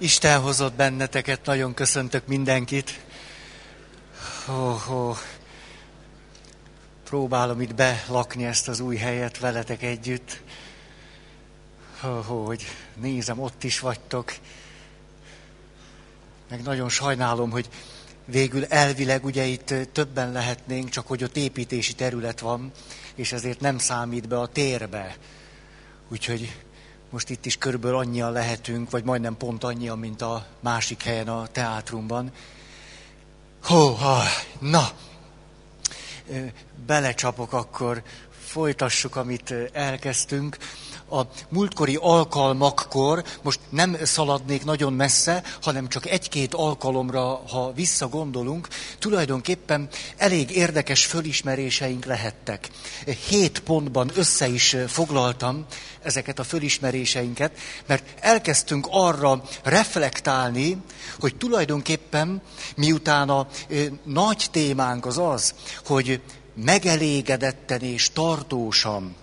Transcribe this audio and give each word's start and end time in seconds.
Isten 0.00 0.40
hozott 0.40 0.74
benneteket, 0.74 1.44
nagyon 1.44 1.74
köszöntök 1.74 2.26
mindenkit. 2.26 3.00
Oh, 4.48 4.90
oh. 4.90 5.16
Próbálom 7.04 7.60
itt 7.60 7.74
belakni 7.74 8.44
ezt 8.44 8.68
az 8.68 8.80
új 8.80 8.96
helyet 8.96 9.38
veletek 9.38 9.82
együtt. 9.82 10.40
Oh, 12.04 12.30
oh, 12.30 12.46
hogy 12.46 12.64
nézem, 12.94 13.40
ott 13.40 13.64
is 13.64 13.80
vagytok. 13.80 14.34
Meg 16.48 16.62
nagyon 16.62 16.88
sajnálom, 16.88 17.50
hogy 17.50 17.68
végül 18.24 18.64
elvileg 18.64 19.24
ugye 19.24 19.44
itt 19.44 19.74
többen 19.92 20.32
lehetnénk, 20.32 20.88
csak 20.88 21.06
hogy 21.06 21.24
ott 21.24 21.36
építési 21.36 21.92
terület 21.92 22.40
van, 22.40 22.72
és 23.14 23.32
ezért 23.32 23.60
nem 23.60 23.78
számít 23.78 24.28
be 24.28 24.40
a 24.40 24.46
térbe. 24.46 25.16
Úgyhogy 26.08 26.56
most 27.10 27.30
itt 27.30 27.46
is 27.46 27.56
körülbelül 27.56 27.96
annyian 27.96 28.32
lehetünk, 28.32 28.90
vagy 28.90 29.04
majdnem 29.04 29.36
pont 29.36 29.64
annyian, 29.64 29.98
mint 29.98 30.22
a 30.22 30.46
másik 30.60 31.02
helyen 31.02 31.28
a 31.28 31.46
teátrumban. 31.46 32.32
Hó, 33.62 33.88
ha, 33.88 34.22
na, 34.58 34.88
belecsapok 36.86 37.52
akkor, 37.52 38.02
folytassuk, 38.44 39.16
amit 39.16 39.54
elkezdtünk 39.72 40.56
a 41.10 41.20
múltkori 41.48 41.98
alkalmakkor, 42.00 43.24
most 43.42 43.60
nem 43.68 43.96
szaladnék 44.02 44.64
nagyon 44.64 44.92
messze, 44.92 45.42
hanem 45.62 45.88
csak 45.88 46.06
egy-két 46.06 46.54
alkalomra, 46.54 47.42
ha 47.48 47.72
visszagondolunk, 47.72 48.68
tulajdonképpen 48.98 49.88
elég 50.16 50.50
érdekes 50.50 51.06
fölismeréseink 51.06 52.04
lehettek. 52.04 52.68
Hét 53.28 53.60
pontban 53.60 54.10
össze 54.14 54.48
is 54.48 54.76
foglaltam 54.86 55.66
ezeket 56.02 56.38
a 56.38 56.44
fölismeréseinket, 56.44 57.58
mert 57.86 58.04
elkezdtünk 58.20 58.88
arra 58.90 59.42
reflektálni, 59.62 60.76
hogy 61.20 61.36
tulajdonképpen 61.36 62.42
miután 62.76 63.28
a 63.28 63.48
nagy 64.04 64.46
témánk 64.50 65.06
az 65.06 65.18
az, 65.18 65.54
hogy 65.86 66.20
megelégedetten 66.54 67.80
és 67.80 68.10
tartósan 68.10 69.14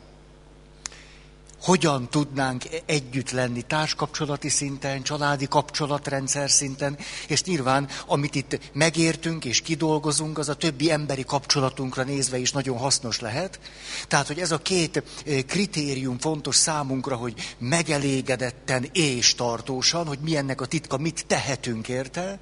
hogyan 1.66 2.10
tudnánk 2.10 2.64
együtt 2.86 3.32
lenni 3.32 3.62
társkapcsolati 3.62 4.50
szinten, 4.50 5.04
családi 5.04 5.48
kapcsolatrendszer 5.48 6.50
szinten, 6.50 6.98
és 7.28 7.44
nyilván, 7.44 7.88
amit 8.08 8.36
itt 8.36 8.60
megértünk 8.74 9.46
és 9.46 9.62
kidolgozunk, 9.62 10.38
az 10.38 10.50
a 10.50 10.54
többi 10.54 10.92
emberi 10.92 11.24
kapcsolatunkra 11.24 12.04
nézve 12.04 12.38
is 12.38 12.52
nagyon 12.52 12.78
hasznos 12.78 13.20
lehet. 13.20 13.60
Tehát, 14.08 14.28
hogy 14.28 14.40
ez 14.40 14.52
a 14.52 14.58
két 14.58 14.98
eh, 14.98 15.42
kritérium 15.42 16.20
fontos 16.20 16.56
számunkra, 16.56 17.16
hogy 17.16 17.34
megelégedetten 17.58 18.90
és 18.94 19.36
tartósan, 19.36 20.08
hogy 20.08 20.20
mi 20.20 20.38
ennek 20.38 20.62
a 20.62 20.66
titka, 20.66 20.98
mit 20.98 21.26
tehetünk 21.28 21.88
érte, 21.88 22.40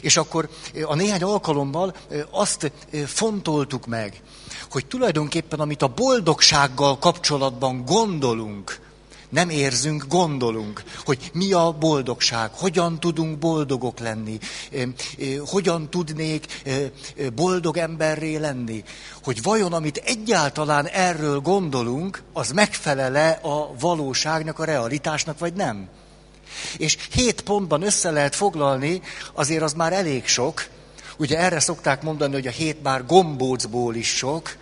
és 0.00 0.16
akkor 0.16 0.48
eh, 0.74 0.90
a 0.90 0.94
néhány 0.94 1.22
alkalommal 1.22 1.96
azt 2.30 2.72
fontoltuk 3.06 3.86
meg, 3.86 4.22
hogy 4.70 4.86
tulajdonképpen 4.86 5.60
amit 5.60 5.82
a 5.82 5.88
boldogsággal 5.88 6.98
kapcsolatban 6.98 7.84
gondolunk, 7.84 8.84
nem 9.28 9.50
érzünk, 9.50 10.04
gondolunk, 10.08 10.82
hogy 11.04 11.30
mi 11.32 11.52
a 11.52 11.76
boldogság, 11.78 12.50
hogyan 12.52 13.00
tudunk 13.00 13.38
boldogok 13.38 13.98
lenni, 13.98 14.38
hogyan 15.46 15.90
tudnék 15.90 16.62
boldog 17.34 17.76
emberré 17.76 18.36
lenni, 18.36 18.84
hogy 19.22 19.42
vajon 19.42 19.72
amit 19.72 20.02
egyáltalán 20.04 20.86
erről 20.86 21.40
gondolunk, 21.40 22.22
az 22.32 22.50
megfelele 22.50 23.30
a 23.30 23.74
valóságnak, 23.80 24.58
a 24.58 24.64
realitásnak, 24.64 25.38
vagy 25.38 25.52
nem. 25.52 25.88
És 26.76 26.96
hét 27.12 27.40
pontban 27.40 27.82
össze 27.82 28.10
lehet 28.10 28.34
foglalni, 28.34 29.02
azért 29.34 29.62
az 29.62 29.72
már 29.72 29.92
elég 29.92 30.26
sok, 30.26 30.66
Ugye 31.16 31.38
erre 31.38 31.60
szokták 31.60 32.02
mondani, 32.02 32.32
hogy 32.32 32.46
a 32.46 32.50
hét 32.50 32.82
bár 32.82 33.06
gombócból 33.06 33.94
is 33.94 34.08
sok, 34.08 34.56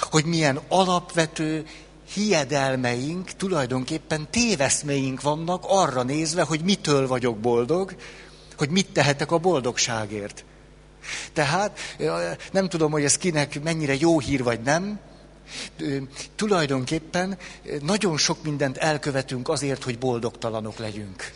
hogy 0.00 0.24
milyen 0.24 0.60
alapvető 0.68 1.66
hiedelmeink, 2.12 3.30
tulajdonképpen 3.30 4.30
téveszmeink 4.30 5.22
vannak 5.22 5.64
arra 5.66 6.02
nézve, 6.02 6.42
hogy 6.42 6.60
mitől 6.60 7.06
vagyok 7.06 7.38
boldog, 7.38 7.94
hogy 8.56 8.70
mit 8.70 8.92
tehetek 8.92 9.30
a 9.32 9.38
boldogságért. 9.38 10.44
Tehát 11.32 11.78
nem 12.52 12.68
tudom, 12.68 12.90
hogy 12.90 13.04
ez 13.04 13.16
kinek 13.16 13.62
mennyire 13.62 13.94
jó 13.98 14.20
hír 14.20 14.42
vagy 14.42 14.60
nem, 14.60 15.00
tulajdonképpen 16.36 17.38
nagyon 17.82 18.16
sok 18.18 18.42
mindent 18.42 18.76
elkövetünk 18.76 19.48
azért, 19.48 19.82
hogy 19.82 19.98
boldogtalanok 19.98 20.78
legyünk. 20.78 21.32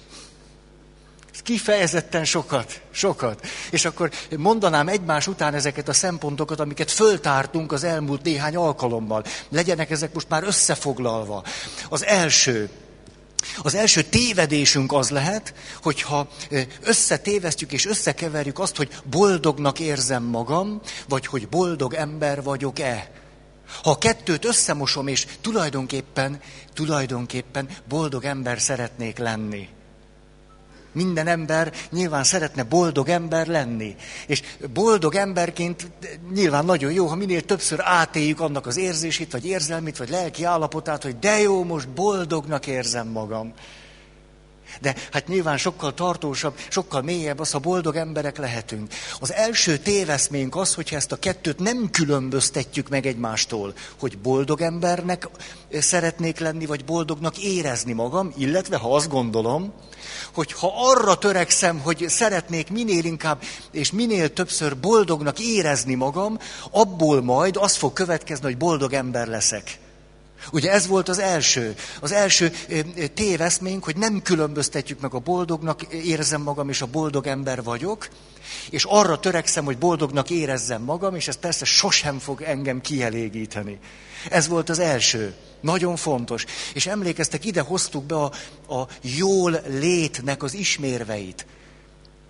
Kifejezetten 1.43 2.25
sokat, 2.25 2.81
sokat. 2.91 3.47
És 3.71 3.85
akkor 3.85 4.11
mondanám 4.37 4.89
egymás 4.89 5.27
után 5.27 5.55
ezeket 5.55 5.89
a 5.89 5.93
szempontokat, 5.93 6.61
amiket 6.61 6.91
föltártunk 6.91 7.73
az 7.73 7.85
elmúlt 7.85 8.23
néhány 8.23 8.57
alkalommal. 8.57 9.25
Legyenek 9.49 9.91
ezek 9.91 10.13
most 10.13 10.29
már 10.29 10.43
összefoglalva. 10.43 11.45
Az 11.89 12.05
első, 12.05 12.71
az 13.63 13.75
első 13.75 14.03
tévedésünk 14.03 14.93
az 14.93 15.11
lehet, 15.11 15.55
hogyha 15.83 16.29
összetévesztjük 16.83 17.73
és 17.73 17.87
összekeverjük 17.87 18.59
azt, 18.59 18.77
hogy 18.77 18.89
boldognak 19.05 19.79
érzem 19.81 20.23
magam, 20.23 20.81
vagy 21.09 21.27
hogy 21.27 21.49
boldog 21.49 21.95
ember 21.95 22.43
vagyok-e. 22.43 23.11
Ha 23.83 23.91
a 23.91 23.99
kettőt 23.99 24.45
összemosom, 24.45 25.07
és 25.07 25.27
tulajdonképpen, 25.41 26.41
tulajdonképpen 26.75 27.69
boldog 27.89 28.25
ember 28.25 28.61
szeretnék 28.61 29.19
lenni 29.19 29.69
minden 30.93 31.27
ember 31.27 31.73
nyilván 31.91 32.25
szeretne 32.25 32.63
boldog 32.63 33.09
ember 33.09 33.47
lenni. 33.47 33.97
És 34.27 34.43
boldog 34.73 35.15
emberként 35.15 35.91
nyilván 36.33 36.65
nagyon 36.65 36.93
jó, 36.93 37.07
ha 37.07 37.15
minél 37.15 37.43
többször 37.43 37.81
átéljük 37.83 38.41
annak 38.41 38.67
az 38.67 38.77
érzését, 38.77 39.33
vagy 39.33 39.47
érzelmét, 39.47 39.97
vagy 39.97 40.09
lelki 40.09 40.45
állapotát, 40.45 41.03
hogy 41.03 41.19
de 41.19 41.41
jó, 41.41 41.65
most 41.65 41.89
boldognak 41.89 42.67
érzem 42.67 43.09
magam. 43.09 43.53
De 44.81 44.95
hát 45.13 45.29
nyilván 45.29 45.57
sokkal 45.57 45.95
tartósabb, 45.95 46.59
sokkal 46.69 47.03
mélyebb 47.03 47.39
az, 47.39 47.51
ha 47.51 47.59
boldog 47.59 47.97
emberek 47.97 48.37
lehetünk. 48.39 48.93
Az 49.21 49.33
első 49.33 49.79
téveszménk 49.79 50.57
az, 50.57 50.75
hogyha 50.75 50.97
ezt 50.97 51.13
a 51.13 51.17
kettőt 51.17 51.59
nem 51.59 51.91
különböztetjük 51.91 52.89
meg 52.89 53.07
egymástól, 53.07 53.75
hogy 53.99 54.19
boldog 54.19 54.61
embernek 54.61 55.29
szeretnék 55.73 56.39
lenni, 56.39 56.67
vagy 56.67 56.85
boldognak 56.85 57.39
érezni 57.39 57.93
magam, 57.93 58.33
illetve 58.37 58.77
ha 58.77 58.95
azt 58.95 59.09
gondolom, 59.09 59.73
hogy 60.35 60.53
ha 60.53 60.73
arra 60.77 61.19
törekszem, 61.19 61.79
hogy 61.79 62.05
szeretnék 62.09 62.71
minél 62.71 63.05
inkább 63.05 63.43
és 63.71 63.93
minél 63.93 64.33
többször 64.33 64.77
boldognak 64.77 65.39
érezni 65.39 65.95
magam, 65.95 66.39
abból 66.71 67.23
majd 67.23 67.57
az 67.57 67.77
fog 67.77 67.93
következni, 67.93 68.45
hogy 68.45 68.57
boldog 68.57 68.93
ember 68.93 69.27
leszek. 69.27 69.79
Ugye 70.53 70.71
ez 70.71 70.87
volt 70.87 71.09
az 71.09 71.19
első. 71.19 71.75
Az 72.01 72.13
első 72.13 72.53
téveszménk, 73.15 73.85
hogy 73.85 73.97
nem 73.97 74.23
különböztetjük 74.23 75.01
meg 75.01 75.15
a 75.15 75.19
boldognak 75.19 75.83
érzem 75.83 76.43
magam, 76.43 76.69
és 76.69 76.83
a 76.83 76.87
boldog 76.87 77.27
ember 77.27 77.63
vagyok, 77.63 78.09
és 78.71 78.85
arra 78.85 79.19
törekszem, 79.19 79.65
hogy 79.65 79.79
boldognak 79.79 80.31
érezzem 80.31 80.83
magam, 80.83 81.15
és 81.15 81.29
ez 81.29 81.37
persze 81.37 81.65
sosem 81.65 82.19
fog 82.19 82.43
engem 82.43 82.81
kielégíteni. 82.81 83.79
Ez 84.31 84.49
volt 84.49 84.69
az 84.69 84.79
első. 84.79 85.35
Nagyon 85.61 85.97
fontos. 85.97 86.45
És 86.75 86.87
emlékeztek, 86.87 87.45
ide 87.45 87.61
hoztuk 87.61 88.05
be 88.05 88.15
a, 88.15 88.33
a 88.75 88.89
jól 89.01 89.61
létnek 89.67 90.43
az 90.43 90.55
ismérveit. 90.55 91.47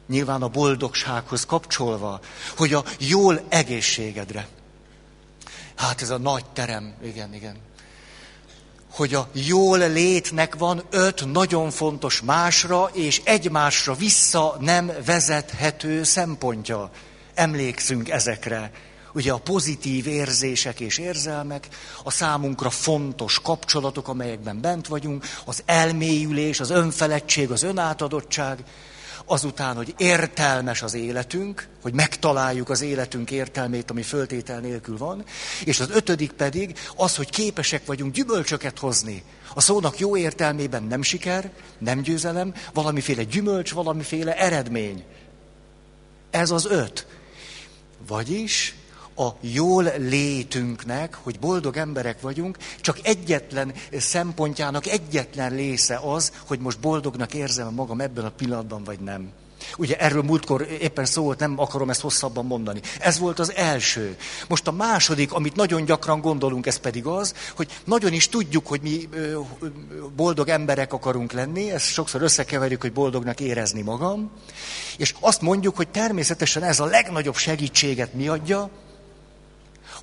Nyilván 0.08 0.42
a 0.42 0.48
boldogsághoz 0.48 1.44
kapcsolva, 1.46 2.20
hogy 2.56 2.74
a 2.74 2.84
jól 2.98 3.40
egészségedre. 3.48 4.48
Hát 5.76 6.02
ez 6.02 6.10
a 6.10 6.18
nagy 6.18 6.44
terem, 6.52 6.94
igen, 7.02 7.34
igen 7.34 7.67
hogy 8.90 9.14
a 9.14 9.28
jól 9.32 9.78
létnek 9.78 10.54
van 10.54 10.82
öt 10.90 11.32
nagyon 11.32 11.70
fontos 11.70 12.20
másra 12.20 12.90
és 12.92 13.20
egymásra 13.24 13.94
vissza 13.94 14.56
nem 14.60 14.92
vezethető 15.04 16.02
szempontja. 16.02 16.90
Emlékszünk 17.34 18.08
ezekre. 18.08 18.70
Ugye 19.12 19.32
a 19.32 19.38
pozitív 19.38 20.06
érzések 20.06 20.80
és 20.80 20.98
érzelmek, 20.98 21.68
a 22.04 22.10
számunkra 22.10 22.70
fontos 22.70 23.40
kapcsolatok, 23.40 24.08
amelyekben 24.08 24.60
bent 24.60 24.86
vagyunk, 24.86 25.24
az 25.44 25.62
elmélyülés, 25.66 26.60
az 26.60 26.70
önfeledtség, 26.70 27.50
az 27.50 27.62
önátadottság, 27.62 28.58
azután, 29.30 29.76
hogy 29.76 29.94
értelmes 29.96 30.82
az 30.82 30.94
életünk, 30.94 31.68
hogy 31.82 31.92
megtaláljuk 31.92 32.68
az 32.68 32.80
életünk 32.80 33.30
értelmét, 33.30 33.90
ami 33.90 34.02
föltétel 34.02 34.60
nélkül 34.60 34.98
van, 34.98 35.24
és 35.64 35.80
az 35.80 35.90
ötödik 35.90 36.32
pedig 36.32 36.78
az, 36.96 37.16
hogy 37.16 37.30
képesek 37.30 37.86
vagyunk 37.86 38.14
gyümölcsöket 38.14 38.78
hozni. 38.78 39.22
A 39.54 39.60
szónak 39.60 39.98
jó 39.98 40.16
értelmében 40.16 40.82
nem 40.82 41.02
siker, 41.02 41.50
nem 41.78 42.00
győzelem, 42.00 42.54
valamiféle 42.72 43.22
gyümölcs, 43.22 43.72
valamiféle 43.72 44.36
eredmény. 44.36 45.04
Ez 46.30 46.50
az 46.50 46.66
öt. 46.66 47.06
Vagyis 48.06 48.74
a 49.18 49.36
jól 49.40 49.92
létünknek, 49.98 51.14
hogy 51.22 51.38
boldog 51.38 51.76
emberek 51.76 52.20
vagyunk, 52.20 52.56
csak 52.80 52.98
egyetlen 53.02 53.72
szempontjának 53.98 54.86
egyetlen 54.86 55.50
része 55.50 56.00
az, 56.02 56.32
hogy 56.46 56.58
most 56.58 56.80
boldognak 56.80 57.34
érzem 57.34 57.74
magam 57.74 58.00
ebben 58.00 58.24
a 58.24 58.30
pillanatban, 58.30 58.84
vagy 58.84 59.00
nem. 59.00 59.32
Ugye 59.76 59.96
erről 59.96 60.22
múltkor 60.22 60.66
éppen 60.80 61.04
szó 61.04 61.22
volt, 61.22 61.38
nem 61.38 61.60
akarom 61.60 61.90
ezt 61.90 62.00
hosszabban 62.00 62.46
mondani. 62.46 62.80
Ez 63.00 63.18
volt 63.18 63.38
az 63.38 63.52
első. 63.54 64.16
Most 64.48 64.66
a 64.66 64.72
második, 64.72 65.32
amit 65.32 65.56
nagyon 65.56 65.84
gyakran 65.84 66.20
gondolunk, 66.20 66.66
ez 66.66 66.76
pedig 66.76 67.06
az, 67.06 67.34
hogy 67.56 67.80
nagyon 67.84 68.12
is 68.12 68.28
tudjuk, 68.28 68.66
hogy 68.66 68.80
mi 68.80 69.08
boldog 70.16 70.48
emberek 70.48 70.92
akarunk 70.92 71.32
lenni, 71.32 71.70
ezt 71.70 71.92
sokszor 71.92 72.22
összekeverjük, 72.22 72.80
hogy 72.80 72.92
boldognak 72.92 73.40
érezni 73.40 73.82
magam, 73.82 74.30
és 74.96 75.14
azt 75.20 75.40
mondjuk, 75.40 75.76
hogy 75.76 75.88
természetesen 75.88 76.62
ez 76.62 76.80
a 76.80 76.84
legnagyobb 76.84 77.36
segítséget 77.36 78.14
mi 78.14 78.28
adja, 78.28 78.70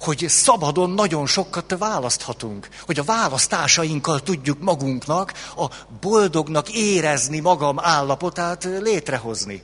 hogy 0.06 0.26
szabadon 0.28 0.90
nagyon 0.90 1.28
sokat 1.28 1.76
választhatunk, 1.78 2.68
hogy 2.82 3.00
a 3.00 3.04
választásainkkal 3.04 4.22
tudjuk 4.22 4.60
magunknak 4.60 5.34
a 5.58 5.70
boldognak 6.02 6.70
érezni 6.70 7.40
magam 7.40 7.80
állapotát 7.80 8.64
létrehozni. 8.64 9.62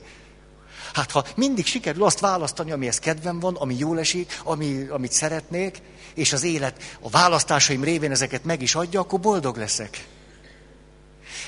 Hát 0.92 1.10
ha 1.10 1.24
mindig 1.36 1.66
sikerül 1.66 2.04
azt 2.04 2.20
választani, 2.20 2.70
amihez 2.72 2.98
kedvem 2.98 3.40
van, 3.40 3.54
ami 3.54 3.74
jól 3.78 3.98
esik, 3.98 4.40
ami, 4.44 4.86
amit 4.90 5.12
szeretnék, 5.12 5.82
és 6.14 6.32
az 6.32 6.42
élet 6.42 6.96
a 7.00 7.08
választásaim 7.08 7.84
révén 7.84 8.10
ezeket 8.10 8.44
meg 8.44 8.62
is 8.62 8.74
adja, 8.74 9.00
akkor 9.00 9.20
boldog 9.20 9.56
leszek. 9.56 10.06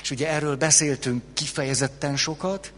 És 0.01 0.11
ugye 0.11 0.29
erről 0.29 0.55
beszéltünk 0.55 1.23
kifejezetten 1.33 2.17
sokat, 2.17 2.73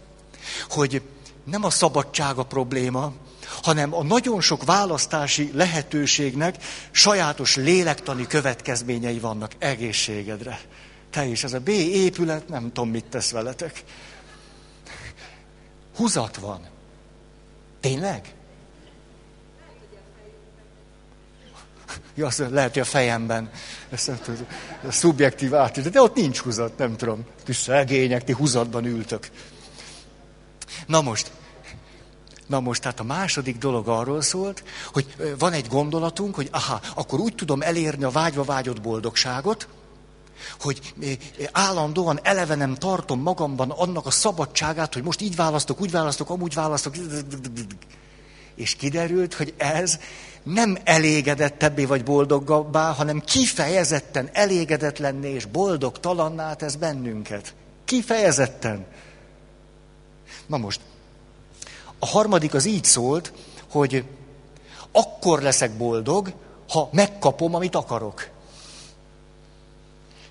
hogy 0.69 1.01
nem 1.43 1.63
a 1.63 1.69
szabadság 1.69 2.37
a 2.37 2.43
probléma, 2.43 3.13
hanem 3.61 3.93
a 3.93 4.03
nagyon 4.03 4.41
sok 4.41 4.63
választási 4.63 5.51
lehetőségnek 5.53 6.55
sajátos 6.91 7.55
lélektani 7.55 8.27
következményei 8.27 9.19
vannak 9.19 9.51
egészségedre. 9.57 10.59
Te 11.09 11.25
is, 11.25 11.43
ez 11.43 11.53
a 11.53 11.59
B 11.59 11.67
épület, 11.67 12.47
nem 12.47 12.71
tudom, 12.73 12.89
mit 12.89 13.05
tesz 13.05 13.31
veletek. 13.31 13.83
Húzat 15.95 16.37
van. 16.37 16.61
Tényleg? 17.79 18.33
Ja, 22.15 22.25
azt 22.25 22.43
lehet, 22.49 22.73
hogy 22.73 22.81
a 22.81 22.85
fejemben. 22.85 23.49
Ez, 23.89 24.07
ez 24.87 24.95
szubjektív 24.95 25.55
átület. 25.55 25.91
De 25.91 26.01
ott 26.01 26.15
nincs 26.15 26.39
húzat, 26.39 26.77
nem 26.77 26.97
tudom. 26.97 27.25
Ti 27.43 27.53
szegények, 27.53 28.23
ti 28.23 28.31
húzatban 28.31 28.85
ültök. 28.85 29.29
Na 30.85 31.01
most, 31.01 31.31
Na 32.47 32.59
most, 32.59 32.81
tehát 32.81 32.99
a 32.99 33.03
második 33.03 33.57
dolog 33.57 33.87
arról 33.87 34.21
szólt, 34.21 34.63
hogy 34.93 35.35
van 35.39 35.53
egy 35.53 35.67
gondolatunk, 35.67 36.35
hogy 36.35 36.49
aha, 36.51 36.81
akkor 36.95 37.19
úgy 37.19 37.35
tudom 37.35 37.61
elérni 37.61 38.03
a 38.03 38.09
vágyva 38.09 38.43
vágyott 38.43 38.81
boldogságot, 38.81 39.67
hogy 40.59 40.93
állandóan 41.51 42.19
elevenem 42.23 42.75
tartom 42.75 43.21
magamban 43.21 43.69
annak 43.71 44.05
a 44.05 44.11
szabadságát, 44.11 44.93
hogy 44.93 45.03
most 45.03 45.21
így 45.21 45.35
választok, 45.35 45.81
úgy 45.81 45.91
választok, 45.91 46.29
amúgy 46.29 46.53
választok. 46.53 46.95
És 48.55 48.75
kiderült, 48.75 49.33
hogy 49.33 49.53
ez 49.57 49.99
nem 50.43 50.77
elégedettebbé 50.83 51.85
vagy 51.85 52.03
boldogabbá, 52.03 52.91
hanem 52.91 53.19
kifejezetten 53.19 54.29
elégedetlenné 54.33 55.33
és 55.33 55.45
boldogtalanná 55.45 56.53
tesz 56.53 56.75
bennünket. 56.75 57.53
Kifejezetten. 57.85 58.85
Na 60.45 60.57
most, 60.57 60.79
a 61.99 62.05
harmadik 62.05 62.53
az 62.53 62.65
így 62.65 62.83
szólt, 62.83 63.33
hogy 63.71 64.03
akkor 64.91 65.41
leszek 65.41 65.77
boldog, 65.77 66.33
ha 66.69 66.89
megkapom, 66.91 67.55
amit 67.55 67.75
akarok. 67.75 68.29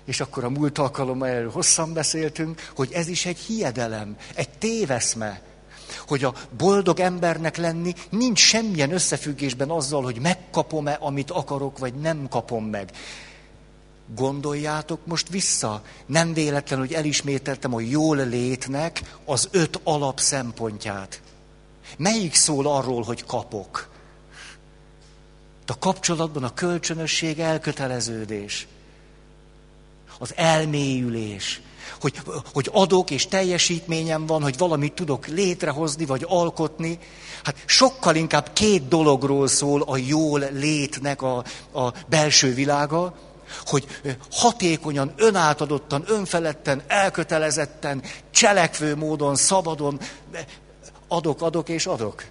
És 0.05 0.19
akkor 0.19 0.43
a 0.43 0.49
múlt 0.49 0.77
alkalommal 0.77 1.27
erről 1.27 1.51
hosszan 1.51 1.93
beszéltünk, 1.93 2.71
hogy 2.75 2.91
ez 2.91 3.07
is 3.07 3.25
egy 3.25 3.37
hiedelem, 3.37 4.17
egy 4.35 4.49
téveszme, 4.49 5.41
hogy 6.07 6.23
a 6.23 6.33
boldog 6.57 6.99
embernek 6.99 7.57
lenni 7.57 7.93
nincs 8.09 8.39
semmilyen 8.39 8.91
összefüggésben 8.91 9.69
azzal, 9.69 10.03
hogy 10.03 10.19
megkapom-e, 10.19 10.97
amit 10.99 11.31
akarok, 11.31 11.77
vagy 11.77 11.93
nem 11.93 12.27
kapom 12.29 12.65
meg. 12.65 12.91
Gondoljátok 14.15 14.99
most 15.05 15.29
vissza. 15.29 15.81
Nem 16.05 16.33
véletlen, 16.33 16.79
hogy 16.79 16.93
elismételtem 16.93 17.73
a 17.73 17.79
jól 17.79 18.17
létnek 18.17 19.15
az 19.25 19.47
öt 19.51 19.79
alapszempontját. 19.83 21.21
Melyik 21.97 22.35
szól 22.35 22.67
arról, 22.67 23.03
hogy 23.03 23.25
kapok? 23.25 23.89
A 25.65 25.77
kapcsolatban 25.79 26.43
a 26.43 26.53
kölcsönösség, 26.53 27.39
elköteleződés, 27.39 28.67
az 30.19 30.33
elmélyülés, 30.35 31.61
hogy, 32.01 32.21
hogy 32.53 32.69
adok 32.71 33.11
és 33.11 33.27
teljesítményem 33.27 34.25
van, 34.25 34.41
hogy 34.41 34.57
valamit 34.57 34.93
tudok 34.93 35.27
létrehozni 35.27 36.05
vagy 36.05 36.25
alkotni. 36.27 36.99
Hát 37.43 37.55
sokkal 37.65 38.15
inkább 38.15 38.53
két 38.53 38.87
dologról 38.87 39.47
szól 39.47 39.81
a 39.81 39.97
jól 39.97 40.43
létnek 40.51 41.21
a, 41.21 41.43
a 41.73 41.93
belső 42.07 42.53
világa, 42.53 43.15
hogy 43.65 43.87
hatékonyan, 44.31 45.13
önátadottan, 45.15 46.03
önfeledten, 46.07 46.81
elkötelezetten, 46.87 48.03
cselekvő 48.31 48.95
módon, 48.95 49.35
szabadon 49.35 49.99
adok, 51.07 51.41
adok 51.41 51.69
és 51.69 51.85
adok. 51.85 52.23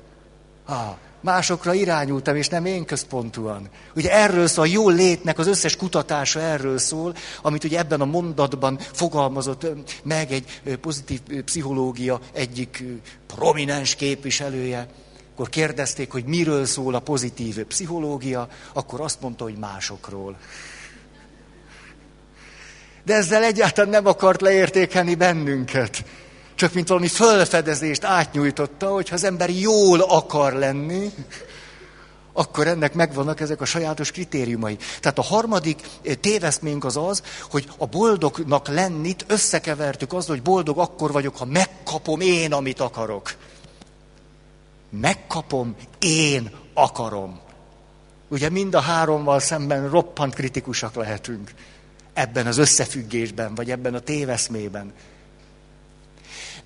Ah, 0.64 0.96
másokra 1.20 1.74
irányultam, 1.74 2.36
és 2.36 2.48
nem 2.48 2.64
én 2.64 2.84
központúan. 2.84 3.68
Ugye 3.94 4.12
erről 4.12 4.46
szól, 4.46 4.64
a 4.64 4.68
jó 4.68 4.88
létnek 4.88 5.38
az 5.38 5.46
összes 5.46 5.76
kutatása 5.76 6.40
erről 6.40 6.78
szól, 6.78 7.14
amit 7.42 7.64
ugye 7.64 7.78
ebben 7.78 8.00
a 8.00 8.04
mondatban 8.04 8.78
fogalmazott 8.78 9.66
meg 10.02 10.32
egy 10.32 10.78
pozitív 10.80 11.20
pszichológia 11.44 12.20
egyik 12.32 12.84
prominens 13.26 13.94
képviselője. 13.94 14.88
Akkor 15.34 15.48
kérdezték, 15.48 16.12
hogy 16.12 16.24
miről 16.24 16.64
szól 16.64 16.94
a 16.94 17.00
pozitív 17.00 17.64
pszichológia, 17.64 18.48
akkor 18.72 19.00
azt 19.00 19.20
mondta, 19.20 19.44
hogy 19.44 19.56
másokról. 19.56 20.36
De 23.04 23.14
ezzel 23.14 23.42
egyáltalán 23.42 23.90
nem 23.90 24.06
akart 24.06 24.40
leértékelni 24.40 25.14
bennünket 25.14 26.04
csak 26.56 26.72
mint 26.72 26.88
valami 26.88 27.08
fölfedezést 27.08 28.04
átnyújtotta, 28.04 28.88
hogy 28.88 29.08
ha 29.08 29.14
az 29.14 29.24
ember 29.24 29.50
jól 29.50 30.00
akar 30.00 30.52
lenni, 30.52 31.12
akkor 32.32 32.66
ennek 32.66 32.94
megvannak 32.94 33.40
ezek 33.40 33.60
a 33.60 33.64
sajátos 33.64 34.10
kritériumai. 34.10 34.76
Tehát 35.00 35.18
a 35.18 35.22
harmadik 35.22 35.80
eh, 36.02 36.14
téveszménk 36.14 36.84
az 36.84 36.96
az, 36.96 37.22
hogy 37.50 37.68
a 37.78 37.86
boldognak 37.86 38.68
lennit 38.68 39.24
összekevertük 39.28 40.12
azzal, 40.12 40.34
hogy 40.34 40.44
boldog 40.44 40.78
akkor 40.78 41.12
vagyok, 41.12 41.36
ha 41.36 41.44
megkapom 41.44 42.20
én, 42.20 42.52
amit 42.52 42.80
akarok. 42.80 43.34
Megkapom, 44.90 45.74
én 45.98 46.50
akarom. 46.74 47.40
Ugye 48.28 48.48
mind 48.48 48.74
a 48.74 48.80
hárommal 48.80 49.40
szemben 49.40 49.90
roppant 49.90 50.34
kritikusak 50.34 50.94
lehetünk 50.94 51.50
ebben 52.12 52.46
az 52.46 52.58
összefüggésben, 52.58 53.54
vagy 53.54 53.70
ebben 53.70 53.94
a 53.94 54.00
téveszmében. 54.00 54.92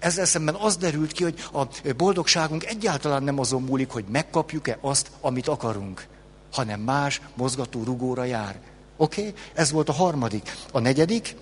Ezzel 0.01 0.25
szemben 0.25 0.55
az 0.55 0.77
derült 0.77 1.13
ki, 1.13 1.23
hogy 1.23 1.45
a 1.53 1.67
boldogságunk 1.97 2.65
egyáltalán 2.65 3.23
nem 3.23 3.39
azon 3.39 3.63
múlik, 3.63 3.91
hogy 3.91 4.05
megkapjuk-e 4.13 4.79
azt, 4.81 5.11
amit 5.21 5.49
akarunk, 5.49 6.07
hanem 6.53 6.81
más 6.81 7.21
mozgató 7.35 7.83
rugóra 7.85 8.25
jár. 8.25 8.61
Oké? 8.97 9.21
Okay? 9.21 9.35
Ez 9.55 9.71
volt 9.71 9.89
a 9.89 9.93
harmadik. 9.93 10.57
A 10.73 10.79
negyedik, 10.79 11.37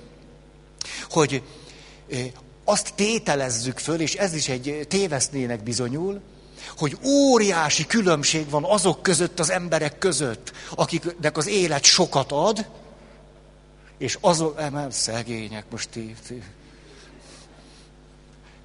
hogy 1.11 1.43
azt 2.65 2.93
tételezzük 2.95 3.79
föl, 3.79 4.01
és 4.01 4.15
ez 4.15 4.35
is 4.35 4.49
egy 4.49 4.87
tévesznének 4.89 5.63
bizonyul, 5.63 6.21
hogy 6.77 6.99
óriási 7.05 7.87
különbség 7.87 8.51
van 8.51 8.65
azok 8.65 9.03
között, 9.03 9.41
az 9.41 9.51
emberek 9.51 9.99
között, 9.99 10.53
akiknek 10.75 11.37
az 11.37 11.47
élet 11.47 11.85
sokat 11.85 12.33
ad, 12.33 12.67
és 13.99 14.19
azok, 14.21 14.71
nem, 14.71 14.91
szegények, 14.91 15.65
most 15.71 15.89
ti, 15.89 16.15
ti, 16.27 16.43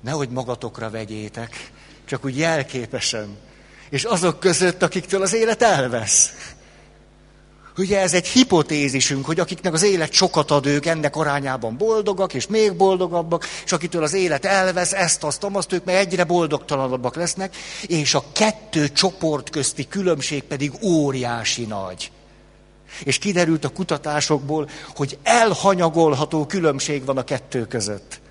nehogy 0.03 0.29
magatokra 0.29 0.89
vegyétek, 0.89 1.72
csak 2.05 2.25
úgy 2.25 2.38
jelképesen. 2.38 3.38
És 3.89 4.03
azok 4.03 4.39
között, 4.39 4.83
akiktől 4.83 5.22
az 5.22 5.33
élet 5.33 5.62
elvesz. 5.62 6.31
Ugye 7.77 8.00
ez 8.00 8.13
egy 8.13 8.27
hipotézisünk, 8.27 9.25
hogy 9.25 9.39
akiknek 9.39 9.74
az 9.74 9.83
élet 9.83 10.12
sokat 10.12 10.51
ad, 10.51 10.65
ők 10.65 10.86
ennek 10.86 11.15
arányában 11.15 11.77
boldogak, 11.77 12.33
és 12.33 12.48
még 12.48 12.74
boldogabbak, 12.74 13.45
és 13.65 13.72
akitől 13.72 14.03
az 14.03 14.13
élet 14.13 14.45
elvesz, 14.45 14.93
ezt, 14.93 15.24
azt, 15.24 15.43
azt, 15.51 15.74
ők 15.74 15.83
meg 15.83 15.95
egyre 15.95 16.24
boldogtalanabbak 16.24 17.15
lesznek, 17.15 17.55
és 17.88 18.13
a 18.13 18.24
kettő 18.31 18.91
csoport 18.91 19.50
közti 19.50 19.88
különbség 19.88 20.43
pedig 20.43 20.72
óriási 20.81 21.65
nagy. 21.65 22.12
És 23.03 23.17
kiderült 23.17 23.65
a 23.65 23.69
kutatásokból, 23.69 24.69
hogy 24.95 25.17
elhanyagolható 25.24 26.45
különbség 26.45 27.05
van 27.05 27.17
a 27.17 27.24
kettő 27.24 27.67
között 27.67 28.22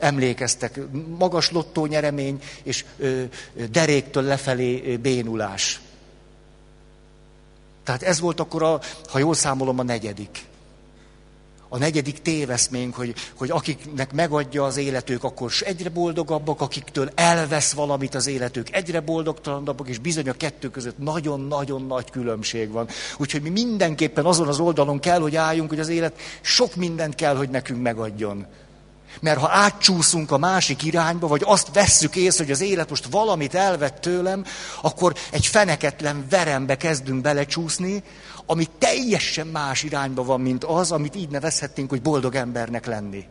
emlékeztek, 0.00 0.80
magas 1.18 1.50
lottó 1.50 1.86
nyeremény 1.86 2.42
és 2.62 2.84
deréktől 3.70 4.22
lefelé 4.22 4.96
bénulás. 4.96 5.80
Tehát 7.84 8.02
ez 8.02 8.20
volt 8.20 8.40
akkor, 8.40 8.62
a, 8.62 8.80
ha 9.08 9.18
jól 9.18 9.34
számolom, 9.34 9.78
a 9.78 9.82
negyedik. 9.82 10.48
A 11.72 11.78
negyedik 11.78 12.22
téveszménk, 12.22 12.94
hogy, 12.94 13.14
hogy 13.34 13.50
akiknek 13.50 14.12
megadja 14.12 14.64
az 14.64 14.76
életük, 14.76 15.24
akkor 15.24 15.52
egyre 15.60 15.88
boldogabbak, 15.88 16.60
akiktől 16.60 17.10
elvesz 17.14 17.72
valamit 17.72 18.14
az 18.14 18.26
életük, 18.26 18.74
egyre 18.74 19.00
boldogtalanabbak, 19.00 19.88
és 19.88 19.98
bizony 19.98 20.28
a 20.28 20.32
kettő 20.32 20.70
között 20.70 20.98
nagyon-nagyon 20.98 21.86
nagy 21.86 22.10
különbség 22.10 22.70
van. 22.70 22.88
Úgyhogy 23.18 23.42
mi 23.42 23.50
mindenképpen 23.50 24.24
azon 24.24 24.48
az 24.48 24.60
oldalon 24.60 25.00
kell, 25.00 25.20
hogy 25.20 25.36
álljunk, 25.36 25.68
hogy 25.68 25.80
az 25.80 25.88
élet 25.88 26.18
sok 26.40 26.74
mindent 26.74 27.14
kell, 27.14 27.36
hogy 27.36 27.48
nekünk 27.48 27.82
megadjon. 27.82 28.46
Mert 29.20 29.38
ha 29.38 29.48
átcsúszunk 29.50 30.30
a 30.30 30.38
másik 30.38 30.82
irányba, 30.82 31.26
vagy 31.26 31.42
azt 31.44 31.72
vesszük 31.72 32.16
észre, 32.16 32.44
hogy 32.44 32.52
az 32.52 32.60
élet 32.60 32.90
most 32.90 33.06
valamit 33.10 33.54
elvett 33.54 34.00
tőlem, 34.00 34.44
akkor 34.82 35.14
egy 35.30 35.46
feneketlen 35.46 36.26
verembe 36.30 36.76
kezdünk 36.76 37.20
belecsúszni, 37.20 38.02
ami 38.46 38.66
teljesen 38.78 39.46
más 39.46 39.82
irányba 39.82 40.24
van, 40.24 40.40
mint 40.40 40.64
az, 40.64 40.92
amit 40.92 41.16
így 41.16 41.28
nevezhetnénk, 41.28 41.90
hogy 41.90 42.02
boldog 42.02 42.34
embernek 42.34 42.86
lenni. 42.86 43.24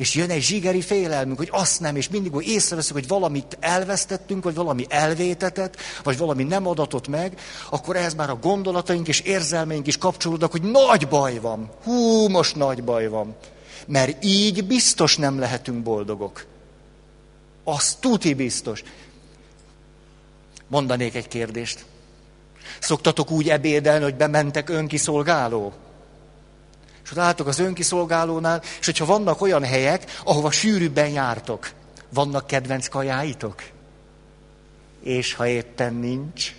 És 0.00 0.14
jön 0.14 0.30
egy 0.30 0.42
zsigeri 0.42 0.80
félelmünk, 0.80 1.38
hogy 1.38 1.48
azt 1.52 1.80
nem, 1.80 1.96
és 1.96 2.08
mindig, 2.08 2.32
hogy 2.32 2.48
észreveszünk, 2.48 2.98
hogy 2.98 3.08
valamit 3.08 3.56
elvesztettünk, 3.60 4.44
vagy 4.44 4.54
valami 4.54 4.86
elvétetett, 4.88 5.76
vagy 6.02 6.18
valami 6.18 6.42
nem 6.42 6.66
adatott 6.66 7.08
meg, 7.08 7.40
akkor 7.70 7.96
ehhez 7.96 8.14
már 8.14 8.30
a 8.30 8.38
gondolataink 8.42 9.08
és 9.08 9.20
érzelmeink 9.20 9.86
is 9.86 9.98
kapcsolódnak, 9.98 10.50
hogy 10.50 10.62
nagy 10.62 11.08
baj 11.08 11.38
van. 11.38 11.70
Hú, 11.84 12.28
most 12.28 12.56
nagy 12.56 12.84
baj 12.84 13.08
van. 13.08 13.36
Mert 13.90 14.24
így 14.24 14.64
biztos 14.64 15.16
nem 15.16 15.38
lehetünk 15.38 15.82
boldogok. 15.82 16.46
Az 17.64 17.94
tuti 18.00 18.34
biztos. 18.34 18.82
Mondanék 20.68 21.14
egy 21.14 21.28
kérdést. 21.28 21.84
Szoktatok 22.78 23.30
úgy 23.30 23.48
ebédelni, 23.48 24.02
hogy 24.02 24.16
bementek 24.16 24.68
önkiszolgáló? 24.68 25.72
És 27.04 27.10
ott 27.10 27.18
álltok 27.18 27.46
az 27.46 27.58
önkiszolgálónál, 27.58 28.62
és 28.80 28.86
hogyha 28.86 29.04
vannak 29.04 29.40
olyan 29.40 29.64
helyek, 29.64 30.20
ahova 30.24 30.50
sűrűbben 30.50 31.08
jártok, 31.08 31.70
vannak 32.08 32.46
kedvenc 32.46 32.88
kajáitok? 32.88 33.62
És 35.02 35.34
ha 35.34 35.46
éppen 35.46 35.94
nincs? 35.94 36.54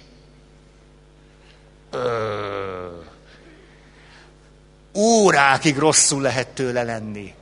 Ö... 1.92 3.10
Órákig 4.96 5.78
rosszul 5.78 6.22
lehet 6.22 6.48
tőle 6.48 6.84
lenni. 6.84 7.34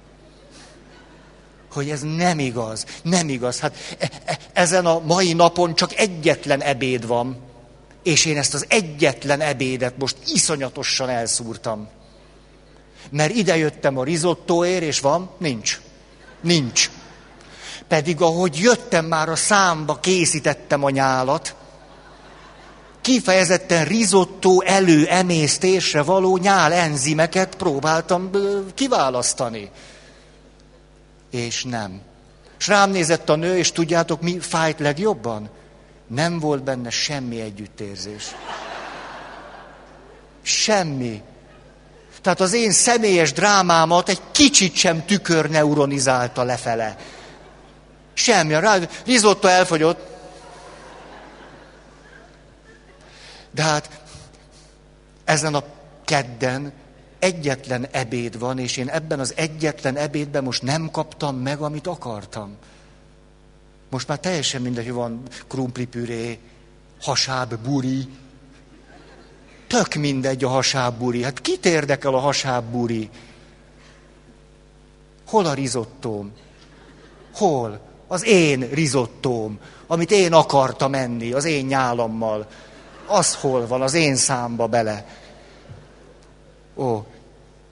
Hogy 1.71 1.89
ez 1.89 2.01
nem 2.01 2.39
igaz, 2.39 2.85
nem 3.01 3.29
igaz. 3.29 3.59
Hát 3.59 3.75
e- 3.99 4.09
e- 4.25 4.37
ezen 4.53 4.85
a 4.85 4.99
mai 4.99 5.33
napon 5.33 5.75
csak 5.75 5.95
egyetlen 5.95 6.61
ebéd 6.61 7.07
van 7.07 7.47
és 8.03 8.25
én 8.25 8.37
ezt 8.37 8.53
az 8.53 8.65
egyetlen 8.67 9.41
ebédet 9.41 9.97
most 9.97 10.15
iszonyatosan 10.25 11.09
elszúrtam. 11.09 11.87
Mert 13.09 13.35
idejöttem 13.35 13.97
a 13.97 14.03
risottóért, 14.03 14.81
és 14.81 14.99
van? 14.99 15.29
Nincs. 15.37 15.81
Nincs. 16.41 16.89
Pedig 17.87 18.21
ahogy 18.21 18.59
jöttem 18.59 19.05
már 19.05 19.29
a 19.29 19.35
számba, 19.35 19.99
készítettem 19.99 20.83
a 20.83 20.89
nyálat, 20.89 21.55
kifejezetten 23.01 23.85
rizottó 23.85 24.61
elő 24.61 25.07
emésztésre 25.07 26.01
való 26.01 26.37
nyál 26.37 26.73
enzimeket 26.73 27.55
próbáltam 27.55 28.31
kiválasztani. 28.73 29.71
És 31.31 31.63
nem. 31.63 32.01
És 32.59 32.67
rám 32.67 32.91
nézett 32.91 33.29
a 33.29 33.35
nő, 33.35 33.57
és 33.57 33.71
tudjátok, 33.71 34.21
mi 34.21 34.39
fájt 34.39 34.79
legjobban? 34.79 35.49
Nem 36.07 36.39
volt 36.39 36.63
benne 36.63 36.89
semmi 36.89 37.41
együttérzés. 37.41 38.23
Semmi. 40.41 41.21
Tehát 42.21 42.39
az 42.39 42.53
én 42.53 42.71
személyes 42.71 43.33
drámámat 43.33 44.09
egy 44.09 44.21
kicsit 44.31 44.75
sem 44.75 45.05
tükör 45.05 45.49
neuronizálta 45.49 46.43
lefele. 46.43 46.95
Semmi. 48.13 48.53
A 48.53 48.79
risotto 49.05 49.47
elfogyott. 49.47 50.18
De 53.59 53.65
hát 53.65 54.01
ezen 55.23 55.53
a 55.53 55.63
kedden 56.05 56.71
egyetlen 57.19 57.87
ebéd 57.91 58.39
van, 58.39 58.59
és 58.59 58.77
én 58.77 58.89
ebben 58.89 59.19
az 59.19 59.33
egyetlen 59.35 59.95
ebédben 59.95 60.43
most 60.43 60.61
nem 60.61 60.89
kaptam 60.91 61.35
meg, 61.35 61.61
amit 61.61 61.87
akartam. 61.87 62.55
Most 63.89 64.07
már 64.07 64.19
teljesen 64.19 64.61
mindegy, 64.61 64.91
van 64.91 65.21
krumplipüré, 65.47 66.39
hasáb, 67.01 67.55
buri. 67.55 68.07
Tök 69.67 69.93
mindegy 69.93 70.43
a 70.43 70.49
hasáb, 70.49 70.97
buri. 70.97 71.23
Hát 71.23 71.41
kit 71.41 71.65
érdekel 71.65 72.13
a 72.13 72.19
hasáb, 72.19 72.71
buri? 72.71 73.09
Hol 75.27 75.45
a 75.45 75.53
rizottóm? 75.53 76.31
Hol? 77.33 77.79
Az 78.07 78.25
én 78.25 78.69
rizottóm, 78.69 79.59
amit 79.87 80.11
én 80.11 80.33
akartam 80.33 80.93
enni, 80.93 81.31
az 81.31 81.45
én 81.45 81.65
nyálammal. 81.65 82.47
Az 83.09 83.35
hol 83.35 83.67
van, 83.67 83.81
az 83.81 83.93
én 83.93 84.15
számba 84.15 84.67
bele. 84.67 85.05
Ó, 86.75 87.05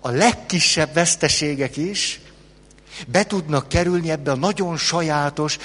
a 0.01 0.09
legkisebb 0.09 0.93
veszteségek 0.93 1.77
is 1.77 2.21
be 3.07 3.25
tudnak 3.25 3.67
kerülni 3.67 4.09
ebbe 4.09 4.31
a 4.31 4.35
nagyon 4.35 4.77
sajátos, 4.77 5.57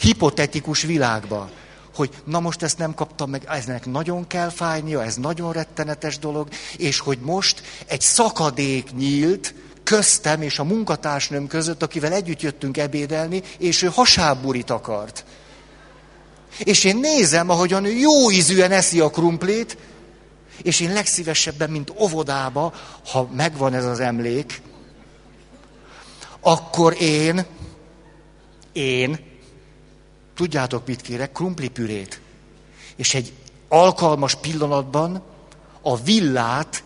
hipotetikus 0.00 0.82
világba. 0.82 1.50
Hogy 1.94 2.10
na 2.24 2.40
most 2.40 2.62
ezt 2.62 2.78
nem 2.78 2.94
kaptam 2.94 3.30
meg, 3.30 3.44
eznek 3.48 3.86
nagyon 3.86 4.26
kell 4.26 4.48
fájnia, 4.48 5.04
ez 5.04 5.16
nagyon 5.16 5.52
rettenetes 5.52 6.18
dolog, 6.18 6.48
és 6.76 6.98
hogy 6.98 7.18
most 7.18 7.62
egy 7.86 8.00
szakadék 8.00 8.94
nyílt 8.94 9.54
köztem 9.82 10.42
és 10.42 10.58
a 10.58 10.64
munkatársnőm 10.64 11.46
között, 11.46 11.82
akivel 11.82 12.12
együtt 12.12 12.42
jöttünk 12.42 12.76
ebédelni, 12.76 13.42
és 13.58 13.82
ő 13.82 13.86
hasábburit 13.86 14.70
akart. 14.70 15.24
És 16.58 16.84
én 16.84 16.96
nézem, 16.96 17.50
ahogyan 17.50 17.84
ő 17.84 17.90
jó 17.90 18.30
ízűen 18.30 18.70
eszi 18.70 19.00
a 19.00 19.10
krumplit, 19.10 19.76
és 20.62 20.80
én 20.80 20.92
legszívesebben, 20.92 21.70
mint 21.70 21.92
óvodába, 22.00 22.74
ha 23.06 23.28
megvan 23.32 23.74
ez 23.74 23.84
az 23.84 24.00
emlék, 24.00 24.62
akkor 26.40 26.96
én, 27.00 27.44
én, 28.72 29.18
tudjátok 30.34 30.86
mit 30.86 31.00
kérek, 31.00 31.32
krumplipürét. 31.32 32.20
És 32.96 33.14
egy 33.14 33.32
alkalmas 33.68 34.34
pillanatban 34.34 35.22
a 35.82 35.96
villát 35.96 36.82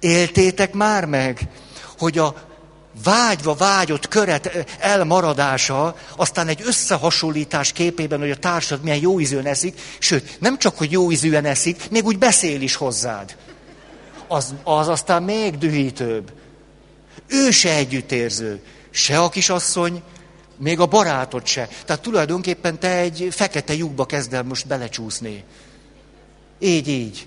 éltétek 0.00 0.72
már 0.72 1.04
meg, 1.04 1.48
hogy 1.98 2.18
a 2.18 2.47
vágyva 3.02 3.54
vágyott 3.54 4.08
köret 4.08 4.66
elmaradása, 4.78 5.96
aztán 6.16 6.48
egy 6.48 6.62
összehasonlítás 6.64 7.72
képében, 7.72 8.20
hogy 8.20 8.30
a 8.30 8.36
társad 8.36 8.82
milyen 8.82 9.00
jó 9.00 9.20
ízűen 9.20 9.46
eszik, 9.46 9.80
sőt, 9.98 10.40
nem 10.40 10.58
csak, 10.58 10.78
hogy 10.78 10.92
jó 10.92 11.10
ízűen 11.10 11.44
eszik, 11.44 11.90
még 11.90 12.04
úgy 12.04 12.18
beszél 12.18 12.60
is 12.60 12.74
hozzád 12.74 13.36
az, 14.28 14.54
az 14.64 14.88
aztán 14.88 15.22
még 15.22 15.58
dühítőbb. 15.58 16.32
Ő 17.26 17.50
se 17.50 17.74
együttérző, 17.74 18.60
se 18.90 19.18
a 19.18 19.28
kisasszony, 19.28 20.02
még 20.56 20.80
a 20.80 20.86
barátod 20.86 21.46
se. 21.46 21.68
Tehát 21.84 22.02
tulajdonképpen 22.02 22.78
te 22.78 22.96
egy 22.96 23.28
fekete 23.30 23.74
lyukba 23.74 24.06
kezd 24.06 24.34
el 24.34 24.42
most 24.42 24.66
belecsúszni. 24.66 25.44
Így, 26.58 26.88
így. 26.88 27.26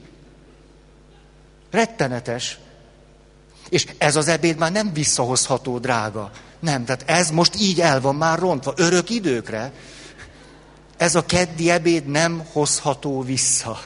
Rettenetes. 1.71 2.59
És 3.71 3.85
ez 3.97 4.15
az 4.15 4.27
ebéd 4.27 4.57
már 4.57 4.71
nem 4.71 4.93
visszahozható, 4.93 5.77
drága. 5.77 6.31
Nem, 6.59 6.85
tehát 6.85 7.03
ez 7.05 7.29
most 7.29 7.55
így 7.59 7.81
el 7.81 8.01
van 8.01 8.15
már 8.15 8.39
rontva, 8.39 8.73
örök 8.75 9.09
időkre. 9.09 9.71
Ez 10.97 11.15
a 11.15 11.25
keddi 11.25 11.69
ebéd 11.69 12.05
nem 12.05 12.45
hozható 12.51 13.21
vissza. 13.21 13.79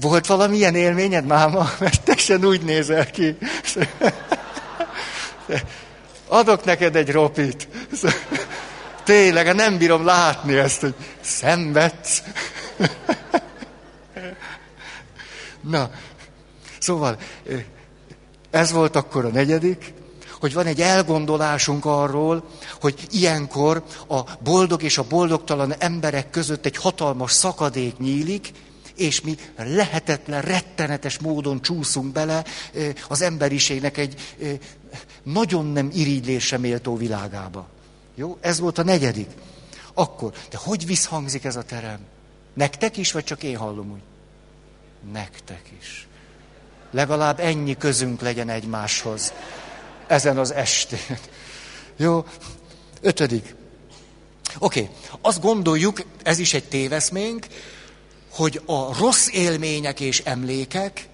Volt 0.00 0.26
valamilyen 0.26 0.74
élményed, 0.74 1.26
máma? 1.26 1.70
Mert 1.80 2.02
te 2.02 2.16
sem 2.16 2.44
úgy 2.44 2.62
nézel 2.62 3.10
ki. 3.10 3.38
Adok 6.28 6.64
neked 6.64 6.96
egy 6.96 7.10
ropit. 7.10 7.68
Tényleg, 9.04 9.54
nem 9.54 9.78
bírom 9.78 10.04
látni 10.04 10.56
ezt, 10.56 10.80
hogy 10.80 10.94
szenvedsz. 11.20 12.22
Na, 15.60 15.90
szóval 16.78 17.18
ez 18.56 18.72
volt 18.72 18.96
akkor 18.96 19.24
a 19.24 19.28
negyedik, 19.28 19.92
hogy 20.40 20.54
van 20.54 20.66
egy 20.66 20.80
elgondolásunk 20.80 21.84
arról, 21.84 22.44
hogy 22.80 23.06
ilyenkor 23.10 23.84
a 24.08 24.20
boldog 24.40 24.82
és 24.82 24.98
a 24.98 25.06
boldogtalan 25.06 25.74
emberek 25.78 26.30
között 26.30 26.66
egy 26.66 26.76
hatalmas 26.76 27.32
szakadék 27.32 27.98
nyílik, 27.98 28.52
és 28.96 29.20
mi 29.20 29.36
lehetetlen, 29.56 30.42
rettenetes 30.42 31.18
módon 31.18 31.62
csúszunk 31.62 32.12
bele 32.12 32.44
az 33.08 33.22
emberiségnek 33.22 33.96
egy 33.96 34.36
nagyon 35.22 35.66
nem 35.66 35.90
irigylésre 35.94 36.58
méltó 36.58 36.96
világába. 36.96 37.66
Jó? 38.14 38.38
Ez 38.40 38.60
volt 38.60 38.78
a 38.78 38.82
negyedik. 38.82 39.28
Akkor, 39.94 40.32
de 40.50 40.58
hogy 40.60 40.86
visszhangzik 40.86 41.44
ez 41.44 41.56
a 41.56 41.62
terem? 41.62 41.98
Nektek 42.54 42.96
is, 42.96 43.12
vagy 43.12 43.24
csak 43.24 43.42
én 43.42 43.56
hallom 43.56 43.90
úgy? 43.90 44.02
Nektek 45.12 45.62
is. 45.80 46.06
Legalább 46.96 47.40
ennyi 47.40 47.76
közünk 47.76 48.20
legyen 48.20 48.48
egymáshoz 48.48 49.32
ezen 50.06 50.38
az 50.38 50.52
estén. 50.52 51.18
Jó? 51.96 52.24
Ötödik. 53.00 53.54
Oké, 54.58 54.80
okay. 54.80 54.94
azt 55.20 55.40
gondoljuk, 55.40 56.02
ez 56.22 56.38
is 56.38 56.54
egy 56.54 56.64
téveszménk, 56.64 57.46
hogy 58.30 58.60
a 58.66 58.98
rossz 58.98 59.28
élmények 59.28 60.00
és 60.00 60.20
emlékek 60.24 61.08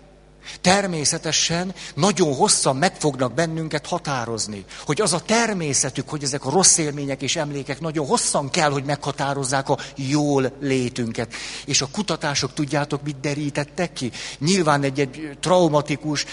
Természetesen 0.61 1.75
nagyon 1.94 2.34
hosszan 2.34 2.76
meg 2.76 2.96
fognak 2.96 3.34
bennünket 3.34 3.87
határozni. 3.87 4.64
Hogy 4.84 5.00
az 5.00 5.12
a 5.12 5.20
természetük, 5.20 6.08
hogy 6.08 6.22
ezek 6.22 6.44
a 6.44 6.50
rossz 6.50 6.78
élmények 6.78 7.22
és 7.22 7.37
emlékek 7.37 7.80
nagyon 7.80 8.06
hosszan 8.06 8.50
kell, 8.50 8.70
hogy 8.70 8.84
meghatározzák 8.84 9.68
a 9.68 9.78
jól 9.96 10.52
létünket. 10.61 11.32
És 11.64 11.80
a 11.80 11.88
kutatások 11.92 12.52
tudjátok, 12.52 13.02
mit 13.02 13.20
derítettek 13.20 13.92
ki? 13.92 14.11
Nyilván 14.38 14.82
egy, 14.82 15.00
egy 15.00 15.37
traumatikus, 15.40 16.25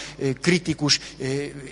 kritikus 0.42 1.00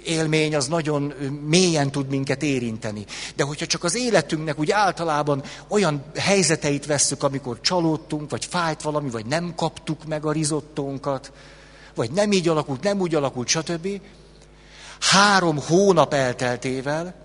élmény 0.04 0.56
az 0.56 0.68
nagyon 0.68 1.14
mélyen 1.48 1.92
tud 1.92 2.10
minket 2.10 2.44
érinteni. 2.44 3.06
De 3.36 3.44
hogyha 3.44 3.66
csak 3.66 3.84
az 3.84 3.96
életünknek 3.96 4.60
úgy 4.60 4.72
általában 4.72 5.44
olyan 5.68 6.04
helyzeteit 6.16 6.86
vesszük, 6.86 7.24
amikor 7.24 7.62
csalódtunk, 7.62 8.30
vagy 8.30 8.46
fájt 8.46 8.82
valami, 8.82 9.10
vagy 9.10 9.26
nem 9.26 9.54
kaptuk 9.56 10.06
meg 10.06 10.26
a 10.26 10.32
rizottónkat, 10.32 11.32
vagy 11.98 12.12
nem 12.12 12.32
így 12.32 12.48
alakult, 12.48 12.84
nem 12.84 13.00
úgy 13.00 13.16
alakult, 13.16 13.48
stb. 13.48 13.88
Három 15.00 15.60
hónap 15.68 16.14
elteltével 16.14 17.16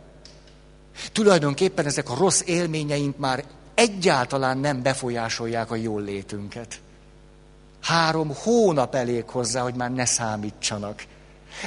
tulajdonképpen 1.13 1.87
ezek 1.87 2.11
a 2.11 2.15
rossz 2.15 2.43
élményeink 2.45 3.19
már 3.19 3.45
egyáltalán 3.75 4.59
nem 4.59 4.83
befolyásolják 4.83 5.71
a 5.71 5.77
jól 5.77 6.03
létünket. 6.03 6.81
Három 7.81 8.35
hónap 8.35 8.95
elég 8.95 9.29
hozzá, 9.29 9.63
hogy 9.63 9.75
már 9.75 9.91
ne 9.91 10.05
számítsanak. 10.05 11.05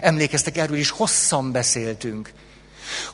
Emlékeztek, 0.01 0.57
erről 0.57 0.77
is 0.77 0.89
hosszan 0.89 1.51
beszéltünk. 1.51 2.33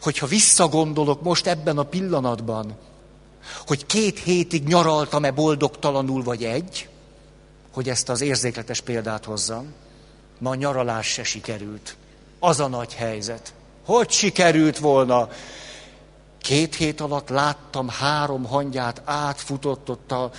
Hogyha 0.02 0.26
visszagondolok 0.26 1.22
most 1.22 1.48
ebben 1.48 1.78
a 1.78 1.84
pillanatban, 1.84 2.78
hogy 3.68 3.86
két 3.86 4.20
hétig 4.20 4.64
nyaraltam-e 4.64 5.32
boldogtalanul 5.32 6.24
vagy 6.24 6.44
egy, 6.44 6.90
hogy 7.72 7.90
ezt 7.90 8.10
az 8.10 8.22
érzékletes 8.22 8.82
példát 8.82 9.26
hozzam, 9.26 9.74
ma 10.42 10.50
a 10.50 10.56
nyaralás 10.56 11.08
se 11.08 11.24
sikerült. 11.24 11.96
Az 12.40 12.60
a 12.60 12.68
nagy 12.68 12.94
helyzet. 12.94 13.54
Hogy 13.86 14.10
sikerült 14.10 14.78
volna? 14.78 15.30
Két 16.42 16.76
hét 16.76 17.02
alatt 17.02 17.30
láttam 17.30 17.90
három 17.90 18.46
hangyát 18.46 19.02
átfutott 19.06 19.90
ott 19.90 20.12
a 20.12 20.32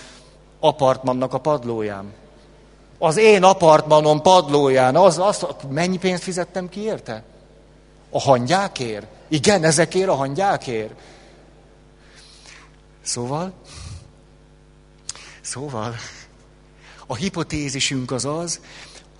apartmannak 0.61 1.33
a 1.33 1.39
padlóján. 1.39 2.13
Az 2.99 3.17
én 3.17 3.43
apartmanom 3.43 4.23
padlóján. 4.23 4.97
Az, 4.97 5.19
az, 5.19 5.47
mennyi 5.69 5.99
pénzt 5.99 6.23
fizettem 6.23 6.69
ki 6.69 6.81
érte? 6.81 7.23
A 8.11 8.21
hangyákért? 8.21 9.07
Igen, 9.29 9.65
ezekért 9.65 10.09
a 10.09 10.15
hangyákért. 10.15 10.95
Szóval, 13.03 13.53
szóval, 15.41 15.95
a 17.07 17.15
hipotézisünk 17.15 18.11
az 18.11 18.25
az, 18.25 18.61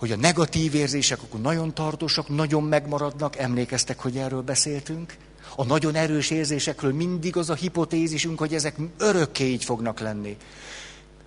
hogy 0.03 0.11
a 0.11 0.15
negatív 0.15 0.75
érzések 0.75 1.21
akkor 1.21 1.41
nagyon 1.41 1.73
tartósak, 1.73 2.29
nagyon 2.29 2.63
megmaradnak, 2.63 3.37
emlékeztek, 3.37 3.99
hogy 3.99 4.17
erről 4.17 4.41
beszéltünk. 4.41 5.17
A 5.55 5.63
nagyon 5.63 5.95
erős 5.95 6.29
érzésekről 6.29 6.93
mindig 6.93 7.37
az 7.37 7.49
a 7.49 7.53
hipotézisünk, 7.53 8.39
hogy 8.39 8.53
ezek 8.53 8.75
örökké 8.97 9.45
így 9.45 9.63
fognak 9.63 9.99
lenni. 9.99 10.37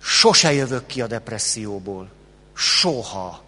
Sose 0.01 0.53
jövök 0.53 0.85
ki 0.85 1.01
a 1.01 1.07
depresszióból. 1.07 2.09
Soha. 2.53 3.41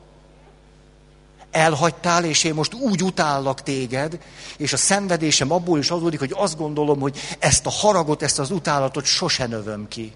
Elhagytál, 1.51 2.25
és 2.25 2.43
én 2.43 2.53
most 2.53 2.73
úgy 2.73 3.03
utállak 3.03 3.63
téged, 3.63 4.19
és 4.57 4.73
a 4.73 4.77
szenvedésem 4.77 5.51
abból 5.51 5.79
is 5.79 5.91
adódik, 5.91 6.19
hogy 6.19 6.33
azt 6.35 6.57
gondolom, 6.57 6.99
hogy 6.99 7.19
ezt 7.39 7.65
a 7.65 7.69
haragot, 7.69 8.21
ezt 8.21 8.39
az 8.39 8.51
utálatot 8.51 9.05
sose 9.05 9.47
növöm 9.47 9.87
ki 9.87 10.13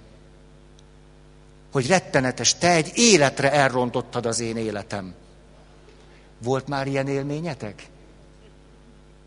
hogy 1.73 1.87
rettenetes, 1.87 2.57
te 2.57 2.71
egy 2.71 2.91
életre 2.95 3.51
elrontottad 3.51 4.25
az 4.25 4.39
én 4.39 4.57
életem. 4.57 5.13
Volt 6.43 6.67
már 6.67 6.87
ilyen 6.87 7.07
élményetek? 7.07 7.83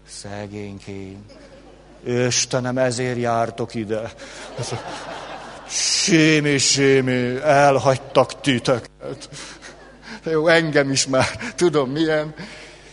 Szegénykém. 0.09 1.24
Istenem, 2.04 2.78
ezért 2.78 3.18
jártok 3.18 3.74
ide. 3.74 4.12
Sémi, 5.68 6.59
sémi, 6.59 7.37
elhagytak 7.42 8.40
titeket. 8.40 9.28
Jó, 10.24 10.48
engem 10.48 10.90
is 10.90 11.06
már, 11.06 11.52
tudom 11.56 11.90
milyen. 11.90 12.35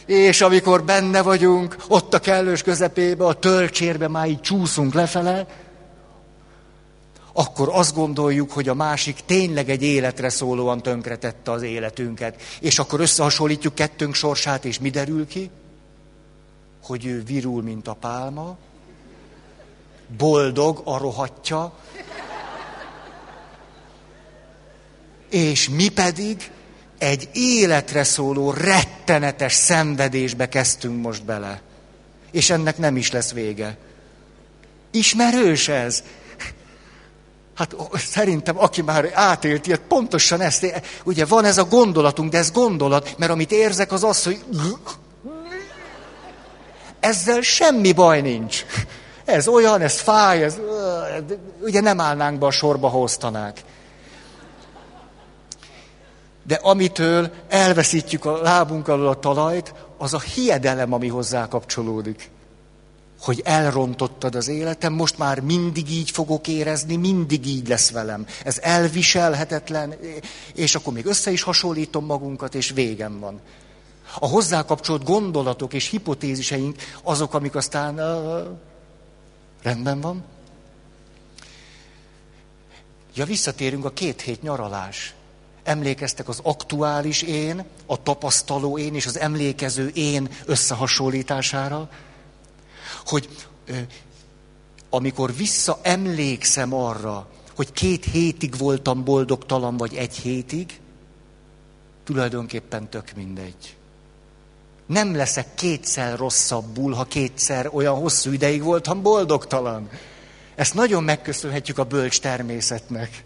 És 0.06 0.42
amikor 0.42 0.84
benne 0.84 1.22
vagyunk, 1.22 1.76
ott 1.88 2.14
a 2.14 2.20
kellős 2.20 2.62
közepébe, 2.62 3.26
a 3.26 3.34
tölcsérbe 3.34 4.08
már 4.08 4.28
így 4.28 4.42
csúszunk 4.42 4.94
lefele, 4.94 5.46
akkor 7.34 7.70
azt 7.72 7.94
gondoljuk, 7.94 8.52
hogy 8.52 8.70
a 8.70 8.74
másik 8.74 9.20
tényleg 9.26 9.70
egy 9.70 9.84
életre 9.84 10.30
szólóan 10.30 10.82
tönkretette 10.82 11.52
az 11.52 11.62
életünket. 11.62 12.42
És 12.60 12.80
akkor 12.80 13.00
összehasonlítjuk 13.00 13.76
kettőnk 13.76 14.14
sorsát, 14.14 14.66
és 14.66 14.80
mi 14.80 14.90
derül 14.90 15.28
ki? 15.28 15.50
Hogy 16.84 17.06
ő 17.06 17.24
virul, 17.24 17.62
mint 17.64 17.88
a 17.88 17.94
pálma, 17.94 18.58
boldog 20.18 20.82
a 20.84 20.98
rohatja, 20.98 21.74
és 25.30 25.70
mi 25.70 25.90
pedig 25.90 26.52
egy 26.98 27.30
életre 27.34 28.04
szóló, 28.04 28.52
rettenetes 28.52 29.54
szenvedésbe 29.54 30.50
kezdtünk 30.50 31.02
most 31.02 31.24
bele. 31.24 31.62
És 32.32 32.50
ennek 32.50 32.78
nem 32.78 32.98
is 32.98 33.12
lesz 33.12 33.32
vége. 33.32 33.78
Ismerős 34.92 35.68
ez? 35.68 36.04
Hát 37.56 37.76
szerintem, 37.94 38.60
aki 38.60 38.82
már 38.82 39.10
átélt 39.14 39.68
ilyet, 39.68 39.82
pontosan 39.88 40.42
ezt, 40.42 40.84
ugye 41.04 41.26
van 41.26 41.46
ez 41.46 41.58
a 41.58 41.66
gondolatunk, 41.66 42.32
de 42.32 42.38
ez 42.38 42.52
gondolat, 42.52 43.16
mert 43.18 43.32
amit 43.32 43.52
érzek 43.52 43.92
az 43.92 44.04
az, 44.04 44.24
hogy 44.24 44.44
ezzel 47.00 47.42
semmi 47.42 47.92
baj 47.92 48.22
nincs. 48.22 48.66
Ez 49.26 49.48
olyan, 49.48 49.82
ez 49.82 50.00
fáj, 50.00 50.44
ez, 50.44 50.60
ugye 51.62 51.82
nem 51.82 52.00
állnánk 52.00 52.40
be 52.40 52.46
a 52.46 52.52
sorba, 52.52 52.90
hoztanák. 52.90 53.64
De 56.48 56.60
amitől 56.62 57.32
elveszítjük 57.50 58.26
a 58.26 58.42
lábunk 58.42 58.88
alól 58.88 59.08
a 59.08 59.20
talajt, 59.20 59.74
az 59.98 60.14
a 60.14 60.20
hiedelem, 60.20 60.94
ami 60.94 61.08
hozzá 61.08 61.48
kapcsolódik 61.48 62.32
hogy 63.24 63.42
elrontottad 63.44 64.36
az 64.36 64.48
életem, 64.48 64.94
most 64.94 65.18
már 65.18 65.40
mindig 65.40 65.92
így 65.92 66.12
fogok 66.12 66.48
érezni, 66.48 66.96
mindig 66.96 67.46
így 67.46 67.68
lesz 67.68 67.92
velem. 67.92 68.26
Ez 68.44 68.60
elviselhetetlen, 68.62 69.96
és 70.56 70.76
akkor 70.76 70.94
még 70.94 71.06
össze 71.06 71.32
is 71.32 71.42
hasonlítom 71.42 72.06
magunkat, 72.06 72.56
és 72.56 72.70
végem 72.70 73.20
van. 73.20 73.40
A 74.20 74.28
hozzá 74.28 74.66
kapcsolt 74.66 75.04
gondolatok 75.04 75.74
és 75.74 75.90
hipotéziseink 75.90 76.76
azok, 77.04 77.34
amik 77.34 77.56
aztán 77.56 78.00
uh, 78.00 78.48
rendben 79.62 80.02
van. 80.02 80.24
Ja, 83.16 83.26
visszatérünk 83.26 83.86
a 83.86 83.94
két 83.94 84.22
hét 84.22 84.42
nyaralás. 84.42 85.14
Emlékeztek 85.64 86.28
az 86.28 86.40
aktuális 86.44 87.22
én, 87.22 87.64
a 87.86 88.04
tapasztaló 88.04 88.78
én 88.78 88.96
és 88.96 89.06
az 89.06 89.20
emlékező 89.20 89.88
én 89.88 90.30
összehasonlítására? 90.46 91.90
Hogy 93.06 93.30
amikor 94.90 95.36
visszaemlékszem 95.36 96.74
arra, 96.74 97.28
hogy 97.56 97.72
két 97.72 98.06
hétig 98.06 98.58
voltam 98.58 99.04
boldogtalan, 99.04 99.78
vagy 99.78 99.96
egy 99.96 100.16
hétig, 100.16 100.80
tulajdonképpen 102.04 102.90
tök 102.90 103.12
mindegy. 103.16 103.76
Nem 104.86 105.16
leszek 105.16 105.56
kétszer 105.56 106.18
rosszabbul, 106.18 106.94
ha 106.94 107.04
kétszer 107.04 107.70
olyan 107.72 107.96
hosszú 107.96 108.32
ideig 108.32 108.64
voltam 108.64 109.02
boldogtalan. 109.02 109.90
Ezt 110.56 110.74
nagyon 110.74 111.04
megköszönhetjük 111.04 111.78
a 111.78 111.84
bölcs 111.84 112.20
természetnek. 112.20 113.24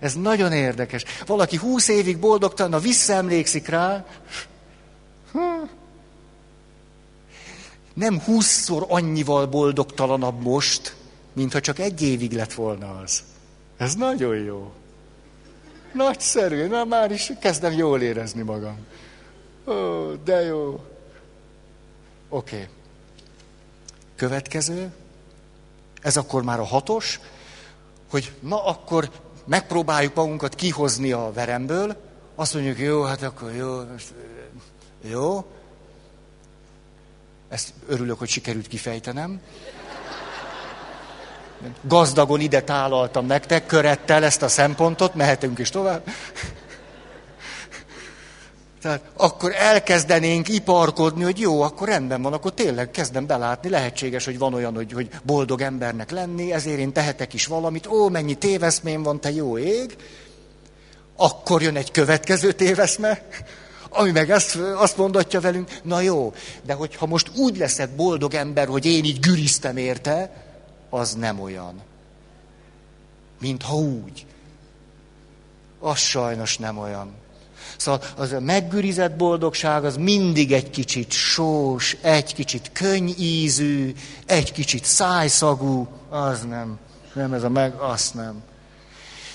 Ez 0.00 0.14
nagyon 0.14 0.52
érdekes. 0.52 1.04
Valaki 1.26 1.56
húsz 1.56 1.88
évig 1.88 2.18
boldogtalan, 2.18 2.72
ha 2.72 2.78
visszaemlékszik 2.78 3.68
rá, 3.68 4.04
hm, 5.32 5.38
nem 7.94 8.20
húszszor 8.20 8.84
annyival 8.88 9.46
boldogtalanabb 9.46 10.42
most, 10.42 10.96
mintha 11.32 11.60
csak 11.60 11.78
egy 11.78 12.02
évig 12.02 12.32
lett 12.32 12.52
volna 12.52 13.00
az. 13.04 13.22
Ez 13.76 13.94
nagyon 13.94 14.36
jó. 14.36 14.72
Nagyszerű, 15.92 16.66
na 16.66 16.84
már 16.84 17.10
is 17.10 17.32
kezdem 17.40 17.72
jól 17.72 18.00
érezni 18.00 18.42
magam. 18.42 18.86
Ó, 19.66 20.12
de 20.24 20.40
jó. 20.40 20.84
Oké. 22.28 22.56
Okay. 22.56 22.68
Következő. 24.16 24.92
Ez 26.02 26.16
akkor 26.16 26.42
már 26.42 26.60
a 26.60 26.64
hatos. 26.64 27.20
hogy 28.10 28.32
na 28.40 28.64
akkor 28.64 29.10
megpróbáljuk 29.46 30.14
magunkat 30.14 30.54
kihozni 30.54 31.12
a 31.12 31.30
veremből, 31.34 31.96
azt 32.34 32.54
mondjuk, 32.54 32.78
jó, 32.78 33.02
hát 33.02 33.22
akkor 33.22 33.54
jó, 33.54 33.80
jó. 35.10 35.44
Ezt 37.50 37.72
örülök, 37.88 38.18
hogy 38.18 38.28
sikerült 38.28 38.66
kifejtenem. 38.66 39.40
Gazdagon 41.82 42.40
ide 42.40 42.62
tálaltam 42.62 43.26
nektek, 43.26 43.66
körettel 43.66 44.24
ezt 44.24 44.42
a 44.42 44.48
szempontot, 44.48 45.14
mehetünk 45.14 45.58
is 45.58 45.70
tovább. 45.70 46.02
Tehát 48.82 49.02
akkor 49.16 49.54
elkezdenénk 49.54 50.48
iparkodni, 50.48 51.22
hogy 51.22 51.38
jó, 51.38 51.62
akkor 51.62 51.88
rendben 51.88 52.22
van, 52.22 52.32
akkor 52.32 52.54
tényleg 52.54 52.90
kezdem 52.90 53.26
belátni, 53.26 53.68
lehetséges, 53.68 54.24
hogy 54.24 54.38
van 54.38 54.54
olyan, 54.54 54.74
hogy, 54.74 54.92
hogy 54.92 55.08
boldog 55.22 55.60
embernek 55.60 56.10
lenni, 56.10 56.52
ezért 56.52 56.78
én 56.78 56.92
tehetek 56.92 57.34
is 57.34 57.46
valamit, 57.46 57.86
ó, 57.86 58.08
mennyi 58.08 58.34
téveszmém 58.34 59.02
van, 59.02 59.20
te 59.20 59.30
jó 59.30 59.58
ég. 59.58 59.96
Akkor 61.16 61.62
jön 61.62 61.76
egy 61.76 61.90
következő 61.90 62.52
téveszme, 62.52 63.22
ami 63.90 64.10
meg 64.10 64.30
ezt, 64.30 64.56
azt 64.56 64.96
mondatja 64.96 65.40
velünk, 65.40 65.70
na 65.82 66.00
jó, 66.00 66.34
de 66.62 66.72
hogyha 66.72 67.06
most 67.06 67.30
úgy 67.36 67.56
leszek 67.56 67.90
boldog 67.90 68.34
ember, 68.34 68.68
hogy 68.68 68.86
én 68.86 69.04
így 69.04 69.20
güriztem 69.20 69.76
érte, 69.76 70.44
az 70.90 71.14
nem 71.14 71.40
olyan. 71.40 71.80
Mintha 73.40 73.74
úgy. 73.76 74.26
Az 75.78 75.98
sajnos 75.98 76.58
nem 76.58 76.78
olyan. 76.78 77.14
Szóval 77.76 78.02
az 78.16 78.32
a 78.32 78.40
meggürizett 78.40 79.16
boldogság 79.16 79.84
az 79.84 79.96
mindig 79.96 80.52
egy 80.52 80.70
kicsit 80.70 81.12
sós, 81.12 81.96
egy 82.00 82.34
kicsit 82.34 82.70
könnyízű, 82.72 83.94
egy 84.26 84.52
kicsit 84.52 84.84
szájszagú, 84.84 85.88
az 86.08 86.42
nem. 86.42 86.78
Nem 87.12 87.32
ez 87.32 87.42
a 87.42 87.48
meg, 87.48 87.74
azt 87.74 88.14
nem. 88.14 88.42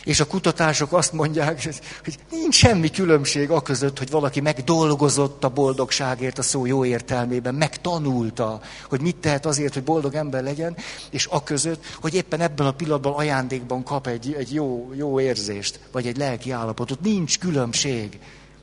És 0.06 0.20
a 0.20 0.28
kutatások 0.28 0.94
azt 0.94 1.14
mondják, 1.14 1.64
hogy 2.04 2.18
nincs 2.32 2.56
semmi 2.56 2.90
különbség 2.90 3.50
a 3.50 3.62
között, 3.62 3.98
hogy 3.98 4.10
valaki 4.10 4.40
megdolgozott 4.40 5.44
a 5.44 5.50
boldogságért 5.50 6.38
a 6.38 6.42
szó 6.42 6.66
jó 6.66 6.86
értelmében, 6.86 7.56
megtanulta, 7.56 8.62
hogy 8.90 9.02
mit 9.02 9.16
tehet 9.16 9.46
azért, 9.46 9.74
hogy 9.74 9.84
boldog 9.84 10.14
ember 10.14 10.44
legyen, 10.44 10.78
és 11.10 11.28
a 11.32 11.44
között, 11.44 11.86
hogy 12.02 12.14
éppen 12.14 12.42
ebben 12.42 12.68
a 12.68 12.72
pillanatban 12.72 13.14
ajándékban 13.14 13.84
kap 13.84 14.08
egy, 14.08 14.34
egy 14.34 14.54
jó, 14.54 14.92
jó 14.96 15.20
érzést, 15.20 15.80
vagy 15.92 16.08
egy 16.08 16.18
lelki 16.18 16.52
állapotot. 16.52 17.02
Nincs 17.02 17.40
különbség. 17.40 18.20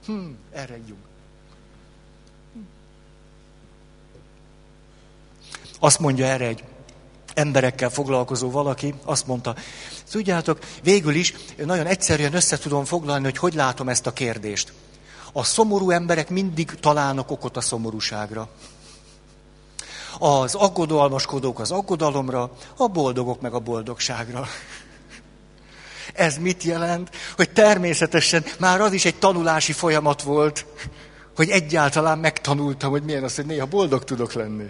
Hm, 0.06 0.12
erre 0.52 0.78
hm. 0.86 2.60
Azt 5.78 5.98
mondja 5.98 6.26
erre 6.26 6.46
egy 6.46 6.64
emberekkel 7.34 7.90
foglalkozó 7.90 8.50
valaki, 8.50 8.94
azt 9.04 9.26
mondta, 9.26 9.54
tudjátok, 10.10 10.58
végül 10.82 11.14
is 11.14 11.34
nagyon 11.56 11.86
egyszerűen 11.86 12.34
össze 12.34 12.58
tudom 12.58 12.84
foglalni, 12.84 13.24
hogy 13.24 13.38
hogy 13.38 13.54
látom 13.54 13.88
ezt 13.88 14.06
a 14.06 14.12
kérdést. 14.12 14.72
A 15.32 15.44
szomorú 15.44 15.90
emberek 15.90 16.30
mindig 16.30 16.74
találnak 16.80 17.30
okot 17.30 17.56
a 17.56 17.60
szomorúságra. 17.60 18.48
Az 20.18 20.54
aggodalmaskodók 20.54 21.60
az 21.60 21.70
aggodalomra, 21.70 22.50
a 22.76 22.86
boldogok 22.86 23.40
meg 23.40 23.54
a 23.54 23.58
boldogságra. 23.58 24.46
Ez 26.12 26.36
mit 26.36 26.62
jelent? 26.62 27.10
Hogy 27.36 27.50
természetesen 27.50 28.44
már 28.58 28.80
az 28.80 28.92
is 28.92 29.04
egy 29.04 29.18
tanulási 29.18 29.72
folyamat 29.72 30.22
volt, 30.22 30.66
hogy 31.36 31.48
egyáltalán 31.48 32.18
megtanultam, 32.18 32.90
hogy 32.90 33.02
milyen 33.02 33.24
az, 33.24 33.34
hogy 33.34 33.46
néha 33.46 33.66
boldog 33.66 34.04
tudok 34.04 34.32
lenni. 34.32 34.66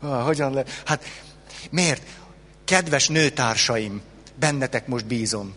Ah, 0.00 0.24
hogyan 0.24 0.52
le? 0.52 0.64
Hát 0.84 1.04
miért? 1.70 2.02
Kedves 2.64 3.08
nőtársaim, 3.08 4.02
bennetek 4.34 4.86
most 4.86 5.06
bízom. 5.06 5.54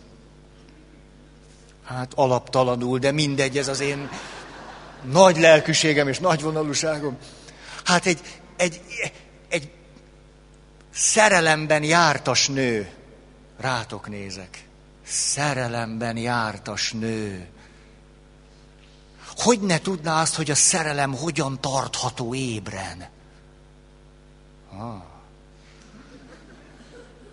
Hát 1.83 2.13
alaptalanul, 2.15 2.99
de 2.99 3.11
mindegy, 3.11 3.57
ez 3.57 3.67
az 3.67 3.79
én 3.79 4.09
nagy 5.11 5.37
lelkűségem 5.37 6.07
és 6.07 6.19
nagy 6.19 6.41
vonalúságom. 6.41 7.17
Hát 7.83 8.05
egy, 8.05 8.19
egy, 8.55 8.81
egy 9.49 9.71
szerelemben 10.93 11.83
jártas 11.83 12.47
nő, 12.47 12.89
rátok 13.57 14.09
nézek 14.09 14.65
szerelemben 15.07 16.17
jártas 16.17 16.91
nő. 16.91 17.47
Hogy 19.35 19.59
ne 19.59 19.79
tudná 19.79 20.21
azt, 20.21 20.35
hogy 20.35 20.51
a 20.51 20.55
szerelem 20.55 21.13
hogyan 21.13 21.61
tartható 21.61 22.35
ébren? 22.35 23.09
Ah. 24.77 25.14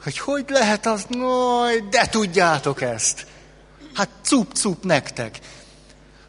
Hogy 0.02 0.18
hogy 0.18 0.44
lehet 0.48 0.86
az, 0.86 1.06
noj, 1.08 1.80
de 1.90 2.06
tudjátok 2.06 2.80
ezt. 2.80 3.26
Hát 3.94 4.08
cup-cup 4.22 4.84
nektek. 4.84 5.38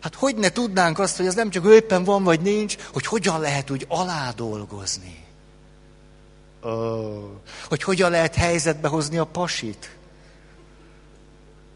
Hát 0.01 0.15
hogy 0.15 0.35
ne 0.35 0.49
tudnánk 0.49 0.99
azt, 0.99 1.17
hogy 1.17 1.25
ez 1.25 1.35
nem 1.35 1.49
csak 1.49 1.65
éppen 1.65 2.03
van 2.03 2.23
vagy 2.23 2.41
nincs, 2.41 2.77
hogy 2.93 3.05
hogyan 3.05 3.39
lehet 3.39 3.69
úgy 3.69 3.85
aládolgozni. 3.89 5.25
Oh. 6.61 7.23
Hogy 7.67 7.83
hogyan 7.83 8.11
lehet 8.11 8.35
helyzetbe 8.35 8.87
hozni 8.87 9.17
a 9.17 9.23
pasit. 9.23 9.95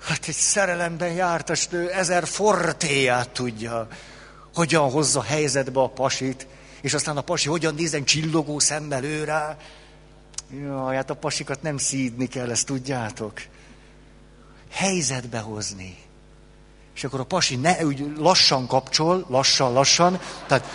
Hát 0.02 0.28
egy 0.28 0.36
szerelemben 0.36 1.12
jártas 1.12 1.68
nő 1.68 1.90
ezer 1.90 2.28
fortéját 2.28 3.30
tudja, 3.30 3.88
hogyan 4.54 4.92
hozza 4.92 5.22
helyzetbe 5.22 5.80
a 5.80 5.90
pasit, 5.90 6.48
és 6.82 6.94
aztán 6.94 7.18
a 7.18 7.22
pasi 7.22 7.50
hogyan 7.50 7.76
nézen 7.76 8.04
csillogó 8.04 8.60
szemmel 8.60 9.04
ő. 9.04 9.26
Jaj, 10.50 10.96
hát 10.96 11.10
a 11.10 11.14
pasikat 11.14 11.62
nem 11.62 11.78
szídni 11.78 12.28
kell, 12.28 12.50
ezt 12.50 12.66
tudjátok. 12.66 13.42
Helyzetbe 14.70 15.40
hozni. 15.40 15.98
És 16.96 17.04
akkor 17.04 17.20
a 17.20 17.24
pasi 17.24 17.56
ne 17.56 17.86
úgy 17.86 18.12
lassan 18.18 18.68
kapcsol, 18.68 19.26
lassan, 19.30 19.74
lassan. 19.74 20.20
Tehát 20.48 20.66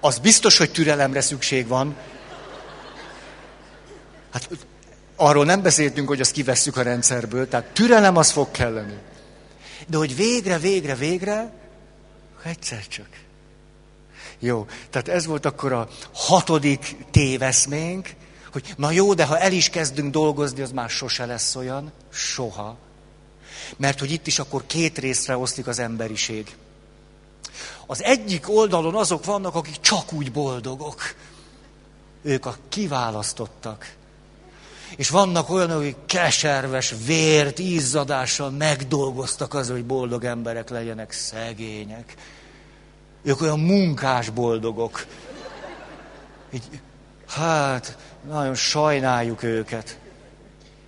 az 0.00 0.18
biztos, 0.18 0.58
hogy 0.58 0.72
türelemre 0.72 1.20
szükség 1.20 1.66
van. 1.66 1.96
Hát 4.32 4.48
Arról 5.16 5.44
nem 5.44 5.62
beszéltünk, 5.62 6.08
hogy 6.08 6.20
azt 6.20 6.32
kivesszük 6.32 6.76
a 6.76 6.82
rendszerből, 6.82 7.48
tehát 7.48 7.66
türelem 7.66 8.16
az 8.16 8.30
fog 8.30 8.50
kelleni. 8.50 8.98
De 9.86 9.96
hogy 9.96 10.16
végre, 10.16 10.58
végre, 10.58 10.94
végre, 10.94 11.52
egyszer 12.42 12.86
csak. 12.88 13.08
Jó, 14.44 14.66
tehát 14.90 15.08
ez 15.08 15.26
volt 15.26 15.46
akkor 15.46 15.72
a 15.72 15.88
hatodik 16.12 16.96
téveszménk, 17.10 18.14
hogy 18.52 18.74
na 18.76 18.90
jó, 18.90 19.14
de 19.14 19.24
ha 19.24 19.38
el 19.38 19.52
is 19.52 19.70
kezdünk 19.70 20.12
dolgozni, 20.12 20.62
az 20.62 20.70
már 20.70 20.90
sose 20.90 21.26
lesz 21.26 21.56
olyan. 21.56 21.92
Soha. 22.12 22.76
Mert 23.76 23.98
hogy 23.98 24.10
itt 24.10 24.26
is 24.26 24.38
akkor 24.38 24.66
két 24.66 24.98
részre 24.98 25.36
oszlik 25.36 25.66
az 25.66 25.78
emberiség. 25.78 26.56
Az 27.86 28.02
egyik 28.02 28.48
oldalon 28.48 28.94
azok 28.94 29.24
vannak, 29.24 29.54
akik 29.54 29.80
csak 29.80 30.12
úgy 30.12 30.32
boldogok. 30.32 31.14
Ők 32.22 32.46
a 32.46 32.56
kiválasztottak. 32.68 33.94
És 34.96 35.10
vannak 35.10 35.50
olyanok, 35.50 35.78
akik 35.78 35.96
keserves, 36.06 36.94
vért, 37.06 37.58
izzadással 37.58 38.50
megdolgoztak 38.50 39.54
az, 39.54 39.70
hogy 39.70 39.84
boldog 39.84 40.24
emberek 40.24 40.70
legyenek, 40.70 41.12
szegények. 41.12 42.14
Ők 43.22 43.40
olyan 43.40 43.60
munkás 43.60 44.30
boldogok. 44.30 45.06
Így, 46.52 46.62
hát, 47.28 47.96
nagyon 48.30 48.54
sajnáljuk 48.54 49.42
őket. 49.42 49.98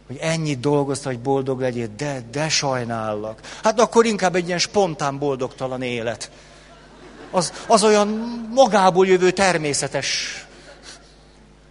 Hogy 0.07 0.17
ennyit 0.21 0.61
dolgozta, 0.61 1.09
hogy 1.09 1.21
boldog 1.21 1.61
legyél, 1.61 1.89
de, 1.97 2.23
de 2.31 2.49
sajnállak. 2.49 3.41
Hát 3.63 3.81
akkor 3.81 4.05
inkább 4.07 4.35
egy 4.35 4.47
ilyen 4.47 4.59
spontán 4.59 5.19
boldogtalan 5.19 5.83
élet. 5.83 6.31
Az, 7.31 7.53
az 7.67 7.85
olyan 7.85 8.09
magából 8.55 9.07
jövő 9.07 9.31
természetes 9.31 10.45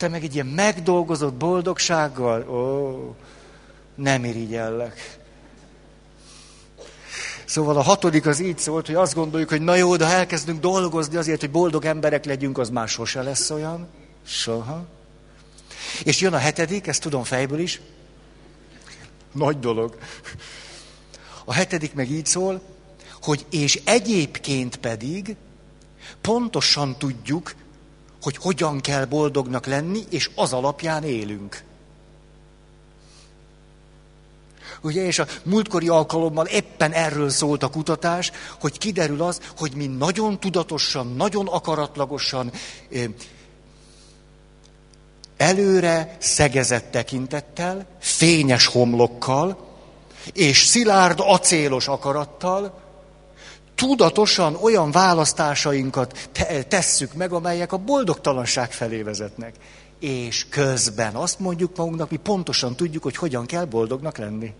te 0.03 0.09
meg 0.09 0.23
egy 0.23 0.33
ilyen 0.33 0.45
megdolgozott 0.45 1.33
boldogsággal, 1.33 2.49
ó, 2.49 3.15
nem 3.95 4.25
irigyellek. 4.25 5.17
Szóval 7.53 7.77
a 7.77 7.81
hatodik 7.81 8.25
az 8.25 8.39
így 8.39 8.57
szólt, 8.57 8.85
hogy 8.85 8.95
azt 8.95 9.13
gondoljuk, 9.13 9.49
hogy 9.49 9.61
na 9.61 9.75
jó, 9.75 9.95
de 9.95 10.05
ha 10.05 10.11
elkezdünk 10.11 10.59
dolgozni 10.59 11.17
azért, 11.17 11.39
hogy 11.39 11.51
boldog 11.51 11.85
emberek 11.85 12.25
legyünk, 12.25 12.57
az 12.57 12.69
már 12.69 12.87
sose 12.87 13.21
lesz 13.21 13.49
olyan. 13.49 13.87
Soha. 14.25 14.85
És 16.03 16.21
jön 16.21 16.33
a 16.33 16.37
hetedik, 16.37 16.87
ezt 16.87 17.01
tudom 17.01 17.23
fejből 17.23 17.59
is. 17.59 17.81
Nagy 19.31 19.59
dolog. 19.59 19.97
A 21.45 21.53
hetedik 21.53 21.93
meg 21.93 22.11
így 22.11 22.25
szól, 22.25 22.61
hogy 23.21 23.45
és 23.49 23.81
egyébként 23.83 24.75
pedig 24.75 25.35
pontosan 26.21 26.97
tudjuk, 26.97 27.55
hogy 28.21 28.37
hogyan 28.37 28.81
kell 28.81 29.05
boldognak 29.05 29.65
lenni, 29.65 30.03
és 30.09 30.29
az 30.35 30.53
alapján 30.53 31.03
élünk. 31.03 31.63
Ugye, 34.83 35.05
és 35.05 35.19
a 35.19 35.27
múltkori 35.43 35.87
alkalommal 35.87 36.45
éppen 36.45 36.91
erről 36.91 37.29
szólt 37.29 37.63
a 37.63 37.69
kutatás, 37.69 38.31
hogy 38.59 38.77
kiderül 38.77 39.21
az, 39.21 39.39
hogy 39.57 39.71
mi 39.75 39.87
nagyon 39.87 40.39
tudatosan, 40.39 41.13
nagyon 41.15 41.47
akaratlagosan 41.47 42.51
előre 45.37 46.17
szegezett 46.19 46.91
tekintettel, 46.91 47.85
fényes 47.99 48.65
homlokkal, 48.65 49.71
és 50.33 50.63
szilárd 50.65 51.19
acélos 51.21 51.87
akarattal, 51.87 52.81
tudatosan 53.75 54.55
olyan 54.61 54.91
választásainkat 54.91 56.29
te- 56.31 56.63
tesszük 56.63 57.13
meg, 57.13 57.31
amelyek 57.31 57.71
a 57.71 57.77
boldogtalanság 57.77 58.71
felé 58.71 59.01
vezetnek. 59.01 59.55
És 59.99 60.45
közben 60.49 61.15
azt 61.15 61.39
mondjuk 61.39 61.77
magunknak, 61.77 62.09
mi 62.09 62.17
pontosan 62.17 62.75
tudjuk, 62.75 63.03
hogy 63.03 63.15
hogyan 63.15 63.45
kell 63.45 63.65
boldognak 63.65 64.17
lenni. 64.17 64.53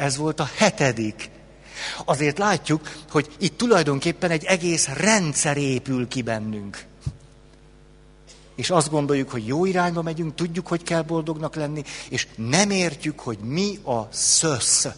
Ez 0.00 0.16
volt 0.16 0.40
a 0.40 0.50
hetedik. 0.56 1.30
Azért 2.04 2.38
látjuk, 2.38 2.92
hogy 3.10 3.28
itt 3.38 3.56
tulajdonképpen 3.56 4.30
egy 4.30 4.44
egész 4.44 4.88
rendszer 4.88 5.56
épül 5.56 6.08
ki 6.08 6.22
bennünk. 6.22 6.84
És 8.54 8.70
azt 8.70 8.90
gondoljuk, 8.90 9.30
hogy 9.30 9.46
jó 9.46 9.64
irányba 9.64 10.02
megyünk, 10.02 10.34
tudjuk, 10.34 10.66
hogy 10.66 10.82
kell 10.82 11.02
boldognak 11.02 11.54
lenni, 11.54 11.82
és 12.08 12.26
nem 12.36 12.70
értjük, 12.70 13.20
hogy 13.20 13.38
mi 13.38 13.78
a 13.84 14.08
szösz 14.10 14.88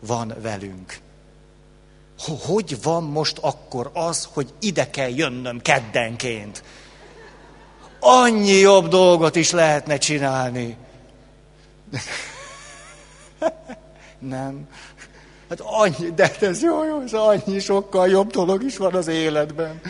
van 0.00 0.34
velünk. 0.42 0.98
Hogy 2.18 2.82
van 2.82 3.02
most 3.02 3.38
akkor 3.40 3.90
az, 3.94 4.28
hogy 4.32 4.52
ide 4.60 4.90
kell 4.90 5.10
jönnöm 5.10 5.60
keddenként? 5.60 6.62
Annyi 8.00 8.56
jobb 8.56 8.88
dolgot 8.88 9.36
is 9.36 9.50
lehetne 9.50 9.98
csinálni. 9.98 10.76
Nem. 14.28 14.68
Hát 15.48 15.60
annyi, 15.60 16.10
de 16.14 16.36
ez 16.40 16.62
jó, 16.62 16.84
jó, 16.84 17.00
ez 17.00 17.12
annyi 17.12 17.58
sokkal 17.58 18.08
jobb 18.08 18.30
dolog 18.30 18.62
is 18.62 18.76
van 18.76 18.94
az 18.94 19.06
életben. 19.06 19.80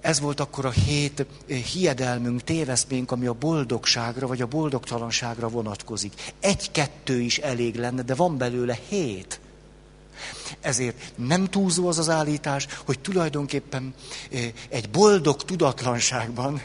Ez 0.00 0.20
volt 0.20 0.40
akkor 0.40 0.64
a 0.64 0.70
hét 0.70 1.26
hiedelmünk, 1.72 2.42
téveszménk, 2.42 3.10
ami 3.10 3.26
a 3.26 3.32
boldogságra 3.32 4.26
vagy 4.26 4.42
a 4.42 4.46
boldogtalanságra 4.46 5.48
vonatkozik. 5.48 6.32
Egy-kettő 6.40 7.20
is 7.20 7.38
elég 7.38 7.76
lenne, 7.76 8.02
de 8.02 8.14
van 8.14 8.38
belőle 8.38 8.78
hét. 8.88 9.40
Ezért 10.60 11.12
nem 11.16 11.46
túlzó 11.46 11.88
az 11.88 11.98
az 11.98 12.08
állítás, 12.08 12.66
hogy 12.84 12.98
tulajdonképpen 12.98 13.94
egy 14.68 14.90
boldog 14.90 15.42
tudatlanságban 15.42 16.60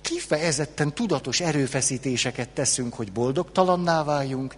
kifejezetten 0.00 0.94
tudatos 0.94 1.40
erőfeszítéseket 1.40 2.48
teszünk, 2.48 2.94
hogy 2.94 3.12
boldogtalanná 3.12 4.04
váljunk, 4.04 4.54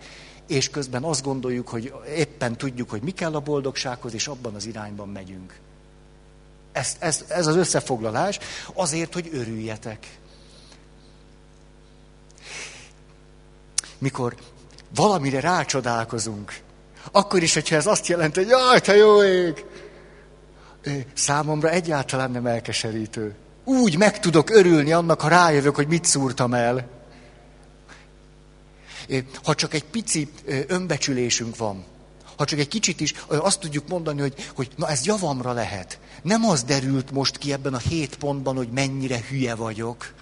és 0.46 0.70
közben 0.70 1.02
azt 1.02 1.22
gondoljuk, 1.22 1.68
hogy 1.68 1.94
éppen 2.16 2.57
tudjuk, 2.57 2.90
hogy 2.90 3.02
mi 3.02 3.11
kell 3.11 3.35
a 3.35 3.40
boldogsághoz, 3.40 4.14
és 4.14 4.26
abban 4.26 4.55
az 4.55 4.66
irányban 4.66 5.09
megyünk. 5.09 5.59
Ez, 6.72 6.96
ez, 6.98 7.24
ez 7.28 7.46
az 7.46 7.57
összefoglalás 7.57 8.38
azért, 8.74 9.14
hogy 9.14 9.28
örüljetek. 9.33 10.18
Mikor 13.98 14.35
valamire 14.94 15.40
rácsodálkozunk, 15.40 16.61
akkor 17.12 17.42
is, 17.42 17.55
hogyha 17.55 17.76
ez 17.76 17.87
azt 17.87 18.07
jelenti, 18.07 18.40
hogy 18.40 18.48
jaj, 18.48 18.81
te 18.81 18.96
jó 18.96 19.22
ég! 19.22 19.64
Számomra 21.14 21.70
egyáltalán 21.70 22.31
nem 22.31 22.46
elkeserítő. 22.46 23.35
Úgy 23.64 23.98
meg 23.98 24.20
tudok 24.20 24.51
örülni 24.51 24.92
annak, 24.92 25.20
ha 25.20 25.29
rájövök, 25.29 25.75
hogy 25.75 25.88
mit 25.88 26.05
szúrtam 26.05 26.55
el. 26.55 26.88
Ha 29.44 29.55
csak 29.55 29.75
egy 29.75 29.85
pici 29.85 30.29
önbecsülésünk 30.66 31.57
van, 31.57 31.85
ha 32.37 32.44
csak 32.44 32.59
egy 32.59 32.68
kicsit 32.68 33.01
is 33.01 33.14
azt 33.29 33.61
tudjuk 33.61 33.88
mondani, 33.88 34.20
hogy, 34.20 34.35
hogy 34.55 34.70
na 34.77 34.88
ez 34.88 35.05
javamra 35.05 35.53
lehet. 35.53 35.98
Nem 36.22 36.44
az 36.44 36.62
derült 36.62 37.11
most 37.11 37.38
ki 37.38 37.53
ebben 37.53 37.75
a 37.75 37.79
hét 37.79 38.16
pontban, 38.16 38.57
hogy 38.57 38.68
mennyire 38.68 39.20
hülye 39.29 39.55
vagyok, 39.55 40.12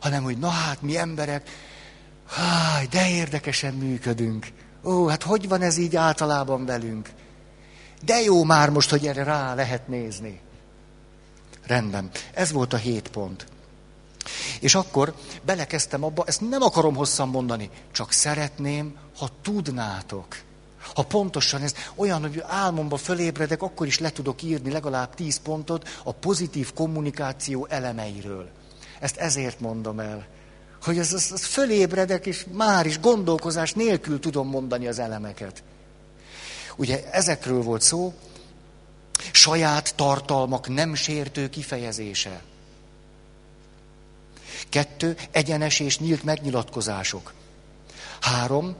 hanem 0.00 0.22
hogy 0.22 0.38
na 0.38 0.48
hát 0.48 0.82
mi 0.82 0.96
emberek, 0.96 1.48
háj, 2.26 2.86
de 2.86 3.08
érdekesen 3.08 3.74
működünk. 3.74 4.46
Ó, 4.84 5.06
hát 5.06 5.22
hogy 5.22 5.48
van 5.48 5.62
ez 5.62 5.76
így 5.76 5.96
általában 5.96 6.64
velünk? 6.64 7.10
De 8.04 8.20
jó 8.20 8.44
már 8.44 8.70
most, 8.70 8.90
hogy 8.90 9.06
erre 9.06 9.22
rá 9.22 9.54
lehet 9.54 9.88
nézni. 9.88 10.40
Rendben. 11.70 12.10
Ez 12.34 12.52
volt 12.52 12.72
a 12.72 12.76
hét 12.76 13.08
pont. 13.08 13.46
És 14.60 14.74
akkor 14.74 15.14
belekezdtem 15.42 16.04
abba, 16.04 16.24
ezt 16.26 16.48
nem 16.48 16.62
akarom 16.62 16.94
hosszan 16.94 17.28
mondani, 17.28 17.70
csak 17.92 18.12
szeretném, 18.12 18.96
ha 19.18 19.28
tudnátok. 19.42 20.26
Ha 20.94 21.02
pontosan 21.02 21.62
ez 21.62 21.74
olyan, 21.94 22.20
hogy 22.20 22.42
álmomba 22.46 22.96
fölébredek, 22.96 23.62
akkor 23.62 23.86
is 23.86 23.98
le 23.98 24.10
tudok 24.10 24.42
írni 24.42 24.70
legalább 24.70 25.14
tíz 25.14 25.40
pontot 25.40 25.88
a 26.04 26.12
pozitív 26.12 26.72
kommunikáció 26.72 27.66
elemeiről. 27.70 28.48
Ezt 29.00 29.16
ezért 29.16 29.60
mondom 29.60 30.00
el. 30.00 30.26
Hogy 30.82 30.98
ez, 30.98 31.12
ez, 31.12 31.30
ez 31.32 31.44
fölébredek, 31.44 32.26
és 32.26 32.46
már 32.52 32.86
is 32.86 33.00
gondolkozás 33.00 33.72
nélkül 33.72 34.20
tudom 34.20 34.48
mondani 34.48 34.86
az 34.86 34.98
elemeket. 34.98 35.62
Ugye 36.76 37.10
ezekről 37.10 37.62
volt 37.62 37.82
szó, 37.82 38.14
saját 39.32 39.94
tartalmak 39.94 40.68
nem 40.68 40.94
sértő 40.94 41.48
kifejezése. 41.48 42.42
Kettő, 44.68 45.16
egyenes 45.30 45.80
és 45.80 45.98
nyílt 45.98 46.22
megnyilatkozások. 46.22 47.32
Három, 48.20 48.76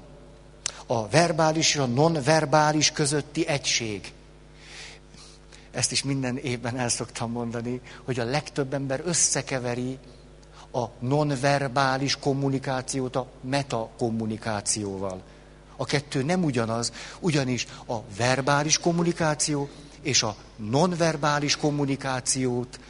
a 0.86 1.08
verbális 1.08 1.74
és 1.74 1.76
a 1.76 1.86
non-verbális 1.86 2.90
közötti 2.90 3.46
egység. 3.46 4.12
Ezt 5.70 5.92
is 5.92 6.02
minden 6.02 6.36
évben 6.36 6.78
el 6.78 6.88
szoktam 6.88 7.30
mondani, 7.30 7.80
hogy 8.04 8.20
a 8.20 8.24
legtöbb 8.24 8.74
ember 8.74 9.02
összekeveri 9.04 9.98
a 10.72 10.84
nonverbális 10.98 12.16
kommunikációt 12.16 13.16
a 13.16 13.26
metakommunikációval. 13.40 15.22
A 15.76 15.84
kettő 15.84 16.22
nem 16.22 16.44
ugyanaz, 16.44 16.92
ugyanis 17.20 17.66
a 17.86 17.96
verbális 18.16 18.78
kommunikáció 18.78 19.68
és 20.02 20.22
a 20.22 20.36
nonverbális 20.56 21.56
kommunikációt 21.56 22.80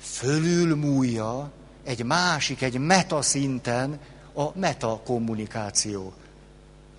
fölülmúlja 0.00 1.52
egy 1.84 2.04
másik, 2.04 2.62
egy 2.62 2.78
meta 2.78 3.22
szinten 3.22 4.00
a 4.34 4.58
metakommunikáció. 4.58 6.12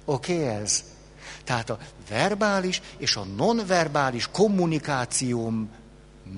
Oké 0.06 0.34
okay, 0.34 0.48
ez? 0.48 0.84
Tehát 1.44 1.70
a 1.70 1.78
verbális 2.10 2.82
és 2.98 3.16
a 3.16 3.24
nonverbális 3.24 4.30
kommunikációm 4.32 5.70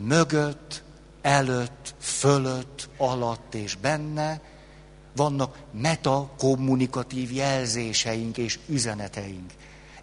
mögött, 0.04 0.84
előtt, 1.22 1.96
fölött, 2.00 2.90
alatt 2.98 3.56
és 3.56 3.76
benne 3.76 4.42
vannak 5.16 5.58
metakommunikatív 5.72 7.32
jelzéseink 7.32 8.38
és 8.38 8.60
üzeneteink. 8.68 9.52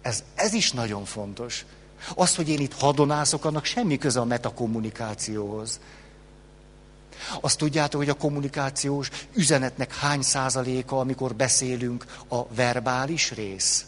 Ez, 0.01 0.23
ez 0.35 0.53
is 0.53 0.71
nagyon 0.71 1.05
fontos. 1.05 1.65
Az, 2.15 2.35
hogy 2.35 2.49
én 2.49 2.59
itt 2.59 2.73
hadonászok, 2.73 3.45
annak 3.45 3.65
semmi 3.65 3.97
köze 3.97 4.19
a 4.19 4.25
metakommunikációhoz. 4.25 5.79
Azt 7.41 7.57
tudjátok, 7.57 7.99
hogy 7.99 8.09
a 8.09 8.13
kommunikációs 8.13 9.09
üzenetnek 9.33 9.95
hány 9.95 10.21
százaléka, 10.21 10.99
amikor 10.99 11.35
beszélünk, 11.35 12.05
a 12.27 12.47
verbális 12.47 13.31
rész? 13.31 13.85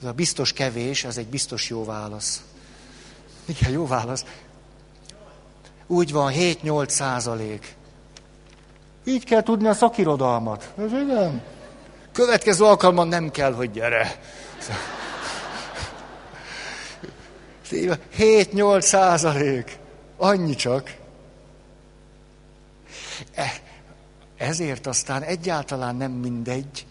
Ez 0.00 0.06
a 0.06 0.12
biztos 0.12 0.52
kevés, 0.52 1.04
ez 1.04 1.16
egy 1.16 1.26
biztos 1.26 1.68
jó 1.68 1.84
válasz. 1.84 2.42
Igen, 3.44 3.70
jó 3.70 3.86
válasz. 3.86 4.24
Úgy 5.86 6.12
van, 6.12 6.32
7-8 6.36 6.88
százalék. 6.88 7.76
Így 9.04 9.24
kell 9.24 9.42
tudni 9.42 9.68
a 9.68 9.74
szakirodalmat. 9.74 10.72
Ez 10.78 10.92
igen. 10.92 11.42
Következő 12.12 12.64
alkalommal 12.64 13.04
nem 13.04 13.30
kell, 13.30 13.52
hogy 13.52 13.70
gyere. 13.70 14.20
7-8 18.18 18.80
százalék. 18.80 19.78
Annyi 20.16 20.54
csak. 20.54 20.94
E, 23.34 23.60
ezért 24.36 24.86
aztán 24.86 25.22
egyáltalán 25.22 25.96
nem 25.96 26.12
mindegy, 26.12 26.86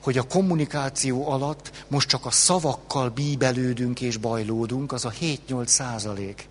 hogy 0.00 0.18
a 0.18 0.22
kommunikáció 0.22 1.30
alatt 1.30 1.84
most 1.88 2.08
csak 2.08 2.26
a 2.26 2.30
szavakkal 2.30 3.08
bíbelődünk 3.08 4.00
és 4.00 4.16
bajlódunk, 4.16 4.92
az 4.92 5.04
a 5.04 5.12
7-8 5.20 5.66
százalék. 5.66 6.48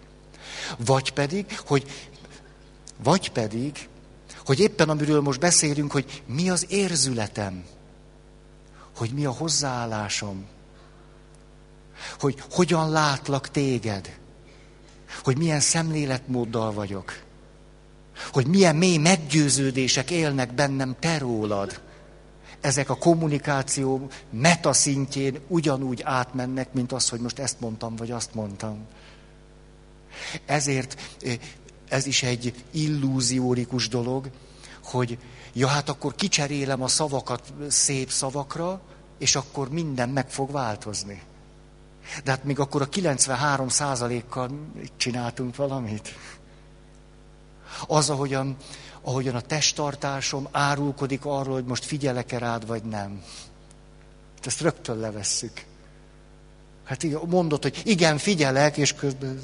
Vagy 0.78 1.12
pedig, 1.12 1.60
hogy, 1.66 2.10
vagy 3.04 3.32
pedig, 3.32 3.88
hogy 4.46 4.60
éppen 4.60 4.90
amiről 4.90 5.22
most 5.22 5.40
beszélünk, 5.40 5.92
hogy 5.92 6.24
mi 6.26 6.50
az 6.50 6.66
érzületem, 6.70 7.64
hogy 8.98 9.12
mi 9.14 9.26
a 9.26 9.32
hozzáállásom, 9.32 10.46
hogy 12.20 12.44
hogyan 12.52 12.90
látlak 12.90 13.52
téged, 13.52 14.18
hogy 15.24 15.38
milyen 15.38 15.60
szemléletmóddal 15.60 16.72
vagyok, 16.72 17.24
hogy 18.32 18.48
milyen 18.48 18.76
mély 18.76 18.98
meggyőződések 18.98 20.12
élnek 20.12 20.54
bennem 20.54 20.96
te 21.00 21.18
rólad. 21.18 21.86
ezek 22.62 22.90
a 22.90 22.96
kommunikáció 22.96 24.08
metaszintjén 24.30 25.40
ugyanúgy 25.48 26.02
átmennek, 26.04 26.74
mint 26.74 26.92
az, 26.92 27.10
hogy 27.10 27.20
most 27.20 27.40
ezt 27.40 27.60
mondtam, 27.60 27.96
vagy 27.96 28.12
azt 28.12 28.34
mondtam. 28.34 28.86
Ezért 30.46 31.02
ez 31.90 32.06
is 32.06 32.24
egy 32.24 32.54
illúziórikus 32.72 33.88
dolog, 33.88 34.30
hogy 34.84 35.18
ja, 35.58 35.68
hát 35.68 35.90
akkor 35.90 36.16
kicserélem 36.16 36.82
a 36.82 36.88
szavakat 36.88 37.54
szép 37.68 38.10
szavakra, 38.10 38.82
és 39.18 39.36
akkor 39.36 39.70
minden 39.70 40.10
meg 40.10 40.30
fog 40.30 40.52
változni. 40.52 41.22
De 42.24 42.32
hát 42.32 42.44
még 42.44 42.60
akkor 42.60 42.82
a 42.82 42.90
93 42.90 43.68
százalékkal 43.70 44.50
csináltunk 44.98 45.56
valamit. 45.56 46.16
Az, 47.88 48.10
ahogyan, 48.10 48.58
ahogyan 49.02 49.36
a 49.36 49.42
testtartásom 49.42 50.48
árulkodik 50.52 51.26
arról, 51.26 51.54
hogy 51.54 51.66
most 51.66 51.86
figyelek-e 51.86 52.38
rád, 52.38 52.68
vagy 52.68 52.84
nem. 52.84 53.24
Ezt 54.44 54.62
rögtön 54.62 54.98
levesszük. 54.98 55.66
Hát 56.84 57.26
mondod, 57.26 57.62
hogy 57.62 57.82
igen, 57.84 58.18
figyelek, 58.18 58.78
és 58.78 58.94
közben 58.94 59.42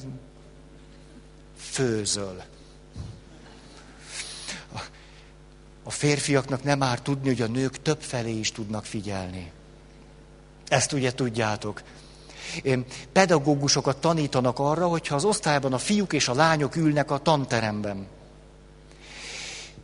főzöl. 1.58 2.44
A 5.84 5.92
férfiaknak 5.92 6.64
nem 6.64 6.78
már 6.78 7.02
tudni, 7.02 7.28
hogy 7.28 7.42
a 7.42 7.48
nők 7.48 7.82
több 7.82 8.02
felé 8.02 8.32
is 8.32 8.52
tudnak 8.52 8.86
figyelni. 8.86 9.52
Ezt 10.68 10.92
ugye 10.92 11.14
tudjátok. 11.14 11.82
Pedagógusokat 13.12 13.98
tanítanak 13.98 14.60
arra, 14.60 14.88
hogyha 14.88 15.16
az 15.16 15.24
osztályban 15.24 15.74
a 15.74 15.78
fiúk 15.78 16.14
és 16.14 16.28
a 16.28 16.34
lányok 16.34 16.76
ülnek 16.76 17.12
a 17.12 17.18
tanteremben. 17.18 18.08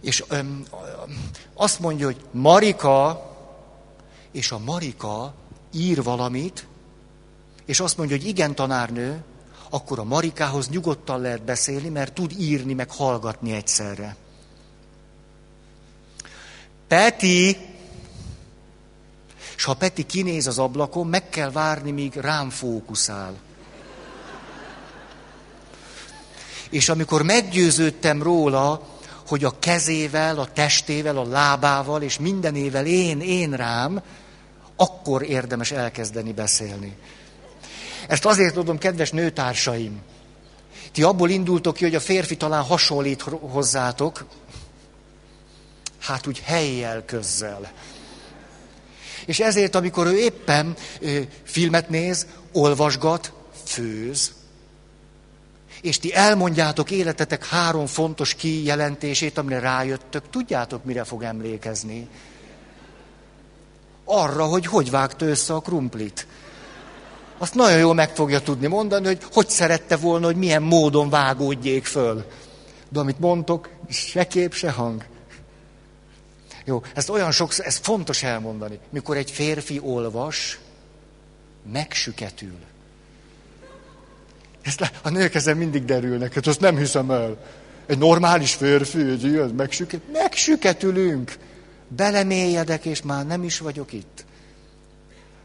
És 0.01 0.23
öm, 0.27 0.65
azt 1.53 1.79
mondja, 1.79 2.05
hogy 2.05 2.21
Marika, 2.31 3.29
és 4.31 4.51
a 4.51 4.59
Marika 4.59 5.33
ír 5.73 6.03
valamit, 6.03 6.67
és 7.65 7.79
azt 7.79 7.97
mondja, 7.97 8.17
hogy 8.17 8.27
igen, 8.27 8.55
tanárnő, 8.55 9.23
akkor 9.69 9.99
a 9.99 10.03
Marikához 10.03 10.69
nyugodtan 10.69 11.21
lehet 11.21 11.43
beszélni, 11.43 11.89
mert 11.89 12.13
tud 12.13 12.31
írni, 12.39 12.73
meg 12.73 12.91
hallgatni 12.91 13.51
egyszerre. 13.51 14.15
Peti! 16.89 17.57
És 19.55 19.63
ha 19.63 19.73
Peti 19.73 20.05
kinéz 20.05 20.47
az 20.47 20.59
ablakon, 20.59 21.07
meg 21.07 21.29
kell 21.29 21.51
várni, 21.51 21.91
míg 21.91 22.13
rám 22.15 22.49
fókuszál. 22.49 23.35
És 26.69 26.89
amikor 26.89 27.21
meggyőződtem 27.21 28.23
róla, 28.23 28.81
hogy 29.27 29.43
a 29.43 29.59
kezével, 29.59 30.39
a 30.39 30.51
testével, 30.53 31.17
a 31.17 31.27
lábával 31.27 32.01
és 32.01 32.19
mindenével 32.19 32.85
én, 32.85 33.21
én 33.21 33.51
rám, 33.51 34.01
akkor 34.75 35.23
érdemes 35.23 35.71
elkezdeni 35.71 36.33
beszélni. 36.33 36.97
Ezt 38.07 38.25
azért 38.25 38.53
tudom, 38.53 38.77
kedves 38.77 39.11
nőtársaim. 39.11 40.01
Ti 40.91 41.03
abból 41.03 41.29
indultok 41.29 41.75
ki, 41.75 41.83
hogy 41.83 41.95
a 41.95 41.99
férfi 41.99 42.37
talán 42.37 42.63
hasonlít 42.63 43.21
hozzátok, 43.39 44.25
hát 45.99 46.27
úgy 46.27 46.39
helyjel, 46.39 47.05
közzel. 47.05 47.71
És 49.25 49.39
ezért, 49.39 49.75
amikor 49.75 50.07
ő 50.07 50.17
éppen 50.17 50.75
ö, 50.99 51.19
filmet 51.43 51.89
néz, 51.89 52.27
olvasgat, 52.51 53.33
főz, 53.65 54.33
és 55.81 55.99
ti 55.99 56.13
elmondjátok 56.13 56.91
életetek 56.91 57.45
három 57.45 57.85
fontos 57.85 58.35
kijelentését, 58.35 59.37
amire 59.37 59.59
rájöttök, 59.59 60.29
tudjátok, 60.29 60.83
mire 60.83 61.03
fog 61.03 61.23
emlékezni? 61.23 62.07
Arra, 64.05 64.45
hogy 64.45 64.65
hogy 64.65 64.89
vágta 64.89 65.25
össze 65.25 65.53
a 65.53 65.59
krumplit 65.59 66.27
azt 67.41 67.55
nagyon 67.55 67.79
jól 67.79 67.93
meg 67.93 68.15
fogja 68.15 68.41
tudni 68.41 68.67
mondani, 68.67 69.05
hogy 69.05 69.19
hogy 69.31 69.49
szerette 69.49 69.95
volna, 69.95 70.25
hogy 70.25 70.35
milyen 70.35 70.61
módon 70.61 71.09
vágódjék 71.09 71.85
föl. 71.85 72.25
De 72.89 72.99
amit 72.99 73.19
mondtok, 73.19 73.69
se 73.89 74.27
kép, 74.27 74.53
se 74.53 74.71
hang. 74.71 75.05
Jó, 76.69 76.83
ezt 76.93 77.09
olyan 77.09 77.31
sokszor, 77.31 77.65
ez 77.65 77.77
fontos 77.77 78.23
elmondani. 78.23 78.79
Mikor 78.89 79.17
egy 79.17 79.31
férfi 79.31 79.79
olvas, 79.83 80.59
megsüketül. 81.71 82.57
Ezt 84.61 84.91
a 85.01 85.09
nők 85.09 85.35
ezen 85.35 85.57
mindig 85.57 85.85
derülnek, 85.85 86.33
hát 86.33 86.47
azt 86.47 86.59
nem 86.59 86.77
hiszem 86.77 87.11
el. 87.11 87.37
Egy 87.85 87.97
normális 87.97 88.53
férfi, 88.53 88.99
egy 88.99 89.23
ilyen, 89.23 89.49
megsüket, 89.49 90.01
megsüketülünk. 90.11 91.37
Belemélyedek, 91.87 92.85
és 92.85 93.01
már 93.01 93.25
nem 93.25 93.43
is 93.43 93.59
vagyok 93.59 93.93
itt. 93.93 94.25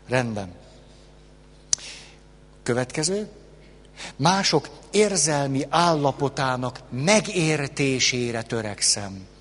Rendben. 0.08 0.52
Következő. 2.62 3.28
Mások 4.16 4.68
érzelmi 4.90 5.66
állapotának 5.68 6.80
megértésére 6.90 8.42
törekszem. 8.42 9.32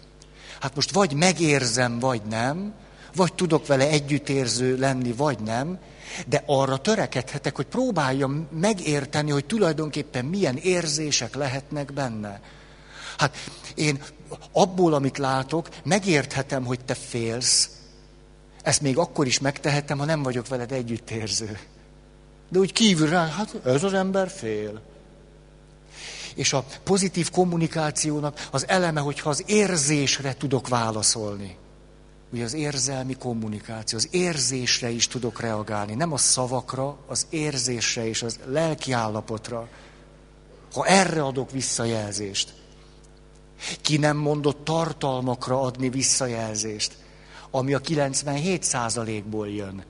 Hát 0.63 0.75
most 0.75 0.91
vagy 0.91 1.13
megérzem, 1.13 1.99
vagy 1.99 2.21
nem, 2.29 2.73
vagy 3.15 3.33
tudok 3.33 3.67
vele 3.67 3.89
együttérző 3.89 4.77
lenni, 4.77 5.11
vagy 5.11 5.39
nem, 5.39 5.79
de 6.27 6.43
arra 6.45 6.77
törekedhetek, 6.77 7.55
hogy 7.55 7.65
próbáljam 7.65 8.47
megérteni, 8.51 9.31
hogy 9.31 9.45
tulajdonképpen 9.45 10.25
milyen 10.25 10.57
érzések 10.57 11.35
lehetnek 11.35 11.93
benne. 11.93 12.41
Hát 13.17 13.35
én 13.75 14.03
abból, 14.51 14.93
amit 14.93 15.17
látok, 15.17 15.69
megérthetem, 15.83 16.65
hogy 16.65 16.79
te 16.85 16.93
félsz. 16.93 17.69
Ezt 18.61 18.81
még 18.81 18.97
akkor 18.97 19.27
is 19.27 19.39
megtehetem, 19.39 19.97
ha 19.97 20.05
nem 20.05 20.23
vagyok 20.23 20.47
veled 20.47 20.71
együttérző. 20.71 21.59
De 22.49 22.59
úgy 22.59 22.71
kívülre, 22.71 23.17
hát 23.17 23.55
ez 23.65 23.83
az 23.83 23.93
ember 23.93 24.29
fél. 24.29 24.81
És 26.35 26.53
a 26.53 26.65
pozitív 26.83 27.29
kommunikációnak 27.29 28.47
az 28.51 28.67
eleme, 28.67 28.99
hogyha 28.99 29.29
az 29.29 29.43
érzésre 29.45 30.33
tudok 30.33 30.67
válaszolni. 30.67 31.57
Ugye 32.31 32.43
az 32.43 32.53
érzelmi 32.53 33.15
kommunikáció, 33.15 33.97
az 33.97 34.07
érzésre 34.11 34.89
is 34.89 35.07
tudok 35.07 35.39
reagálni, 35.39 35.93
nem 35.93 36.13
a 36.13 36.17
szavakra, 36.17 36.97
az 37.07 37.25
érzésre 37.29 38.07
és 38.07 38.23
az 38.23 38.39
lelki 38.45 38.91
állapotra. 38.91 39.67
Ha 40.73 40.85
erre 40.85 41.23
adok 41.23 41.51
visszajelzést, 41.51 42.53
ki 43.81 43.97
nem 43.97 44.17
mondott 44.17 44.63
tartalmakra 44.63 45.61
adni 45.61 45.89
visszajelzést, 45.89 46.93
ami 47.51 47.73
a 47.73 47.81
97%-ból 47.81 49.49
jön. 49.49 49.83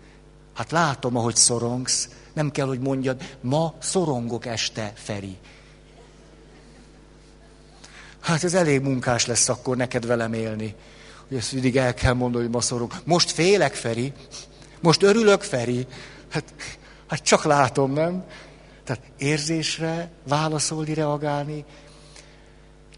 Hát 0.53 0.71
látom, 0.71 1.17
ahogy 1.17 1.35
szorongsz, 1.35 2.09
nem 2.33 2.51
kell, 2.51 2.67
hogy 2.67 2.79
mondjad, 2.79 3.37
ma 3.41 3.73
szorongok 3.79 4.45
este, 4.45 4.91
Feri. 4.95 5.37
Hát 8.23 8.43
ez 8.43 8.53
elég 8.53 8.81
munkás 8.81 9.25
lesz 9.25 9.49
akkor 9.49 9.77
neked 9.77 10.05
velem 10.05 10.33
élni. 10.33 10.75
Hogy 11.27 11.37
ezt 11.37 11.51
mindig 11.51 11.77
el 11.77 11.93
kell 11.93 12.13
mondani, 12.13 12.43
hogy 12.43 12.53
ma 12.53 12.61
szorong. 12.61 12.91
Most 13.03 13.31
félek, 13.31 13.73
Feri. 13.73 14.13
Most 14.81 15.03
örülök, 15.03 15.41
Feri. 15.41 15.87
Hát, 16.29 16.53
hát 17.07 17.23
csak 17.23 17.43
látom, 17.43 17.93
nem? 17.93 18.23
Tehát 18.83 19.01
érzésre 19.17 20.11
válaszolni, 20.27 20.93
reagálni, 20.93 21.65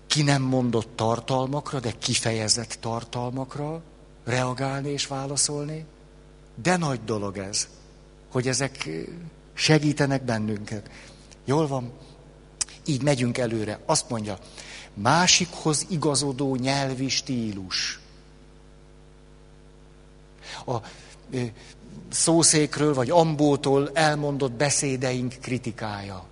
ki 0.08 0.24
nem 0.24 0.42
mondott 0.42 0.96
tartalmakra, 0.96 1.80
de 1.80 1.92
kifejezett 1.92 2.78
tartalmakra 2.80 3.82
reagálni 4.26 4.90
és 4.90 5.08
válaszolni. 5.08 5.86
De 6.62 6.78
nagy 6.78 7.04
dolog 7.04 7.38
ez 7.38 7.68
hogy 8.36 8.48
ezek 8.48 8.90
segítenek 9.54 10.24
bennünket. 10.24 10.90
Jól 11.46 11.68
van? 11.68 11.92
Így 12.86 13.04
megyünk 13.04 13.38
előre. 13.38 13.80
Azt 13.86 14.10
mondja, 14.10 14.38
másikhoz 14.96 15.86
igazodó 15.90 16.56
nyelvi 16.56 17.10
stílus. 17.10 18.00
A 20.66 20.76
szószékről 22.10 22.94
vagy 22.94 23.10
ambótól 23.10 23.90
elmondott 23.94 24.52
beszédeink 24.52 25.36
kritikája. 25.42 26.26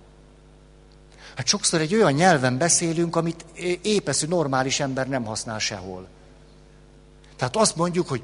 Hát 1.36 1.46
sokszor 1.46 1.80
egy 1.80 1.94
olyan 1.94 2.12
nyelven 2.12 2.58
beszélünk, 2.58 3.16
amit 3.16 3.44
épeszű 3.82 4.26
normális 4.26 4.80
ember 4.80 5.08
nem 5.08 5.24
használ 5.24 5.58
sehol. 5.58 6.08
Tehát 7.36 7.56
azt 7.56 7.76
mondjuk, 7.76 8.08
hogy 8.08 8.22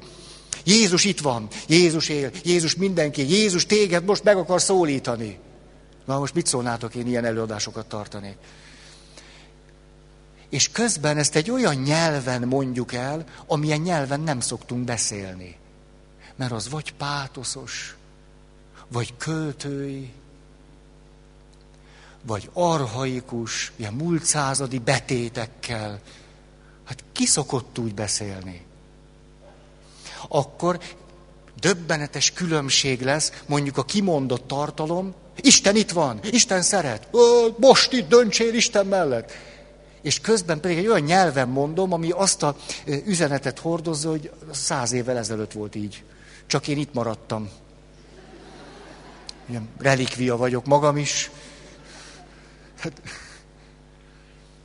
Jézus 0.63 1.05
itt 1.05 1.19
van, 1.19 1.47
Jézus 1.67 2.09
él, 2.09 2.31
Jézus 2.43 2.75
mindenki, 2.75 3.29
Jézus 3.29 3.65
téged 3.65 4.03
most 4.03 4.23
meg 4.23 4.37
akar 4.37 4.61
szólítani. 4.61 5.39
Na 6.05 6.19
most 6.19 6.33
mit 6.33 6.45
szólnátok, 6.45 6.95
én 6.95 7.07
ilyen 7.07 7.25
előadásokat 7.25 7.85
tartanék? 7.85 8.35
És 10.51 10.71
közben 10.71 11.17
ezt 11.17 11.35
egy 11.35 11.51
olyan 11.51 11.75
nyelven 11.75 12.41
mondjuk 12.41 12.93
el, 12.93 13.23
amilyen 13.45 13.79
nyelven 13.79 14.19
nem 14.19 14.39
szoktunk 14.39 14.83
beszélni. 14.83 15.57
Mert 16.35 16.51
az 16.51 16.69
vagy 16.69 16.93
pátoszos, 16.93 17.95
vagy 18.87 19.13
költői, 19.17 20.13
vagy 22.21 22.49
arhaikus, 22.53 23.71
ilyen 23.75 23.93
múlt 23.93 24.23
századi 24.23 24.79
betétekkel. 24.79 25.99
Hát 26.85 27.03
ki 27.11 27.25
szokott 27.25 27.79
úgy 27.79 27.93
beszélni? 27.93 28.65
akkor 30.27 30.79
döbbenetes 31.59 32.31
különbség 32.31 33.01
lesz 33.01 33.31
mondjuk 33.45 33.77
a 33.77 33.83
kimondott 33.83 34.47
tartalom, 34.47 35.13
Isten 35.41 35.75
itt 35.75 35.91
van, 35.91 36.19
Isten 36.23 36.61
szeret, 36.61 37.07
most 37.55 37.93
itt 37.93 38.09
döntsél 38.09 38.53
Isten 38.53 38.85
mellett. 38.85 39.31
És 40.01 40.19
közben 40.19 40.59
pedig 40.59 40.77
egy 40.77 40.87
olyan 40.87 41.01
nyelven 41.01 41.49
mondom, 41.49 41.93
ami 41.93 42.09
azt 42.09 42.43
a 42.43 42.55
üzenetet 43.05 43.59
hordozza, 43.59 44.09
hogy 44.09 44.31
száz 44.51 44.91
évvel 44.91 45.17
ezelőtt 45.17 45.51
volt 45.51 45.75
így. 45.75 46.03
Csak 46.45 46.67
én 46.67 46.77
itt 46.77 46.93
maradtam. 46.93 47.49
Ilyen 49.45 49.69
relikvia 49.77 50.37
vagyok 50.37 50.65
magam 50.65 50.97
is. 50.97 51.31
Hát, 52.79 53.01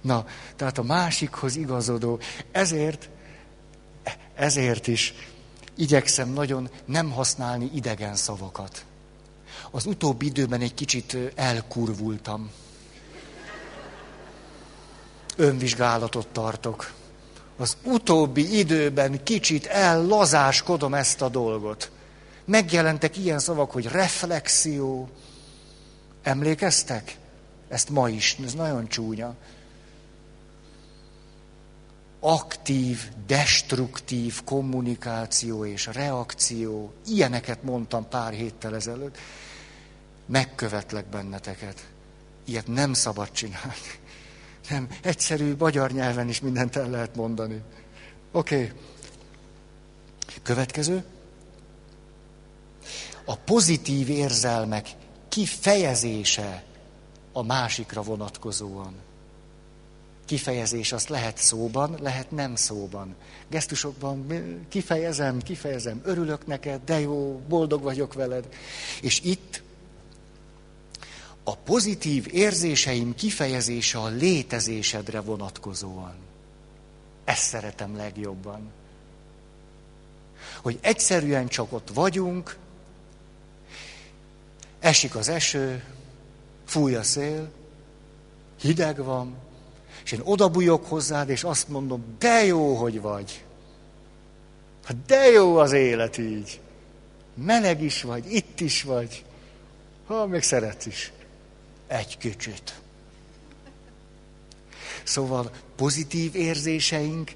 na, 0.01 0.27
tehát 0.57 0.79
a 0.79 0.83
másikhoz 0.83 1.57
igazodó. 1.57 2.21
Ezért, 2.53 3.09
ezért 4.35 4.87
is 4.87 5.15
igyekszem 5.77 6.29
nagyon 6.29 6.71
nem 6.85 7.11
használni 7.11 7.71
idegen 7.75 8.15
szavakat. 8.15 8.85
Az 9.71 9.87
utóbbi 9.87 10.27
időben 10.27 10.61
egy 10.61 10.75
kicsit 10.75 11.17
elkurvultam. 11.35 12.51
Önvizsgálatot 15.37 16.27
tartok. 16.27 16.93
Az 17.57 17.77
utóbbi 17.83 18.59
időben 18.59 19.23
kicsit 19.23 19.67
ellazáskodom 19.67 20.95
ezt 20.95 21.23
a 21.23 21.29
dolgot. 21.29 21.91
Megjelentek 22.45 23.17
ilyen 23.17 23.39
szavak, 23.39 23.71
hogy 23.71 23.87
reflexió. 23.87 25.09
Emlékeztek? 26.23 27.17
Ezt 27.69 27.89
ma 27.89 28.09
is, 28.09 28.37
ez 28.45 28.53
nagyon 28.53 28.89
csúnya. 28.89 29.35
Aktív, 32.21 33.11
destruktív 33.27 34.45
kommunikáció 34.45 35.65
és 35.65 35.87
reakció. 35.87 36.93
Ilyeneket 37.07 37.63
mondtam 37.63 38.09
pár 38.09 38.33
héttel 38.33 38.75
ezelőtt. 38.75 39.19
Megkövetlek 40.27 41.07
benneteket. 41.07 41.87
Ilyet 42.45 42.67
nem 42.67 42.93
szabad 42.93 43.31
csinálni. 43.31 43.75
Nem, 44.71 44.89
egyszerű 45.03 45.55
magyar 45.59 45.91
nyelven 45.91 46.29
is 46.29 46.41
mindent 46.41 46.77
el 46.77 46.91
lehet 46.91 47.17
mondani. 47.17 47.63
Oké. 48.33 48.55
Okay. 48.57 48.73
Következő. 50.43 51.05
A 53.25 53.37
pozitív 53.37 54.09
érzelmek 54.09 54.89
kifejezése 55.29 56.65
a 57.33 57.43
másikra 57.43 58.03
vonatkozóan. 58.03 58.95
Kifejezés 60.25 60.93
azt 60.93 61.09
lehet 61.09 61.39
szóban, 61.39 61.97
lehet 62.01 62.31
nem 62.31 62.55
szóban. 62.55 63.15
Gesztusokban 63.49 64.27
kifejezem, 64.69 65.43
kifejezem, 65.43 66.01
örülök 66.05 66.47
neked, 66.47 66.81
de 66.85 67.01
jó, 67.01 67.41
boldog 67.49 67.83
vagyok 67.83 68.15
veled. 68.15 68.49
És 69.01 69.21
itt 69.21 69.63
a 71.49 71.57
pozitív 71.57 72.27
érzéseim 72.33 73.15
kifejezése 73.15 73.99
a 73.99 74.07
létezésedre 74.07 75.21
vonatkozóan. 75.21 76.15
Ezt 77.25 77.43
szeretem 77.43 77.97
legjobban. 77.97 78.71
Hogy 80.63 80.79
egyszerűen 80.81 81.49
csak 81.49 81.73
ott 81.73 81.89
vagyunk, 81.95 82.57
esik 84.81 85.17
az 85.17 85.29
eső, 85.29 85.85
fúj 86.65 86.95
a 86.95 87.03
szél, 87.03 87.51
hideg 88.61 89.05
van, 89.05 89.37
és 90.05 90.13
én 90.13 90.21
odabújok 90.25 90.87
hozzád, 90.87 91.29
és 91.29 91.45
azt 91.45 91.69
mondom, 91.69 92.05
de 92.19 92.45
jó, 92.45 92.75
hogy 92.75 93.01
vagy. 93.01 93.45
Hát 94.85 94.97
de 95.07 95.31
jó 95.31 95.57
az 95.57 95.73
élet 95.73 96.19
így. 96.19 96.61
Meleg 97.35 97.83
is 97.83 98.03
vagy, 98.03 98.33
itt 98.33 98.61
is 98.61 98.83
vagy. 98.83 99.25
Ha, 100.07 100.27
még 100.27 100.43
szeretsz 100.43 100.87
is. 100.87 101.13
Egy 101.87 102.19
kicsit. 102.19 102.81
Szóval 105.05 105.51
pozitív 105.77 106.35
érzéseink 106.35 107.33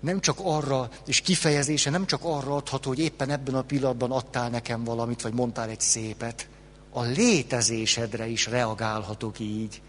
nem 0.00 0.20
csak 0.20 0.38
arra, 0.42 0.90
és 1.06 1.20
kifejezése 1.20 1.90
nem 1.90 2.06
csak 2.06 2.20
arra 2.24 2.56
adható, 2.56 2.88
hogy 2.88 2.98
éppen 2.98 3.30
ebben 3.30 3.54
a 3.54 3.62
pillanatban 3.62 4.10
adtál 4.10 4.48
nekem 4.48 4.84
valamit, 4.84 5.22
vagy 5.22 5.32
mondtál 5.32 5.68
egy 5.68 5.80
szépet. 5.80 6.48
A 6.90 7.02
létezésedre 7.02 8.26
is 8.26 8.46
reagálhatok 8.46 9.38
így. 9.38 9.82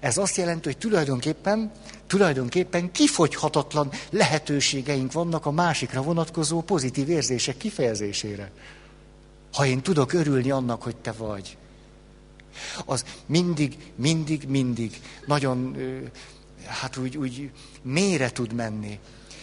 Ez 0.00 0.18
azt 0.18 0.36
jelenti, 0.36 0.68
hogy 0.68 0.78
tulajdonképpen, 0.78 1.72
tulajdonképpen 2.06 2.92
kifogyhatatlan 2.92 3.90
lehetőségeink 4.10 5.12
vannak 5.12 5.46
a 5.46 5.50
másikra 5.50 6.02
vonatkozó 6.02 6.60
pozitív 6.62 7.08
érzések 7.08 7.56
kifejezésére. 7.56 8.50
Ha 9.52 9.66
én 9.66 9.80
tudok 9.80 10.12
örülni 10.12 10.50
annak, 10.50 10.82
hogy 10.82 10.96
te 10.96 11.12
vagy 11.12 11.56
az 12.84 13.04
mindig, 13.26 13.76
mindig, 13.94 14.44
mindig 14.48 15.00
nagyon, 15.26 15.76
hát 16.66 16.96
úgy, 16.96 17.16
úgy 17.16 17.50
mélyre 17.82 18.30
tud 18.30 18.52
menni. 18.52 18.98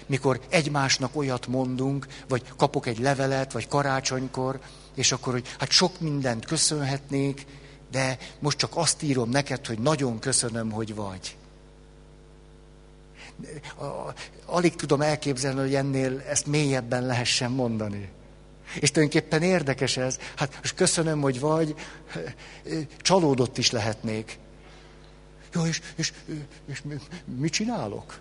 Mikor 0.06 0.40
egymásnak 0.50 1.16
olyat 1.16 1.48
mondunk, 1.48 2.08
vagy 2.28 2.44
kapok 2.58 2.86
egy 2.86 3.00
levelet, 3.00 3.52
vagy 3.52 3.68
karácsonykor, 3.68 4.60
és 4.96 5.12
akkor, 5.12 5.34
hogy 5.34 5.48
hát 5.60 5.72
sok 5.72 6.00
mindent 6.00 6.46
köszönhetnék, 6.46 7.46
de 7.92 8.18
most 8.40 8.58
csak 8.58 8.72
azt 8.74 9.04
írom 9.04 9.30
neked, 9.30 9.66
hogy 9.66 9.80
nagyon 9.80 10.20
köszönöm, 10.20 10.72
hogy 10.72 10.96
vagy. 10.96 11.36
Alig 14.46 14.76
tudom 14.76 15.02
elképzelni, 15.02 15.60
hogy 15.60 15.76
ennél 15.76 16.20
ezt 16.20 16.46
mélyebben 16.46 17.06
lehessen 17.06 17.52
mondani. 17.52 18.10
És 18.80 18.92
tulajdonképpen 18.92 19.42
érdekes 19.42 19.98
ez. 19.98 20.20
Hát 20.36 20.58
most 20.62 20.76
köszönöm, 20.76 21.22
hogy 21.22 21.40
vagy, 21.40 21.76
csalódott 22.98 23.58
is 23.58 23.72
lehetnék. 23.72 24.40
Jó, 25.54 25.66
és, 25.66 25.82
és, 25.96 26.14
és 26.68 26.84
mit 27.26 27.52
csinálok? 27.52 28.20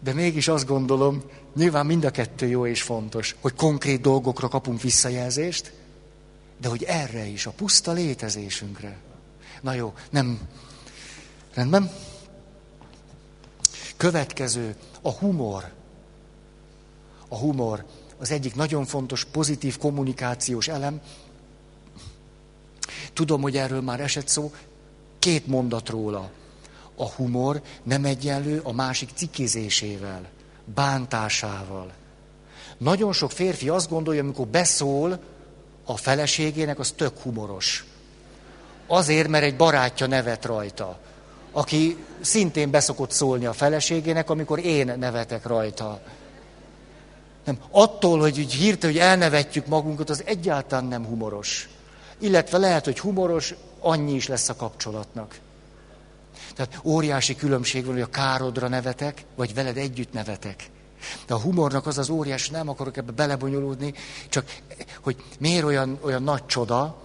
De 0.00 0.12
mégis 0.12 0.48
azt 0.48 0.66
gondolom, 0.66 1.22
nyilván 1.56 1.86
mind 1.86 2.04
a 2.04 2.10
kettő 2.10 2.46
jó 2.46 2.66
és 2.66 2.82
fontos, 2.82 3.36
hogy 3.40 3.54
konkrét 3.54 4.00
dolgokra 4.00 4.48
kapunk 4.48 4.80
visszajelzést, 4.80 5.72
de 6.60 6.68
hogy 6.68 6.82
erre 6.82 7.24
is, 7.24 7.46
a 7.46 7.50
puszta 7.50 7.92
létezésünkre. 7.92 8.96
Na 9.60 9.72
jó, 9.72 9.94
nem. 10.10 10.40
Rendben? 11.54 11.90
Következő, 13.96 14.76
a 15.02 15.10
humor 15.10 15.72
a 17.28 17.36
humor 17.36 17.84
az 18.18 18.30
egyik 18.30 18.54
nagyon 18.54 18.84
fontos 18.84 19.24
pozitív 19.24 19.78
kommunikációs 19.78 20.68
elem. 20.68 21.00
Tudom, 23.12 23.40
hogy 23.40 23.56
erről 23.56 23.80
már 23.80 24.00
esett 24.00 24.28
szó, 24.28 24.52
két 25.18 25.46
mondat 25.46 25.88
róla. 25.88 26.30
A 26.96 27.08
humor 27.08 27.62
nem 27.82 28.04
egyenlő 28.04 28.60
a 28.64 28.72
másik 28.72 29.08
cikizésével, 29.14 30.28
bántásával. 30.74 31.92
Nagyon 32.78 33.12
sok 33.12 33.30
férfi 33.30 33.68
azt 33.68 33.88
gondolja, 33.88 34.22
amikor 34.22 34.46
beszól 34.46 35.20
a 35.84 35.96
feleségének, 35.96 36.78
az 36.78 36.90
tök 36.90 37.18
humoros. 37.18 37.86
Azért, 38.86 39.28
mert 39.28 39.44
egy 39.44 39.56
barátja 39.56 40.06
nevet 40.06 40.44
rajta, 40.44 40.98
aki 41.52 41.96
szintén 42.20 42.70
beszokott 42.70 43.10
szólni 43.10 43.46
a 43.46 43.52
feleségének, 43.52 44.30
amikor 44.30 44.58
én 44.58 44.94
nevetek 44.98 45.46
rajta. 45.46 46.00
Nem, 47.48 47.58
attól, 47.70 48.20
hogy 48.20 48.38
úgy 48.38 48.52
hirtelen, 48.52 48.96
hogy 48.96 49.04
elnevetjük 49.04 49.66
magunkat, 49.66 50.10
az 50.10 50.22
egyáltalán 50.26 50.84
nem 50.84 51.04
humoros. 51.04 51.68
Illetve 52.18 52.58
lehet, 52.58 52.84
hogy 52.84 52.98
humoros, 52.98 53.54
annyi 53.80 54.14
is 54.14 54.26
lesz 54.26 54.48
a 54.48 54.56
kapcsolatnak. 54.56 55.38
Tehát 56.54 56.80
óriási 56.84 57.36
különbség 57.36 57.84
van, 57.84 57.94
hogy 57.94 58.02
a 58.02 58.10
károdra 58.10 58.68
nevetek, 58.68 59.24
vagy 59.36 59.54
veled 59.54 59.76
együtt 59.76 60.12
nevetek. 60.12 60.70
De 61.26 61.34
a 61.34 61.40
humornak 61.40 61.86
az 61.86 61.98
az 61.98 62.08
óriás, 62.08 62.50
nem 62.50 62.68
akarok 62.68 62.96
ebbe 62.96 63.12
belebonyolódni, 63.12 63.94
csak 64.28 64.54
hogy 65.00 65.16
miért 65.38 65.64
olyan, 65.64 65.98
olyan 66.02 66.22
nagy 66.22 66.46
csoda, 66.46 66.96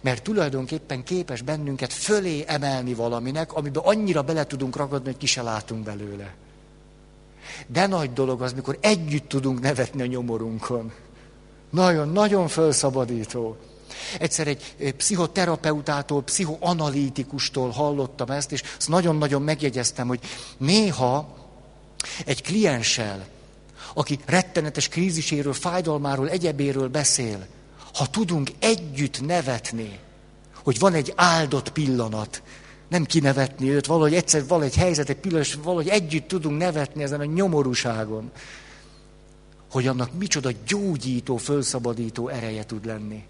mert 0.00 0.22
tulajdonképpen 0.22 1.04
képes 1.04 1.42
bennünket 1.42 1.92
fölé 1.92 2.44
emelni 2.46 2.94
valaminek, 2.94 3.52
amiben 3.52 3.82
annyira 3.82 4.22
bele 4.22 4.46
tudunk 4.46 4.76
ragadni, 4.76 5.06
hogy 5.06 5.16
ki 5.16 5.26
se 5.26 5.42
látunk 5.42 5.84
belőle. 5.84 6.34
De 7.66 7.86
nagy 7.86 8.12
dolog 8.12 8.42
az, 8.42 8.52
mikor 8.52 8.78
együtt 8.80 9.28
tudunk 9.28 9.60
nevetni 9.60 10.02
a 10.02 10.06
nyomorunkon. 10.06 10.92
Nagyon, 11.70 12.08
nagyon 12.08 12.48
felszabadító. 12.48 13.56
Egyszer 14.18 14.46
egy 14.46 14.94
pszichoterapeutától, 14.96 16.22
pszichoanalitikustól 16.22 17.70
hallottam 17.70 18.30
ezt, 18.30 18.52
és 18.52 18.62
azt 18.76 18.88
nagyon-nagyon 18.88 19.42
megjegyeztem, 19.42 20.06
hogy 20.06 20.20
néha 20.56 21.36
egy 22.24 22.42
klienssel, 22.42 23.26
aki 23.94 24.18
rettenetes 24.26 24.88
kríziséről, 24.88 25.52
fájdalmáról, 25.52 26.28
egyebéről 26.28 26.88
beszél, 26.88 27.46
ha 27.94 28.06
tudunk 28.06 28.50
együtt 28.58 29.26
nevetni, 29.26 29.98
hogy 30.64 30.78
van 30.78 30.94
egy 30.94 31.12
áldott 31.16 31.72
pillanat, 31.72 32.42
Nem 32.88 33.04
kinevetni 33.04 33.70
őt, 33.70 33.86
valahogy 33.86 34.14
egyszer, 34.14 34.46
valahogy 34.46 34.74
helyzet, 34.74 35.08
egy 35.08 35.16
pillanat, 35.16 35.52
valahogy 35.52 35.88
együtt 35.88 36.28
tudunk 36.28 36.58
nevetni 36.58 37.02
ezen 37.02 37.20
a 37.20 37.24
nyomorúságon. 37.24 38.30
Hogy 39.70 39.86
annak 39.86 40.12
micsoda 40.12 40.50
gyógyító, 40.66 41.36
fölszabadító 41.36 42.28
ereje 42.28 42.64
tud 42.64 42.86
lenni. 42.86 43.24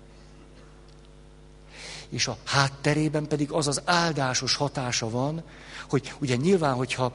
És 2.08 2.26
a 2.26 2.36
hátterében 2.44 3.26
pedig 3.26 3.52
az 3.52 3.66
az 3.66 3.82
áldásos 3.84 4.54
hatása 4.54 5.10
van, 5.10 5.42
hogy 5.88 6.12
ugye 6.18 6.36
nyilván, 6.36 6.74
hogyha 6.74 7.14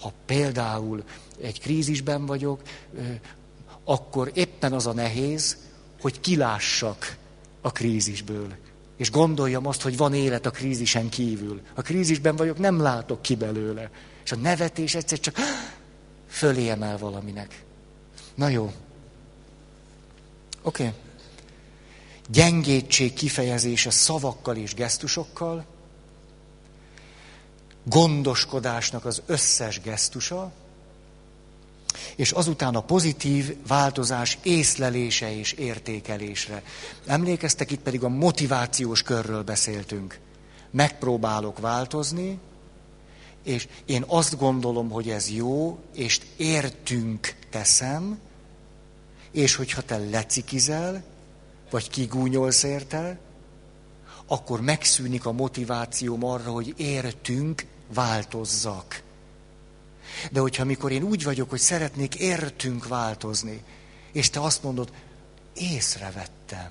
ha 0.00 0.12
például 0.26 1.04
egy 1.40 1.60
krízisben 1.60 2.26
vagyok, 2.26 2.60
akkor 3.84 4.30
éppen 4.34 4.72
az 4.72 4.86
a 4.86 4.92
nehéz, 4.92 5.56
hogy 6.00 6.20
kilássak 6.20 7.16
a 7.60 7.72
krízisből. 7.72 8.56
És 8.96 9.10
gondoljam 9.10 9.66
azt, 9.66 9.82
hogy 9.82 9.96
van 9.96 10.14
élet 10.14 10.46
a 10.46 10.50
krízisen 10.50 11.08
kívül. 11.08 11.60
A 11.74 11.82
krízisben 11.82 12.36
vagyok, 12.36 12.58
nem 12.58 12.80
látok 12.80 13.22
ki 13.22 13.34
belőle. 13.34 13.90
És 14.24 14.32
a 14.32 14.36
nevetés 14.36 14.94
egyszer 14.94 15.20
csak 15.20 15.36
fölé 16.28 16.68
emel 16.68 16.98
valaminek. 16.98 17.64
Na 18.34 18.48
jó. 18.48 18.72
Oké. 20.62 20.82
Okay. 20.82 20.94
Gyengétség 22.28 23.12
kifejezése 23.12 23.90
szavakkal 23.90 24.56
és 24.56 24.74
gesztusokkal. 24.74 25.64
Gondoskodásnak 27.84 29.04
az 29.04 29.22
összes 29.26 29.80
gesztusa 29.80 30.52
és 32.16 32.30
azután 32.30 32.74
a 32.74 32.80
pozitív 32.80 33.56
változás 33.66 34.38
észlelése 34.42 35.38
és 35.38 35.52
értékelésre. 35.52 36.62
Emlékeztek, 37.06 37.70
itt 37.70 37.80
pedig 37.80 38.04
a 38.04 38.08
motivációs 38.08 39.02
körről 39.02 39.42
beszéltünk. 39.42 40.18
Megpróbálok 40.70 41.58
változni, 41.58 42.38
és 43.42 43.68
én 43.84 44.04
azt 44.06 44.38
gondolom, 44.38 44.90
hogy 44.90 45.10
ez 45.10 45.30
jó, 45.30 45.78
és 45.94 46.20
értünk 46.36 47.34
teszem, 47.50 48.18
és 49.30 49.54
hogyha 49.54 49.82
te 49.82 49.96
lecikizel, 49.98 51.04
vagy 51.70 51.90
kigúnyolsz 51.90 52.62
érte, 52.62 53.18
akkor 54.26 54.60
megszűnik 54.60 55.26
a 55.26 55.32
motivációm 55.32 56.24
arra, 56.24 56.50
hogy 56.50 56.74
értünk, 56.76 57.66
változzak. 57.94 59.02
De 60.30 60.40
hogyha 60.40 60.64
mikor 60.64 60.92
én 60.92 61.02
úgy 61.02 61.24
vagyok, 61.24 61.50
hogy 61.50 61.60
szeretnék 61.60 62.14
értünk 62.14 62.88
változni, 62.88 63.62
és 64.12 64.30
te 64.30 64.40
azt 64.40 64.62
mondod, 64.62 64.92
észrevettem. 65.54 66.70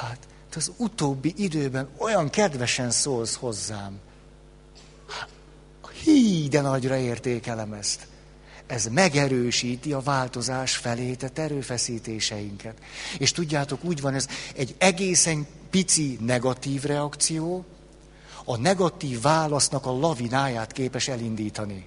Hát, 0.00 0.18
te 0.50 0.56
az 0.56 0.72
utóbbi 0.76 1.34
időben 1.36 1.88
olyan 1.98 2.30
kedvesen 2.30 2.90
szólsz 2.90 3.34
hozzám. 3.34 3.98
Hí, 6.04 6.48
de 6.48 6.60
nagyra 6.60 6.96
értékelem 6.96 7.72
ezt. 7.72 8.06
Ez 8.66 8.86
megerősíti 8.86 9.92
a 9.92 10.00
változás 10.00 10.76
felé 10.76 11.14
tett 11.14 11.38
erőfeszítéseinket. 11.38 12.78
És 13.18 13.32
tudjátok, 13.32 13.84
úgy 13.84 14.00
van 14.00 14.14
ez 14.14 14.28
egy 14.54 14.74
egészen 14.78 15.46
pici 15.70 16.18
negatív 16.20 16.82
reakció, 16.82 17.64
a 18.44 18.56
negatív 18.56 19.20
válasznak 19.20 19.86
a 19.86 19.98
lavináját 19.98 20.72
képes 20.72 21.08
elindítani. 21.08 21.86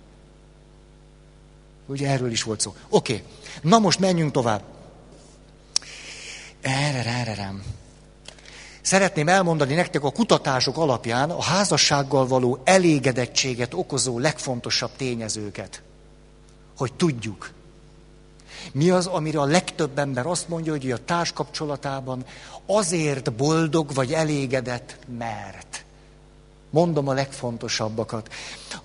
Ugye 1.85 2.09
erről 2.09 2.31
is 2.31 2.43
volt 2.43 2.59
szó. 2.59 2.73
Oké, 2.89 3.13
okay. 3.13 3.25
na 3.61 3.79
most 3.79 3.99
menjünk 3.99 4.31
tovább. 4.31 4.63
Erre, 6.61 7.05
erre, 7.05 7.11
erre. 7.31 7.53
Szeretném 8.81 9.27
elmondani 9.27 9.73
nektek 9.73 10.03
a 10.03 10.11
kutatások 10.11 10.77
alapján 10.77 11.29
a 11.29 11.41
házassággal 11.41 12.27
való 12.27 12.61
elégedettséget 12.63 13.73
okozó 13.73 14.19
legfontosabb 14.19 14.91
tényezőket. 14.97 15.81
Hogy 16.77 16.93
tudjuk. 16.93 17.51
Mi 18.71 18.89
az, 18.89 19.07
amire 19.07 19.39
a 19.39 19.45
legtöbb 19.45 19.99
ember 19.99 20.25
azt 20.25 20.47
mondja, 20.47 20.71
hogy 20.71 20.91
a 20.91 21.05
társkapcsolatában 21.05 22.25
azért 22.65 23.33
boldog 23.33 23.93
vagy 23.93 24.13
elégedett, 24.13 24.97
mert. 25.17 25.85
Mondom 26.69 27.07
a 27.07 27.13
legfontosabbakat. 27.13 28.33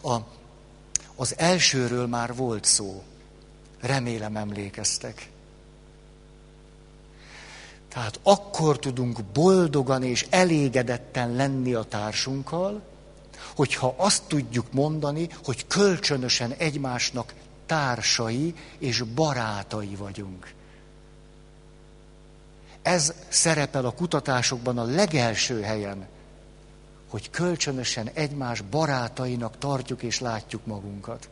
A 0.02 0.16
az 1.16 1.34
elsőről 1.38 2.06
már 2.06 2.34
volt 2.34 2.64
szó. 2.64 3.02
Remélem 3.80 4.36
emlékeztek. 4.36 5.28
Tehát 7.88 8.20
akkor 8.22 8.78
tudunk 8.78 9.24
boldogan 9.24 10.02
és 10.02 10.26
elégedetten 10.30 11.34
lenni 11.34 11.74
a 11.74 11.82
társunkkal, 11.82 12.82
hogyha 13.56 13.94
azt 13.96 14.22
tudjuk 14.26 14.72
mondani, 14.72 15.28
hogy 15.44 15.66
kölcsönösen 15.66 16.52
egymásnak 16.52 17.34
társai 17.66 18.54
és 18.78 19.02
barátai 19.02 19.94
vagyunk. 19.94 20.54
Ez 22.82 23.14
szerepel 23.28 23.84
a 23.84 23.90
kutatásokban 23.90 24.78
a 24.78 24.84
legelső 24.84 25.62
helyen 25.62 26.06
hogy 27.16 27.30
kölcsönösen 27.30 28.10
egymás 28.14 28.60
barátainak 28.60 29.58
tartjuk 29.58 30.02
és 30.02 30.20
látjuk 30.20 30.66
magunkat. 30.66 31.28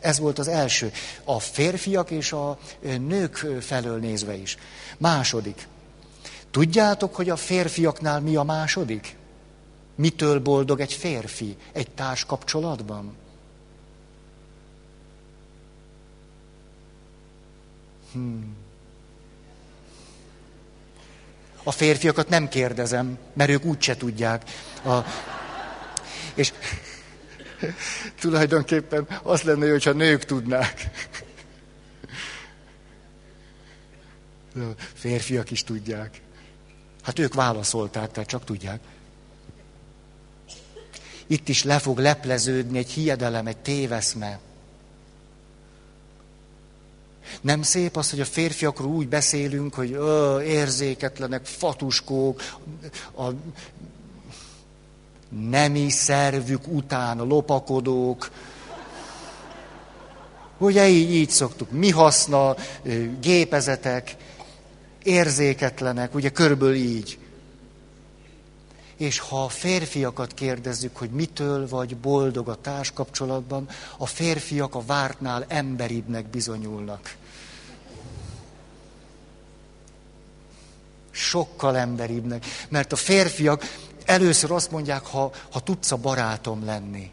Ez 0.00 0.18
volt 0.18 0.38
az 0.38 0.48
első. 0.48 0.92
A 1.24 1.40
férfiak 1.40 2.10
és 2.10 2.32
a 2.32 2.58
nők 2.80 3.36
felől 3.60 3.98
nézve 3.98 4.34
is. 4.34 4.56
Második. 4.98 5.68
Tudjátok, 6.50 7.14
hogy 7.14 7.30
a 7.30 7.36
férfiaknál 7.36 8.20
mi 8.20 8.36
a 8.36 8.42
második? 8.42 9.16
Mitől 9.94 10.40
boldog 10.40 10.80
egy 10.80 10.92
férfi 10.92 11.56
egy 11.72 11.90
társkapcsolatban? 11.90 13.16
Hmm. 18.12 18.56
A 21.62 21.72
férfiakat 21.72 22.28
nem 22.28 22.48
kérdezem, 22.48 23.18
mert 23.32 23.50
ők 23.50 23.64
úgyse 23.64 23.96
tudják. 23.96 24.42
A... 24.84 24.98
És 26.34 26.52
tulajdonképpen 28.20 29.08
az 29.22 29.42
lenne, 29.42 29.70
hogyha 29.70 29.92
nők 29.92 30.24
tudnák. 30.24 30.90
De 34.54 34.62
a 34.62 34.74
férfiak 34.94 35.50
is 35.50 35.64
tudják. 35.64 36.20
Hát 37.02 37.18
ők 37.18 37.34
válaszolták, 37.34 38.10
tehát 38.10 38.28
csak 38.28 38.44
tudják. 38.44 38.80
Itt 41.26 41.48
is 41.48 41.64
le 41.64 41.78
fog 41.78 41.98
lepleződni 41.98 42.78
egy 42.78 42.90
hiedelem, 42.90 43.46
egy 43.46 43.56
téveszme. 43.56 44.38
Nem 47.40 47.62
szép 47.62 47.96
az, 47.96 48.10
hogy 48.10 48.20
a 48.20 48.24
férfiakról 48.24 48.90
úgy 48.90 49.08
beszélünk, 49.08 49.74
hogy 49.74 49.92
ö, 49.92 50.42
érzéketlenek, 50.42 51.44
fatuskók, 51.44 52.42
a 53.16 53.28
nemi 55.50 55.90
szervük 55.90 56.68
után 56.68 57.18
lopakodók. 57.18 58.30
Ugye 60.58 60.88
így, 60.88 61.10
így 61.10 61.30
szoktuk. 61.30 61.70
Mi 61.70 61.90
haszna, 61.90 62.56
gépezetek, 63.20 64.16
érzéketlenek, 65.02 66.14
ugye 66.14 66.28
körből 66.28 66.74
így. 66.74 67.18
És 68.96 69.18
ha 69.18 69.44
a 69.44 69.48
férfiakat 69.48 70.34
kérdezzük, 70.34 70.96
hogy 70.96 71.10
mitől 71.10 71.68
vagy 71.68 71.96
boldog 71.96 72.48
a 72.48 72.60
társkapcsolatban, 72.60 73.68
a 73.96 74.06
férfiak 74.06 74.74
a 74.74 74.82
vártnál 74.86 75.44
emberibbnek 75.48 76.26
bizonyulnak. 76.26 77.16
Sokkal 81.20 81.76
emberibbnek. 81.76 82.44
Mert 82.68 82.92
a 82.92 82.96
férfiak 82.96 83.62
először 84.04 84.50
azt 84.50 84.70
mondják, 84.70 85.06
ha, 85.06 85.32
ha 85.52 85.60
tudsz 85.60 85.92
a 85.92 85.96
barátom 85.96 86.64
lenni. 86.64 87.10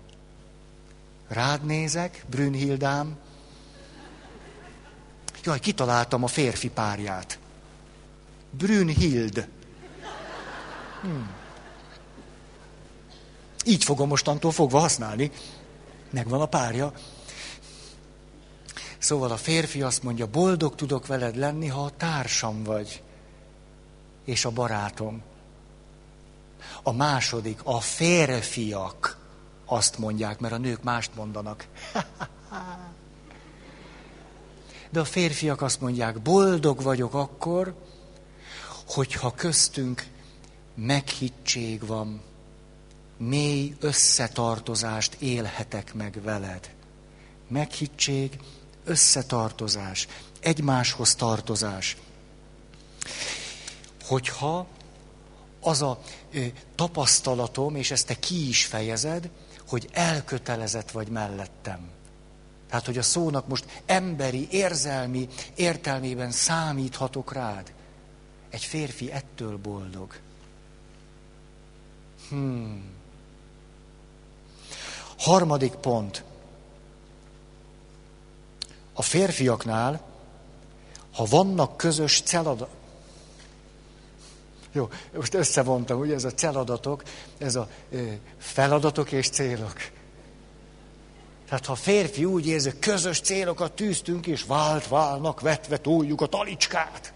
Rád 1.28 1.66
nézek, 1.66 2.26
Brünnhildám. 2.30 3.18
Jaj, 5.44 5.60
kitaláltam 5.60 6.24
a 6.24 6.28
férfi 6.28 6.70
párját. 6.70 7.40
Brünnhild. 8.50 9.48
Hmm. 11.02 11.30
Így 13.66 13.84
fogom 13.84 14.08
mostantól 14.08 14.52
fogva 14.52 14.80
használni. 14.80 15.32
Megvan 16.10 16.42
a 16.42 16.46
párja. 16.46 16.94
Szóval 18.98 19.32
a 19.32 19.38
férfi 19.38 19.82
azt 19.82 20.04
mondja, 20.04 20.26
boldog 20.26 20.76
tudok 20.76 21.08
veled 21.08 21.36
lenni, 21.36 21.68
ha 21.68 21.84
a 21.84 21.92
társam 21.98 22.64
vagy, 22.64 23.02
és 24.28 24.46
a 24.46 24.52
barátom. 24.52 25.22
A 26.84 26.92
második, 26.92 27.60
a 27.64 27.80
férfiak 27.80 29.18
azt 29.66 29.98
mondják, 29.98 30.40
mert 30.40 30.54
a 30.54 30.58
nők 30.58 30.84
mást 30.84 31.16
mondanak. 31.16 31.68
De 34.90 35.00
a 35.00 35.06
férfiak 35.06 35.62
azt 35.62 35.82
mondják, 35.82 36.22
boldog 36.22 36.82
vagyok 36.82 37.14
akkor, 37.14 37.76
hogyha 38.88 39.34
köztünk 39.34 40.06
meghittség 40.76 41.86
van, 41.86 42.22
mély 43.18 43.76
összetartozást 43.80 45.14
élhetek 45.20 45.94
meg 45.94 46.20
veled. 46.24 46.72
Meghittség, 47.48 48.40
összetartozás, 48.84 50.08
egymáshoz 50.40 51.16
tartozás. 51.16 51.98
Hogyha 54.08 54.68
az 55.62 55.82
a 55.82 56.00
ö, 56.34 56.46
tapasztalatom, 56.76 57.76
és 57.76 57.92
ezt 57.92 58.08
te 58.08 58.14
ki 58.14 58.48
is 58.48 58.66
fejezed, 58.66 59.30
hogy 59.68 59.90
elkötelezett 59.92 60.92
vagy 60.92 61.08
mellettem. 61.08 61.90
Tehát, 62.70 62.86
hogy 62.86 62.98
a 62.98 63.02
szónak 63.02 63.48
most 63.48 63.82
emberi, 63.86 64.48
érzelmi 64.52 65.28
értelmében 65.56 66.32
számíthatok 66.32 67.34
rád. 67.34 67.74
Egy 68.50 68.64
férfi 68.64 69.12
ettől 69.12 69.58
boldog. 69.58 70.20
Hmm. 72.30 72.84
Harmadik 75.18 75.74
pont. 75.74 76.24
A 78.94 79.02
férfiaknál, 79.02 80.02
ha 81.14 81.26
vannak 81.26 81.78
közös. 81.78 82.22
Jó, 84.78 84.90
most 85.16 85.34
összevontam, 85.34 86.00
ugye 86.00 86.14
ez 86.14 86.24
a 86.24 86.32
celadatok, 86.32 87.04
ez 87.38 87.56
a 87.56 87.70
feladatok 88.38 89.12
és 89.12 89.30
célok. 89.30 89.74
Tehát 91.50 91.66
ha 91.66 91.72
a 91.72 91.76
férfi 91.76 92.26
úgy 92.26 92.48
érzi, 92.48 92.72
közös 92.80 93.20
célokat 93.20 93.72
tűztünk, 93.72 94.28
és 94.28 94.44
vált 94.44 94.88
válnak, 94.88 95.42
vetve 95.42 95.78
túljuk 95.78 96.22
a 96.22 96.26
talicskát. 96.26 97.14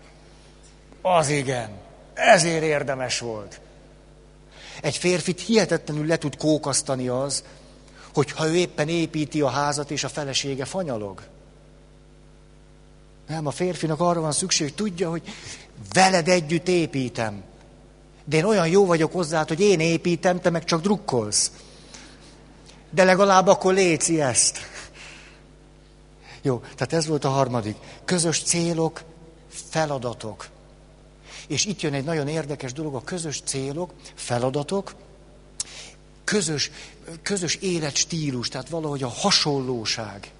Az 1.01 1.30
igen. 1.30 1.70
Ezért 2.14 2.64
érdemes 2.64 3.20
volt. 3.20 3.59
Egy 4.82 4.97
férfit 4.97 5.41
hihetetlenül 5.41 6.05
le 6.05 6.18
tud 6.18 6.38
kókasztani 6.38 7.07
az, 7.07 7.43
hogyha 8.14 8.47
ő 8.47 8.55
éppen 8.55 8.88
építi 8.88 9.41
a 9.41 9.49
házat, 9.49 9.91
és 9.91 10.03
a 10.03 10.09
felesége 10.09 10.66
fanyalog. 10.66 11.22
Nem, 13.28 13.45
a 13.47 13.51
férfinak 13.51 13.99
arra 13.99 14.22
van 14.22 14.32
szükség, 14.32 14.68
hogy 14.68 14.76
tudja, 14.76 15.09
hogy 15.09 15.24
veled 15.93 16.28
együtt 16.28 16.68
építem. 16.68 17.49
De 18.26 18.38
én 18.38 18.43
olyan 18.43 18.67
jó 18.67 18.86
vagyok 18.86 19.11
hozzá, 19.11 19.45
hogy 19.47 19.59
én 19.59 19.80
építem, 19.80 20.41
te 20.41 20.49
meg 20.49 20.63
csak 20.63 20.82
drukkolsz. 20.82 21.51
De 22.89 23.03
legalább 23.03 23.47
akkor 23.47 23.74
léci 23.74 24.22
ezt. 24.22 24.59
Jó, 26.41 26.59
tehát 26.59 26.93
ez 26.93 27.07
volt 27.07 27.26
a 27.26 27.30
harmadik. 27.30 27.76
Közös 28.05 28.41
célok, 28.43 29.03
feladatok. 29.49 30.47
És 31.47 31.65
itt 31.65 31.82
jön 31.82 31.93
egy 31.93 32.03
nagyon 32.03 32.28
érdekes 32.28 32.74
dolog, 32.74 32.95
a 32.95 33.01
közös 33.01 33.41
célok, 33.45 33.93
feladatok, 34.15 34.95
közös, 36.24 36.72
közös 37.22 37.55
életstílus, 37.55 38.47
tehát 38.47 38.69
valahogy 38.69 39.03
a 39.03 39.07
hasonlóság 39.07 40.32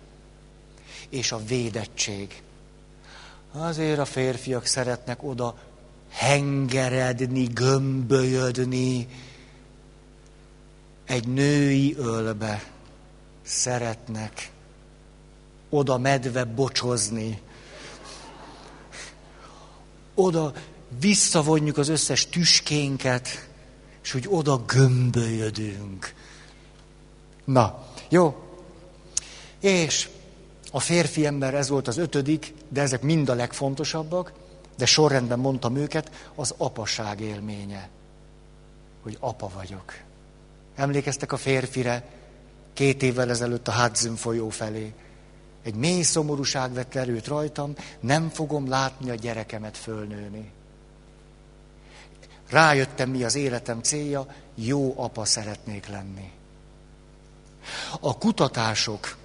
és 1.10 1.32
a 1.32 1.44
védettség. 1.46 2.42
Azért 3.52 4.00
a 4.00 4.06
férfiak 4.06 4.66
szeretnek 4.66 5.24
oda 5.24 5.56
hengeredni, 6.12 7.44
gömbölyödni, 7.44 9.08
egy 11.06 11.28
női 11.28 11.96
ölbe 11.98 12.64
szeretnek 13.44 14.52
oda 15.70 15.98
medve 15.98 16.44
bocsozni, 16.44 17.42
oda 20.14 20.54
visszavonjuk 21.00 21.78
az 21.78 21.88
összes 21.88 22.30
tüskénket, 22.30 23.50
és 24.04 24.14
úgy 24.14 24.26
oda 24.30 24.64
gömbölyödünk. 24.66 26.14
Na, 27.46 27.88
jó. 28.10 28.36
És 29.60 30.10
a 30.72 30.80
férfi 30.80 31.26
ember, 31.26 31.54
ez 31.54 31.70
volt 31.70 31.88
az 31.88 31.98
ötödik, 31.98 32.54
de 32.70 32.82
ezek 32.82 33.02
mind 33.02 33.30
a 33.30 33.34
legfontosabbak, 33.34 34.34
de 34.78 34.86
sorrendben 34.86 35.40
mondtam 35.40 35.76
őket, 35.76 36.32
az 36.36 36.54
apaság 36.58 37.20
élménye. 37.20 37.90
Hogy 39.04 39.18
apa 39.20 39.50
vagyok. 39.56 39.94
Emlékeztek 40.76 41.32
a 41.32 41.38
férfire 41.38 42.04
két 42.74 43.04
évvel 43.04 43.30
ezelőtt 43.30 43.68
a 43.68 43.82
Hudson 43.82 44.16
folyó 44.16 44.50
felé. 44.50 44.94
Egy 45.64 45.76
mély 45.76 46.02
szomorúság 46.02 46.74
vett 46.74 46.96
erőt 46.96 47.28
rajtam, 47.28 47.74
nem 48.00 48.30
fogom 48.30 48.70
látni 48.70 49.10
a 49.10 49.16
gyerekemet 49.16 49.78
fölnőni. 49.78 50.52
Rájöttem, 52.50 53.10
mi 53.10 53.24
az 53.24 53.36
életem 53.36 53.82
célja, 53.82 54.26
jó 54.56 54.94
apa 54.98 55.26
szeretnék 55.26 55.88
lenni. 55.88 56.32
A 58.00 58.18
kutatások 58.18 59.18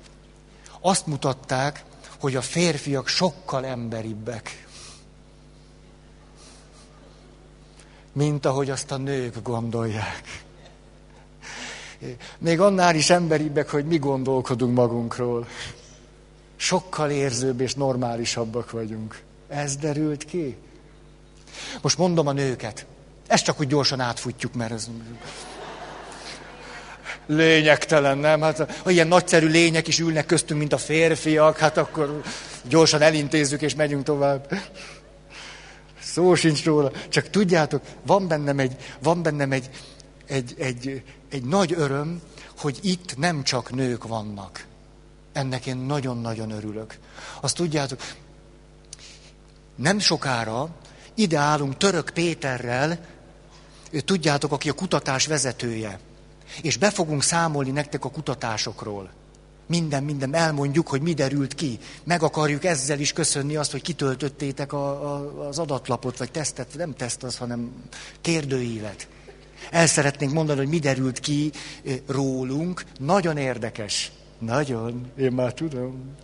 azt 0.80 1.06
mutatták, 1.06 1.84
hogy 2.20 2.36
a 2.36 2.42
férfiak 2.42 3.08
sokkal 3.08 3.66
emberibbek, 3.66 4.65
mint 8.16 8.46
ahogy 8.46 8.70
azt 8.70 8.90
a 8.90 8.96
nők 8.96 9.42
gondolják. 9.42 10.44
Még 12.38 12.60
annál 12.60 12.94
is 12.94 13.10
emberibbek, 13.10 13.70
hogy 13.70 13.84
mi 13.84 13.98
gondolkodunk 13.98 14.74
magunkról. 14.74 15.46
Sokkal 16.56 17.10
érzőbb 17.10 17.60
és 17.60 17.74
normálisabbak 17.74 18.70
vagyunk. 18.70 19.22
Ez 19.48 19.76
derült 19.76 20.24
ki. 20.24 20.56
Most 21.82 21.98
mondom 21.98 22.26
a 22.26 22.32
nőket. 22.32 22.86
Ezt 23.26 23.44
csak 23.44 23.60
úgy 23.60 23.66
gyorsan 23.66 24.00
átfutjuk, 24.00 24.54
mert 24.54 24.72
ez 24.72 24.88
lényegtelen, 27.26 28.18
nem? 28.18 28.40
Hát 28.40 28.78
ha 28.82 28.90
ilyen 28.90 29.08
nagyszerű 29.08 29.46
lények 29.46 29.88
is 29.88 29.98
ülnek 29.98 30.26
köztünk, 30.26 30.60
mint 30.60 30.72
a 30.72 30.78
férfiak, 30.78 31.58
hát 31.58 31.76
akkor 31.76 32.22
gyorsan 32.68 33.02
elintézzük 33.02 33.62
és 33.62 33.74
megyünk 33.74 34.04
tovább. 34.04 34.58
Szó 36.16 36.34
sincs 36.34 36.64
róla. 36.64 36.92
Csak 37.08 37.30
tudjátok, 37.30 37.82
van 38.06 38.28
bennem 38.28 38.58
egy, 38.58 38.76
van 39.02 39.22
bennem 39.22 39.52
egy, 39.52 39.70
egy, 40.26 40.54
egy, 40.58 41.02
egy 41.30 41.44
nagy 41.44 41.72
öröm, 41.72 42.20
hogy 42.58 42.78
itt 42.82 43.16
nem 43.16 43.42
csak 43.42 43.74
nők 43.74 44.06
vannak. 44.06 44.66
Ennek 45.32 45.66
én 45.66 45.76
nagyon-nagyon 45.76 46.50
örülök. 46.50 46.98
Azt 47.40 47.56
tudjátok, 47.56 48.00
nem 49.74 49.98
sokára 49.98 50.68
ide 51.14 51.38
állunk 51.38 51.76
Török 51.76 52.10
Péterrel, 52.14 53.06
tudjátok, 54.04 54.52
aki 54.52 54.68
a 54.68 54.74
kutatás 54.74 55.26
vezetője. 55.26 56.00
És 56.62 56.76
be 56.76 56.90
fogunk 56.90 57.22
számolni 57.22 57.70
nektek 57.70 58.04
a 58.04 58.10
kutatásokról. 58.10 59.10
Minden, 59.66 60.02
minden 60.02 60.34
elmondjuk, 60.34 60.88
hogy 60.88 61.00
mi 61.00 61.12
derült 61.14 61.54
ki. 61.54 61.78
Meg 62.04 62.22
akarjuk 62.22 62.64
ezzel 62.64 63.00
is 63.00 63.12
köszönni 63.12 63.56
azt, 63.56 63.70
hogy 63.70 63.82
kitöltöttétek 63.82 64.72
a, 64.72 65.14
a, 65.14 65.46
az 65.48 65.58
adatlapot, 65.58 66.18
vagy 66.18 66.30
tesztet, 66.30 66.74
nem 66.76 66.94
teszt 66.94 67.22
az, 67.22 67.36
hanem 67.36 67.72
kérdőívet. 68.20 69.08
El 69.70 69.86
szeretnénk 69.86 70.32
mondani, 70.32 70.58
hogy 70.58 70.68
mi 70.68 70.78
derült 70.78 71.18
ki 71.20 71.52
rólunk. 72.06 72.84
Nagyon 72.98 73.36
érdekes. 73.36 74.12
Nagyon. 74.38 75.12
Én 75.18 75.32
már 75.32 75.54
tudom. 75.54 76.14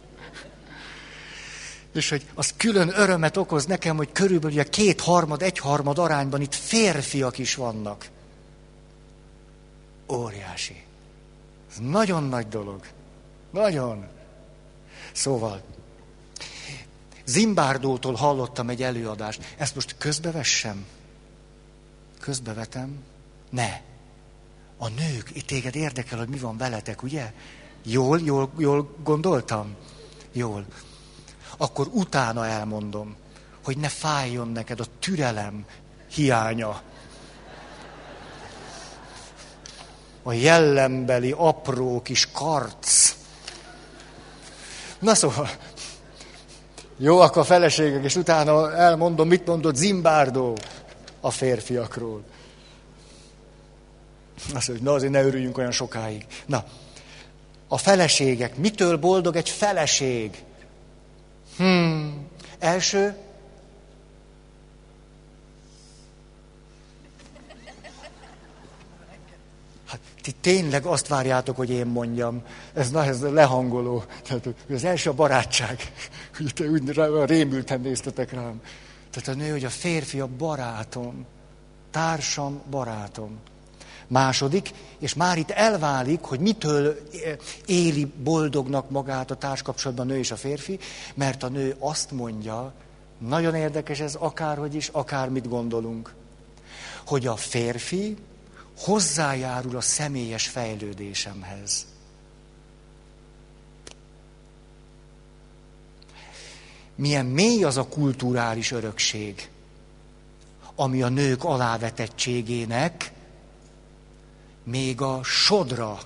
És 1.94 2.08
hogy 2.08 2.26
az 2.34 2.54
külön 2.56 2.92
örömet 2.94 3.36
okoz 3.36 3.66
nekem, 3.66 3.96
hogy 3.96 4.12
körülbelül 4.12 4.58
a 4.58 4.62
két-harmad, 4.62 5.42
egy-harmad 5.42 5.98
arányban 5.98 6.40
itt 6.40 6.54
férfiak 6.54 7.38
is 7.38 7.54
vannak. 7.54 8.08
Óriási. 10.08 10.82
Ez 11.70 11.76
nagyon 11.80 12.24
nagy 12.24 12.48
dolog. 12.48 12.80
Nagyon. 13.52 14.06
Szóval, 15.12 15.62
Zimbárdótól 17.24 18.14
hallottam 18.14 18.68
egy 18.68 18.82
előadást. 18.82 19.54
Ezt 19.58 19.74
most 19.74 19.94
közbevessem? 19.98 20.86
Közbevetem? 22.20 23.02
Ne. 23.50 23.80
A 24.76 24.88
nők, 24.88 25.30
itt 25.32 25.46
téged 25.46 25.74
érdekel, 25.74 26.18
hogy 26.18 26.28
mi 26.28 26.38
van 26.38 26.56
veletek, 26.56 27.02
ugye? 27.02 27.32
Jól, 27.82 28.20
jól, 28.20 28.50
jól 28.58 28.96
gondoltam? 29.02 29.76
Jól 30.32 30.66
akkor 31.56 31.88
utána 31.92 32.46
elmondom, 32.46 33.16
hogy 33.64 33.78
ne 33.78 33.88
fájjon 33.88 34.48
neked 34.48 34.80
a 34.80 34.84
türelem 34.98 35.64
hiánya. 36.10 36.80
A 40.22 40.32
jellembeli 40.32 41.34
apró 41.36 42.02
kis 42.02 42.30
karc. 42.32 43.14
Na 45.02 45.14
szóval, 45.14 45.50
jó, 46.96 47.20
akkor 47.20 47.42
a 47.42 47.44
feleségek, 47.44 48.04
és 48.04 48.16
utána 48.16 48.76
elmondom, 48.76 49.28
mit 49.28 49.46
mondott 49.46 49.74
Zimbárdó 49.74 50.56
a 51.20 51.30
férfiakról. 51.30 52.22
Azt 54.54 54.68
mondja, 54.68 54.86
na 54.86 54.92
azért 54.92 55.12
ne 55.12 55.22
örüljünk 55.22 55.58
olyan 55.58 55.70
sokáig. 55.70 56.26
Na, 56.46 56.64
a 57.68 57.78
feleségek, 57.78 58.56
mitől 58.56 58.96
boldog 58.96 59.36
egy 59.36 59.48
feleség? 59.48 60.42
Hmm. 61.56 62.26
Első. 62.58 63.16
Ti 70.22 70.32
tényleg 70.40 70.84
azt 70.86 71.08
várjátok, 71.08 71.56
hogy 71.56 71.70
én 71.70 71.86
mondjam. 71.86 72.42
Ez, 72.74 72.90
na, 72.90 73.04
ez 73.04 73.20
lehangoló. 73.20 74.04
Tehát 74.22 74.48
az 74.70 74.84
első 74.84 75.10
a 75.10 75.14
barátság. 75.14 75.92
Te 76.54 76.64
úgy 76.64 77.00
rémülten 77.26 77.80
néztetek 77.80 78.32
rám. 78.32 78.60
Tehát 79.10 79.28
a 79.28 79.44
nő, 79.44 79.50
hogy 79.50 79.64
a 79.64 79.70
férfi 79.70 80.20
a 80.20 80.28
barátom, 80.38 81.26
társam, 81.90 82.60
barátom. 82.70 83.38
Második, 84.06 84.70
és 84.98 85.14
már 85.14 85.38
itt 85.38 85.50
elválik, 85.50 86.20
hogy 86.20 86.40
mitől 86.40 86.98
éli 87.66 88.12
boldognak 88.22 88.90
magát 88.90 89.30
a 89.30 89.34
társkapcsolatban 89.34 90.08
a 90.08 90.12
nő 90.12 90.18
és 90.18 90.30
a 90.30 90.36
férfi, 90.36 90.78
mert 91.14 91.42
a 91.42 91.48
nő 91.48 91.76
azt 91.78 92.10
mondja, 92.10 92.72
nagyon 93.18 93.54
érdekes 93.54 94.00
ez, 94.00 94.14
akárhogy 94.14 94.74
is, 94.74 94.88
akármit 94.88 95.48
gondolunk, 95.48 96.14
hogy 97.06 97.26
a 97.26 97.36
férfi 97.36 98.16
hozzájárul 98.84 99.76
a 99.76 99.80
személyes 99.80 100.48
fejlődésemhez. 100.48 101.86
Milyen 106.94 107.26
mély 107.26 107.64
az 107.64 107.76
a 107.76 107.88
kulturális 107.88 108.70
örökség, 108.70 109.50
ami 110.74 111.02
a 111.02 111.08
nők 111.08 111.44
alávetettségének 111.44 113.12
még 114.64 115.00
a 115.00 115.22
sodra, 115.22 115.98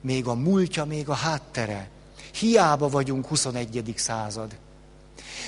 még 0.00 0.26
a 0.26 0.34
múltja, 0.34 0.84
még 0.84 1.08
a 1.08 1.14
háttere. 1.14 1.88
Hiába 2.32 2.88
vagyunk 2.88 3.26
21. 3.26 3.94
század. 3.96 4.56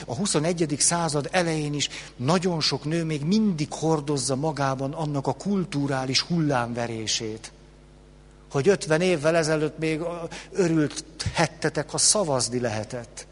A 0.06 0.14
21. 0.14 0.76
század 0.78 1.28
elején 1.30 1.74
is 1.74 1.88
nagyon 2.16 2.60
sok 2.60 2.84
nő 2.84 3.04
még 3.04 3.24
mindig 3.24 3.72
hordozza 3.72 4.36
magában 4.36 4.92
annak 4.92 5.26
a 5.26 5.32
kulturális 5.32 6.20
hullámverését. 6.20 7.52
Hogy 8.50 8.68
50 8.68 9.00
évvel 9.00 9.36
ezelőtt 9.36 9.78
még 9.78 10.00
örült 10.52 11.04
hettetek, 11.32 11.90
ha 11.90 11.98
szavazni 11.98 12.60
lehetett. 12.60 13.26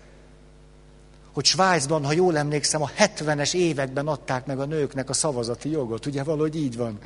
Hogy 1.33 1.45
Svájcban, 1.45 2.05
ha 2.05 2.13
jól 2.13 2.37
emlékszem, 2.37 2.83
a 2.83 2.91
70-es 2.99 3.55
években 3.55 4.07
adták 4.07 4.47
meg 4.47 4.61
a 4.61 4.65
nőknek 4.65 5.11
a 5.11 5.13
szavazati 5.13 5.71
jogot. 5.71 6.07
Ugye 6.07 6.23
valahogy 6.23 6.57
így 6.57 6.77
van. 6.77 6.99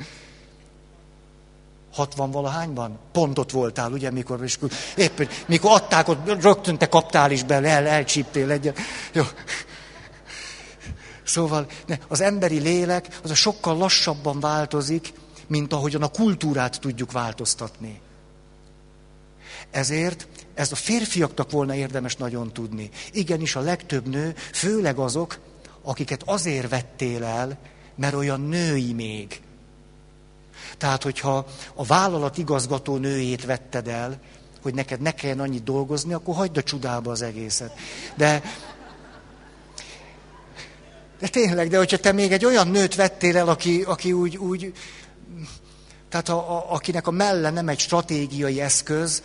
60 1.93 2.31
valahányban? 2.31 2.99
Pont 3.11 3.37
ott 3.39 3.51
voltál, 3.51 3.91
ugye, 3.91 4.11
mikor, 4.11 4.43
és 4.43 4.57
épp, 4.95 5.21
mikor 5.47 5.71
adták, 5.71 6.07
ott 6.07 6.41
rögtön 6.41 6.77
te 6.77 6.89
kaptál 6.89 7.31
is 7.31 7.43
bele, 7.43 7.69
el, 7.69 7.87
elcsíptél 7.87 8.51
egyet. 8.51 8.77
Jó. 9.13 9.23
Szóval 11.23 11.67
ne, 11.85 11.97
az 12.07 12.21
emberi 12.21 12.59
lélek 12.59 13.19
az 13.23 13.31
a 13.31 13.35
sokkal 13.35 13.77
lassabban 13.77 14.39
változik, 14.39 15.13
mint 15.47 15.73
ahogyan 15.73 16.03
a 16.03 16.07
kultúrát 16.07 16.79
tudjuk 16.79 17.11
változtatni. 17.11 18.01
Ezért 19.71 20.27
ez 20.53 20.71
a 20.71 20.75
férfiaknak 20.75 21.51
volna 21.51 21.75
érdemes 21.75 22.15
nagyon 22.15 22.53
tudni. 22.53 22.89
Igenis 23.11 23.55
a 23.55 23.59
legtöbb 23.59 24.07
nő, 24.07 24.35
főleg 24.53 24.97
azok, 24.97 25.39
akiket 25.81 26.21
azért 26.25 26.69
vettél 26.69 27.23
el, 27.23 27.57
mert 27.95 28.13
olyan 28.13 28.41
női 28.41 28.93
még. 28.93 29.41
Tehát, 30.79 31.03
hogyha 31.03 31.45
a 31.73 31.85
vállalat 31.85 32.37
igazgató 32.37 32.97
nőjét 32.97 33.45
vetted 33.45 33.87
el, 33.87 34.19
hogy 34.61 34.73
neked 34.73 35.01
ne 35.01 35.11
kelljen 35.11 35.39
annyit 35.39 35.63
dolgozni, 35.63 36.13
akkor 36.13 36.35
hagyd 36.35 36.57
a 36.57 36.63
csudába 36.63 37.11
az 37.11 37.21
egészet. 37.21 37.73
De, 38.15 38.41
de 41.19 41.27
tényleg, 41.27 41.69
de 41.69 41.77
hogyha 41.77 41.97
te 41.97 42.11
még 42.11 42.31
egy 42.31 42.45
olyan 42.45 42.67
nőt 42.67 42.95
vettél 42.95 43.37
el, 43.37 43.49
aki, 43.49 43.81
aki 43.81 44.13
úgy, 44.13 44.37
úgy 44.37 44.73
tehát 46.09 46.29
a, 46.29 46.57
a, 46.57 46.73
akinek 46.73 47.07
a 47.07 47.11
melle 47.11 47.49
nem 47.49 47.67
egy 47.67 47.79
stratégiai 47.79 48.61
eszköz, 48.61 49.23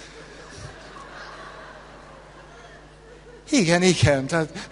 igen, 3.51 3.83
igen, 3.83 4.27
tehát 4.27 4.69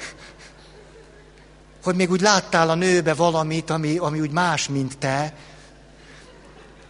hogy 1.83 1.95
még 1.95 2.11
úgy 2.11 2.21
láttál 2.21 2.71
a 2.71 2.75
nőbe 2.75 3.15
valamit, 3.15 3.71
ami, 3.71 3.97
ami 3.97 4.21
úgy 4.21 4.31
más, 4.31 4.69
mint 4.69 4.99
te, 4.99 5.35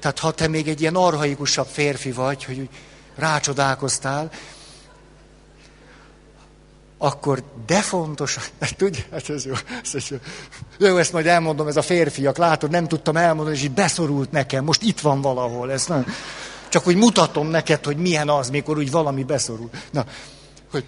tehát 0.02 0.18
ha 0.18 0.30
te 0.30 0.48
még 0.48 0.68
egy 0.68 0.80
ilyen 0.80 0.94
arhaikusabb 0.94 1.66
férfi 1.66 2.12
vagy, 2.12 2.44
hogy 2.44 2.58
úgy 2.58 2.68
rácsodálkoztál, 3.16 4.30
akkor 6.98 7.42
de 7.66 7.80
fontos, 7.80 8.38
tudja, 8.76 9.02
hát 9.10 9.28
ez 9.28 9.44
jó, 9.44 9.52
ez 9.94 10.08
jó. 10.08 10.16
Jó, 10.78 10.96
ezt 10.96 11.12
majd 11.12 11.26
elmondom, 11.26 11.68
ez 11.68 11.76
a 11.76 11.82
férfiak, 11.82 12.36
látod, 12.36 12.70
nem 12.70 12.88
tudtam 12.88 13.16
elmondani, 13.16 13.56
és 13.56 13.62
így 13.62 13.70
beszorult 13.70 14.30
nekem, 14.30 14.64
most 14.64 14.82
itt 14.82 15.00
van 15.00 15.20
valahol, 15.20 15.72
ez 15.72 15.86
nem, 15.86 16.06
csak 16.68 16.86
úgy 16.86 16.96
mutatom 16.96 17.48
neked, 17.48 17.84
hogy 17.84 17.96
milyen 17.96 18.28
az, 18.28 18.50
mikor 18.50 18.78
úgy 18.78 18.90
valami 18.90 19.24
beszorul. 19.24 19.70
Na, 19.90 20.04
hogy, 20.70 20.84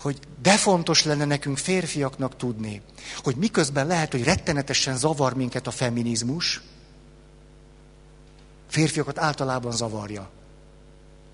hogy 0.00 0.18
de 0.42 0.56
fontos 0.56 1.04
lenne 1.04 1.24
nekünk 1.24 1.58
férfiaknak 1.58 2.36
tudni, 2.36 2.82
hogy 3.22 3.36
miközben 3.36 3.86
lehet, 3.86 4.12
hogy 4.12 4.24
rettenetesen 4.24 4.96
zavar 4.96 5.34
minket 5.34 5.66
a 5.66 5.70
feminizmus, 5.70 6.62
Férfiakat 8.66 9.18
általában 9.18 9.72
zavarja. 9.72 10.30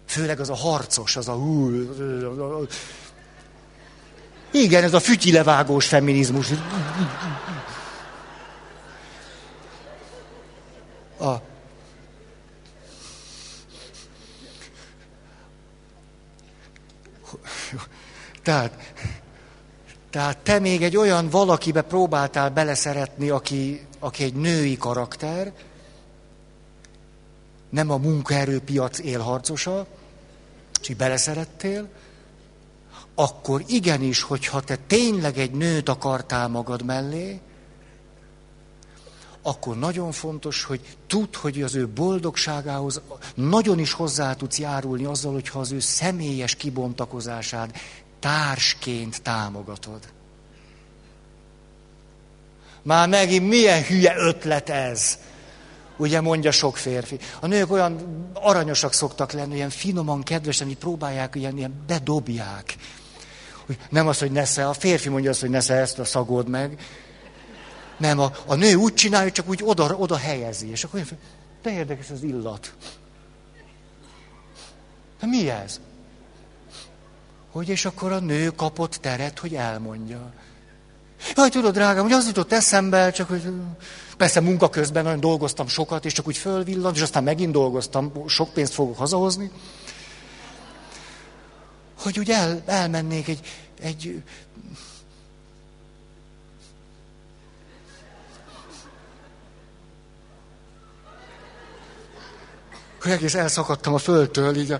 Főleg 0.06 0.40
az 0.40 0.50
a 0.50 0.54
harcos, 0.54 1.16
az 1.16 1.28
a... 1.28 1.38
Igen, 4.50 4.82
ez 4.82 4.94
a 4.94 5.00
fütyilevágós 5.00 5.86
feminizmus. 5.86 6.50
A... 11.18 11.34
Tehát, 18.42 18.92
tehát 20.10 20.38
te 20.38 20.58
még 20.58 20.82
egy 20.82 20.96
olyan 20.96 21.28
valakibe 21.28 21.82
próbáltál 21.82 22.50
beleszeretni, 22.50 23.28
aki, 23.30 23.86
aki 23.98 24.24
egy 24.24 24.34
női 24.34 24.76
karakter, 24.76 25.52
nem 27.72 27.90
a 27.90 27.96
munkaerőpiac 27.96 28.98
élharcosa, 28.98 29.86
és 30.80 30.88
így 30.88 30.96
beleszerettél, 30.96 31.88
akkor 33.14 33.64
igenis, 33.66 34.22
hogyha 34.22 34.60
te 34.60 34.76
tényleg 34.86 35.38
egy 35.38 35.50
nőt 35.50 35.88
akartál 35.88 36.48
magad 36.48 36.84
mellé, 36.84 37.40
akkor 39.42 39.78
nagyon 39.78 40.12
fontos, 40.12 40.64
hogy 40.64 40.80
tudd, 41.06 41.36
hogy 41.36 41.62
az 41.62 41.74
ő 41.74 41.88
boldogságához 41.88 43.00
nagyon 43.34 43.78
is 43.78 43.92
hozzá 43.92 44.34
tudsz 44.34 44.58
járulni 44.58 45.04
azzal, 45.04 45.32
hogyha 45.32 45.58
az 45.58 45.72
ő 45.72 45.80
személyes 45.80 46.54
kibontakozását 46.54 47.78
társként 48.18 49.22
támogatod. 49.22 50.00
Már 52.82 53.08
megint 53.08 53.48
milyen 53.48 53.82
hülye 53.82 54.14
ötlet 54.16 54.68
ez. 54.68 55.18
Ugye 56.02 56.20
mondja 56.20 56.50
sok 56.50 56.76
férfi. 56.76 57.18
A 57.40 57.46
nők 57.46 57.70
olyan 57.70 58.28
aranyosak 58.34 58.92
szoktak 58.92 59.32
lenni, 59.32 59.54
olyan 59.54 59.70
finoman, 59.70 60.22
kedvesen, 60.22 60.66
hogy 60.66 60.76
próbálják, 60.76 61.34
ilyen, 61.34 61.56
ilyen 61.56 61.84
bedobják. 61.86 62.76
Nem 63.90 64.06
az, 64.06 64.18
hogy 64.18 64.32
nesze, 64.32 64.68
a 64.68 64.72
férfi 64.72 65.08
mondja 65.08 65.30
azt, 65.30 65.40
hogy 65.40 65.50
nesze 65.50 65.74
ezt 65.74 65.98
a 65.98 66.04
szagod 66.04 66.48
meg. 66.48 66.80
Nem, 67.96 68.18
a, 68.18 68.32
a 68.46 68.54
nő 68.54 68.74
úgy 68.74 68.94
csinálja, 68.94 69.30
csak 69.30 69.48
úgy 69.48 69.60
oda, 69.64 69.96
oda 69.96 70.16
helyezi. 70.16 70.70
És 70.70 70.84
akkor 70.84 70.94
olyan, 70.94 71.08
de 71.62 71.70
érdekes 71.70 72.10
az 72.10 72.22
illat. 72.22 72.74
De 75.20 75.26
mi 75.26 75.50
ez? 75.50 75.80
Hogy 77.52 77.68
és 77.68 77.84
akkor 77.84 78.12
a 78.12 78.18
nő 78.18 78.50
kapott 78.50 78.94
teret, 78.94 79.38
hogy 79.38 79.54
elmondja. 79.54 80.32
Jaj, 81.34 81.48
tudod, 81.48 81.72
drágám, 81.72 82.02
hogy 82.02 82.12
az 82.12 82.26
jutott 82.26 82.52
eszembe, 82.52 83.10
csak 83.10 83.28
hogy 83.28 83.42
persze 84.16 84.40
munka 84.40 84.68
közben 84.68 85.04
nagyon 85.04 85.20
dolgoztam 85.20 85.66
sokat, 85.66 86.04
és 86.04 86.12
csak 86.12 86.26
úgy 86.26 86.36
fölvillant, 86.36 86.96
és 86.96 87.02
aztán 87.02 87.22
megint 87.22 87.52
dolgoztam, 87.52 88.12
sok 88.26 88.52
pénzt 88.52 88.74
fogok 88.74 88.96
hazahozni. 88.96 89.50
Hogy 91.98 92.18
úgy 92.18 92.30
el, 92.30 92.62
elmennék 92.66 93.28
egy, 93.28 93.40
egy 93.80 94.22
hogy 103.02 103.10
egész 103.10 103.34
elszakadtam 103.34 103.94
a 103.94 103.98
földtől, 103.98 104.56
így 104.56 104.72
a... 104.72 104.78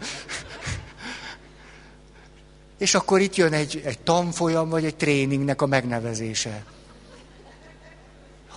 És 2.83 2.95
akkor 2.95 3.21
itt 3.21 3.37
jön 3.37 3.53
egy, 3.53 3.83
egy 3.85 3.99
tanfolyam, 3.99 4.69
vagy 4.69 4.85
egy 4.85 4.97
tréningnek 4.97 5.63
a 5.63 5.67
megnevezése. 5.67 6.65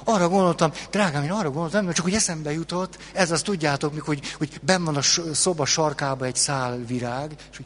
Arra 0.04 0.30
gondoltam, 0.30 0.72
drágám, 0.92 1.24
én 1.24 1.32
arra 1.32 1.52
gondoltam, 1.52 1.94
csak 1.94 2.04
hogy 2.04 2.14
eszembe 2.14 2.52
jutott, 2.52 2.98
ez 3.14 3.32
azt 3.32 3.44
tudjátok, 3.44 3.94
mikor, 3.94 4.08
hogy, 4.16 4.32
hogy 4.38 4.60
benn 4.62 4.84
van 4.84 4.96
a 4.96 5.02
szoba 5.34 5.66
sarkába 5.66 6.26
egy 6.26 6.36
szál 6.36 6.78
virág, 6.88 7.36
és, 7.52 7.58
hogy, 7.58 7.66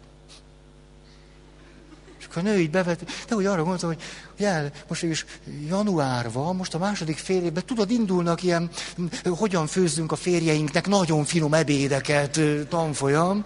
és 2.19 2.27
És 2.29 2.35
a 2.35 2.41
nő 2.41 2.59
így 2.59 2.69
bevet, 2.69 3.05
de 3.27 3.35
úgy 3.35 3.45
arra 3.45 3.61
gondoltam, 3.61 3.89
hogy, 3.89 4.01
hogy 4.37 4.45
el, 4.45 4.71
most 4.87 5.03
is 5.03 5.25
január 5.67 6.31
van, 6.31 6.55
most 6.55 6.73
a 6.73 6.77
második 6.77 7.17
fél 7.17 7.43
évben, 7.43 7.65
tudod, 7.65 7.91
indulnak 7.91 8.43
ilyen, 8.43 8.69
hogyan 9.23 9.67
főzzünk 9.67 10.11
a 10.11 10.15
férjeinknek 10.15 10.87
nagyon 10.87 11.25
finom 11.25 11.53
ebédeket 11.53 12.39
tanfolyam. 12.69 13.45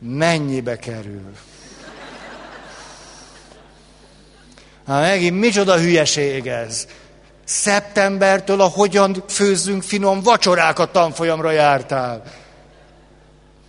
Mennyibe 0.00 0.76
kerül? 0.76 1.32
Hát 4.86 5.00
megint 5.00 5.40
micsoda 5.40 5.78
hülyeség 5.78 6.46
ez. 6.46 6.86
Szeptembertől 7.44 8.60
a 8.60 8.66
hogyan 8.66 9.24
főzzünk 9.28 9.82
finom 9.82 10.22
vacsorákat 10.22 10.92
tanfolyamra 10.92 11.50
jártál. 11.50 12.22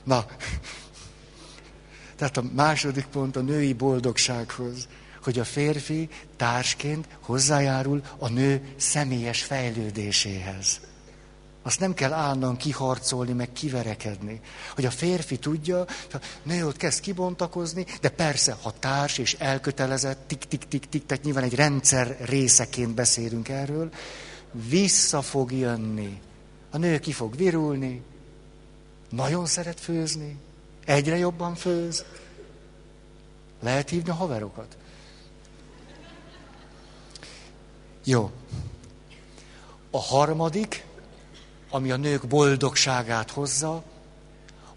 Na, 0.03 0.25
tehát 2.15 2.37
a 2.37 2.43
második 2.55 3.05
pont 3.05 3.35
a 3.35 3.41
női 3.41 3.73
boldogsághoz, 3.73 4.87
hogy 5.23 5.39
a 5.39 5.43
férfi 5.43 6.09
társként 6.37 7.07
hozzájárul 7.21 8.01
a 8.17 8.29
nő 8.29 8.61
személyes 8.77 9.43
fejlődéséhez. 9.43 10.79
Azt 11.63 11.79
nem 11.79 11.93
kell 11.93 12.13
állandóan 12.13 12.57
kiharcolni, 12.57 13.31
meg 13.31 13.51
kiverekedni. 13.51 14.41
Hogy 14.75 14.85
a 14.85 14.91
férfi 14.91 15.37
tudja, 15.37 15.79
a 16.13 16.17
nő 16.43 16.67
ott 16.67 16.77
kezd 16.77 16.99
kibontakozni, 16.99 17.85
de 18.01 18.09
persze, 18.09 18.57
ha 18.61 18.73
társ 18.79 19.17
és 19.17 19.33
elkötelezett, 19.33 20.27
tik-tik-tik-tik, 20.27 21.05
tehát 21.05 21.23
nyilván 21.23 21.43
egy 21.43 21.55
rendszer 21.55 22.17
részeként 22.19 22.93
beszélünk 22.93 23.49
erről, 23.49 23.91
vissza 24.51 25.21
fog 25.21 25.51
jönni. 25.51 26.21
A 26.71 26.77
nő 26.77 26.99
ki 26.99 27.11
fog 27.11 27.35
virulni, 27.35 28.01
nagyon 29.09 29.45
szeret 29.45 29.79
főzni, 29.79 30.37
egyre 30.85 31.17
jobban 31.17 31.55
főz. 31.55 32.05
Lehet 33.59 33.89
hívni 33.89 34.09
a 34.09 34.13
haverokat. 34.13 34.77
Jó. 38.03 38.31
A 39.91 39.99
harmadik, 39.99 40.85
ami 41.71 41.91
a 41.91 41.95
nők 41.95 42.27
boldogságát 42.27 43.31
hozza, 43.31 43.83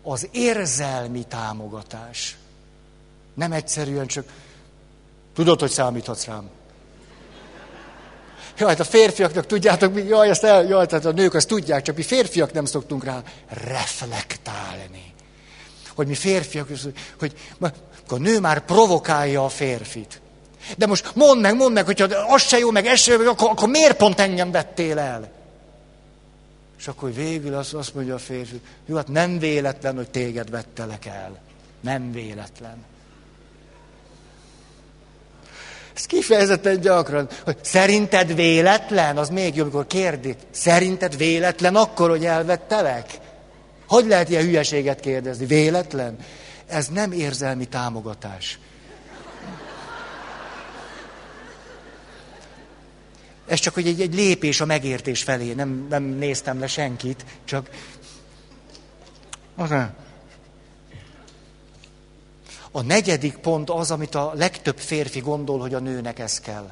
az 0.03 0.29
érzelmi 0.33 1.25
támogatás. 1.29 2.37
Nem 3.35 3.53
egyszerűen 3.53 4.07
csak, 4.07 4.25
tudod, 5.35 5.61
hogy 5.61 5.71
számíthatsz 5.71 6.25
rám. 6.25 6.49
Jaj, 8.59 8.69
hát 8.69 8.81
a 8.81 8.85
férfiaknak 8.85 9.47
tudjátok, 9.47 9.95
mi, 9.95 10.03
jaj, 10.03 10.29
ezt 10.29 10.45
el, 10.45 10.65
jaj, 10.65 10.87
tehát 10.87 11.05
a 11.05 11.13
nők 11.13 11.35
azt 11.35 11.49
tudják, 11.49 11.83
csak 11.83 11.97
mi 11.97 12.03
férfiak 12.03 12.53
nem 12.53 12.65
szoktunk 12.65 13.05
rá 13.05 13.23
reflektálni. 13.49 15.15
Hogy 15.95 16.07
mi 16.07 16.15
férfiak, 16.15 16.69
hogy, 17.19 17.35
a 18.09 18.17
nő 18.17 18.41
már 18.41 18.65
provokálja 18.65 19.45
a 19.45 19.49
férfit. 19.49 20.21
De 20.77 20.87
most 20.87 21.15
mondd 21.15 21.41
meg, 21.41 21.57
mondd 21.57 21.73
meg, 21.73 21.85
hogyha 21.85 22.07
az 22.29 22.43
se 22.43 22.59
jó, 22.59 22.71
meg 22.71 22.87
ez 22.87 23.01
se 23.01 23.13
jó, 23.13 23.31
akkor, 23.31 23.51
akkor 23.51 23.69
miért 23.69 23.97
pont 23.97 24.21
engem 24.21 24.51
vettél 24.51 24.99
el? 24.99 25.33
És 26.79 26.89
akkor 26.89 27.15
végül 27.15 27.55
azt, 27.55 27.75
azt 27.75 27.95
mondja 27.95 28.15
a 28.15 28.19
férfi, 28.19 28.61
jó, 28.87 28.97
hát 28.97 29.09
nem 29.09 29.39
véletlen, 29.39 29.97
hogy 29.97 30.11
téged 30.11 30.51
vettelek 30.51 31.07
el. 31.07 31.39
Nem 31.81 32.13
véletlen. 32.13 32.85
Ez 35.95 36.07
kifejezetten 36.07 36.81
gyakran, 36.81 37.29
hogy 37.45 37.57
szerinted 37.63 38.35
véletlen, 38.35 39.17
az 39.17 39.29
még 39.29 39.57
jó, 39.57 39.63
amikor 39.63 39.87
kérdik. 39.87 40.39
Szerinted 40.51 41.17
véletlen 41.17 41.77
akkor, 41.77 42.11
hogy 42.11 42.25
elvettelek? 42.25 43.19
Hogy 43.89 44.07
lehet 44.07 44.29
ilyen 44.29 44.43
hülyeséget 44.43 45.01
kérdezni? 45.01 45.47
Véletlen? 45.47 46.17
Ez 46.67 46.89
nem 46.89 47.13
érzelmi 47.13 47.65
támogatás. 47.65 48.59
Ez 53.47 53.59
csak 53.59 53.77
egy, 53.77 54.01
egy 54.01 54.15
lépés 54.15 54.61
a 54.61 54.65
megértés 54.65 55.23
felé. 55.23 55.53
Nem, 55.53 55.87
nem 55.89 56.03
néztem 56.03 56.59
le 56.59 56.67
senkit, 56.67 57.25
csak... 57.45 57.71
A 62.71 62.83
negyedik 62.83 63.37
pont 63.37 63.71
az, 63.71 63.91
amit 63.91 64.15
a 64.15 64.33
legtöbb 64.35 64.79
férfi 64.79 65.21
gondol, 65.21 65.59
hogy 65.59 65.75
a 65.75 65.79
nőnek 65.79 66.19
ez 66.19 66.41
kell. 66.41 66.71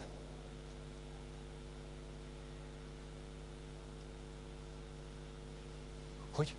Hogy? 6.32 6.54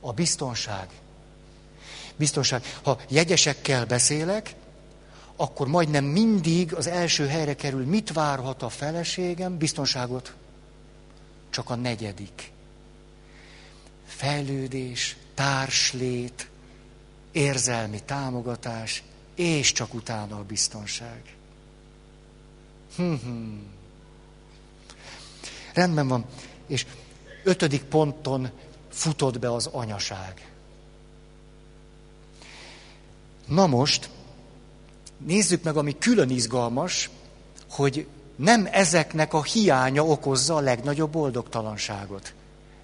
A 0.00 0.12
biztonság. 0.12 0.88
Biztonság. 2.16 2.62
Ha 2.82 2.98
jegyesekkel 3.08 3.86
beszélek, 3.86 4.54
akkor 5.40 5.68
majdnem 5.68 6.04
mindig 6.04 6.74
az 6.74 6.86
első 6.86 7.26
helyre 7.26 7.54
kerül, 7.54 7.86
mit 7.86 8.12
várhat 8.12 8.62
a 8.62 8.68
feleségem, 8.68 9.58
biztonságot. 9.58 10.34
Csak 11.50 11.70
a 11.70 11.74
negyedik. 11.74 12.52
Fejlődés, 14.06 15.16
társlét, 15.34 16.48
érzelmi 17.32 18.02
támogatás, 18.04 19.02
és 19.34 19.72
csak 19.72 19.94
utána 19.94 20.36
a 20.36 20.44
biztonság. 20.44 21.36
Hmm. 22.96 23.62
Rendben 25.74 26.08
van. 26.08 26.24
És 26.66 26.86
ötödik 27.44 27.82
ponton 27.82 28.50
futott 28.88 29.38
be 29.38 29.52
az 29.52 29.66
anyaság. 29.66 30.50
Na 33.46 33.66
most, 33.66 34.10
nézzük 35.26 35.62
meg, 35.62 35.76
ami 35.76 35.98
külön 35.98 36.30
izgalmas, 36.30 37.10
hogy 37.70 38.06
nem 38.36 38.68
ezeknek 38.72 39.32
a 39.34 39.42
hiánya 39.42 40.04
okozza 40.04 40.54
a 40.54 40.60
legnagyobb 40.60 41.10
boldogtalanságot. 41.10 42.32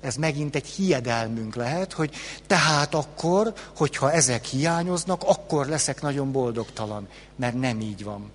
Ez 0.01 0.17
megint 0.17 0.55
egy 0.55 0.67
hiedelmünk 0.67 1.55
lehet, 1.55 1.93
hogy 1.93 2.15
tehát 2.47 2.95
akkor, 2.95 3.53
hogyha 3.77 4.13
ezek 4.13 4.45
hiányoznak, 4.45 5.23
akkor 5.23 5.67
leszek 5.67 6.03
nagyon 6.03 6.33
boldogtalan. 6.33 7.09
Mert 7.37 7.55
nem 7.55 7.81
így 7.81 8.05
van. 8.05 8.31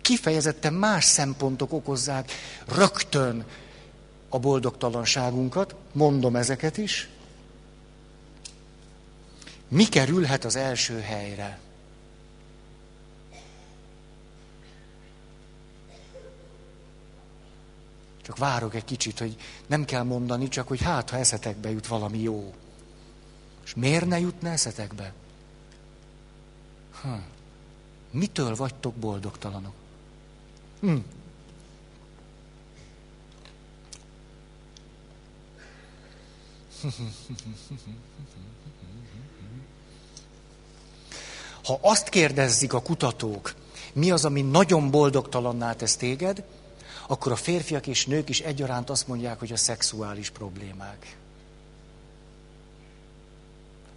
Kifejezetten 0.00 0.72
más 0.72 1.04
szempontok 1.04 1.72
okozzák 1.72 2.32
rögtön 2.74 3.44
a 4.28 4.38
boldogtalanságunkat, 4.38 5.74
mondom 5.92 6.36
ezeket 6.36 6.76
is. 6.76 7.08
Mi 9.68 9.84
kerülhet 9.84 10.44
az 10.44 10.56
első 10.56 11.00
helyre? 11.00 11.58
Csak 18.24 18.38
várok 18.38 18.74
egy 18.74 18.84
kicsit, 18.84 19.18
hogy 19.18 19.36
nem 19.66 19.84
kell 19.84 20.02
mondani, 20.02 20.48
csak 20.48 20.68
hogy 20.68 20.82
hát, 20.82 21.10
ha 21.10 21.16
eszetekbe 21.16 21.70
jut 21.70 21.86
valami 21.86 22.18
jó. 22.18 22.54
És 23.64 23.74
miért 23.74 24.06
ne 24.06 24.18
jutna 24.18 24.48
eszetekbe? 24.48 25.12
Hm. 27.02 27.08
Mitől 28.10 28.56
vagytok 28.56 28.94
boldogtalanok? 28.94 29.74
Hm. 30.80 30.96
Ha 41.64 41.78
azt 41.80 42.08
kérdezzik 42.08 42.72
a 42.72 42.82
kutatók, 42.82 43.54
mi 43.92 44.10
az, 44.10 44.24
ami 44.24 44.42
nagyon 44.42 44.90
boldogtalanná 44.90 45.72
tesz 45.72 45.96
téged, 45.96 46.44
akkor 47.06 47.32
a 47.32 47.36
férfiak 47.36 47.86
és 47.86 48.06
nők 48.06 48.28
is 48.28 48.40
egyaránt 48.40 48.90
azt 48.90 49.08
mondják, 49.08 49.38
hogy 49.38 49.52
a 49.52 49.56
szexuális 49.56 50.30
problémák. 50.30 51.16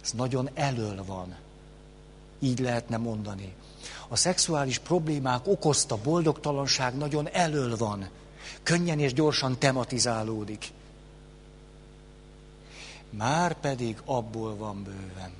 Ez 0.02 0.10
nagyon 0.12 0.50
elől 0.54 1.04
van. 1.04 1.36
Így 2.38 2.58
lehetne 2.58 2.96
mondani. 2.96 3.54
A 4.08 4.16
szexuális 4.16 4.78
problémák 4.78 5.46
okozta 5.46 5.96
boldogtalanság 5.96 6.96
nagyon 6.96 7.28
elől 7.28 7.76
van. 7.76 8.08
Könnyen 8.62 8.98
és 8.98 9.12
gyorsan 9.12 9.58
tematizálódik. 9.58 10.72
Már 13.10 13.60
pedig 13.60 14.00
abból 14.04 14.56
van 14.56 14.82
bőven. 14.82 15.32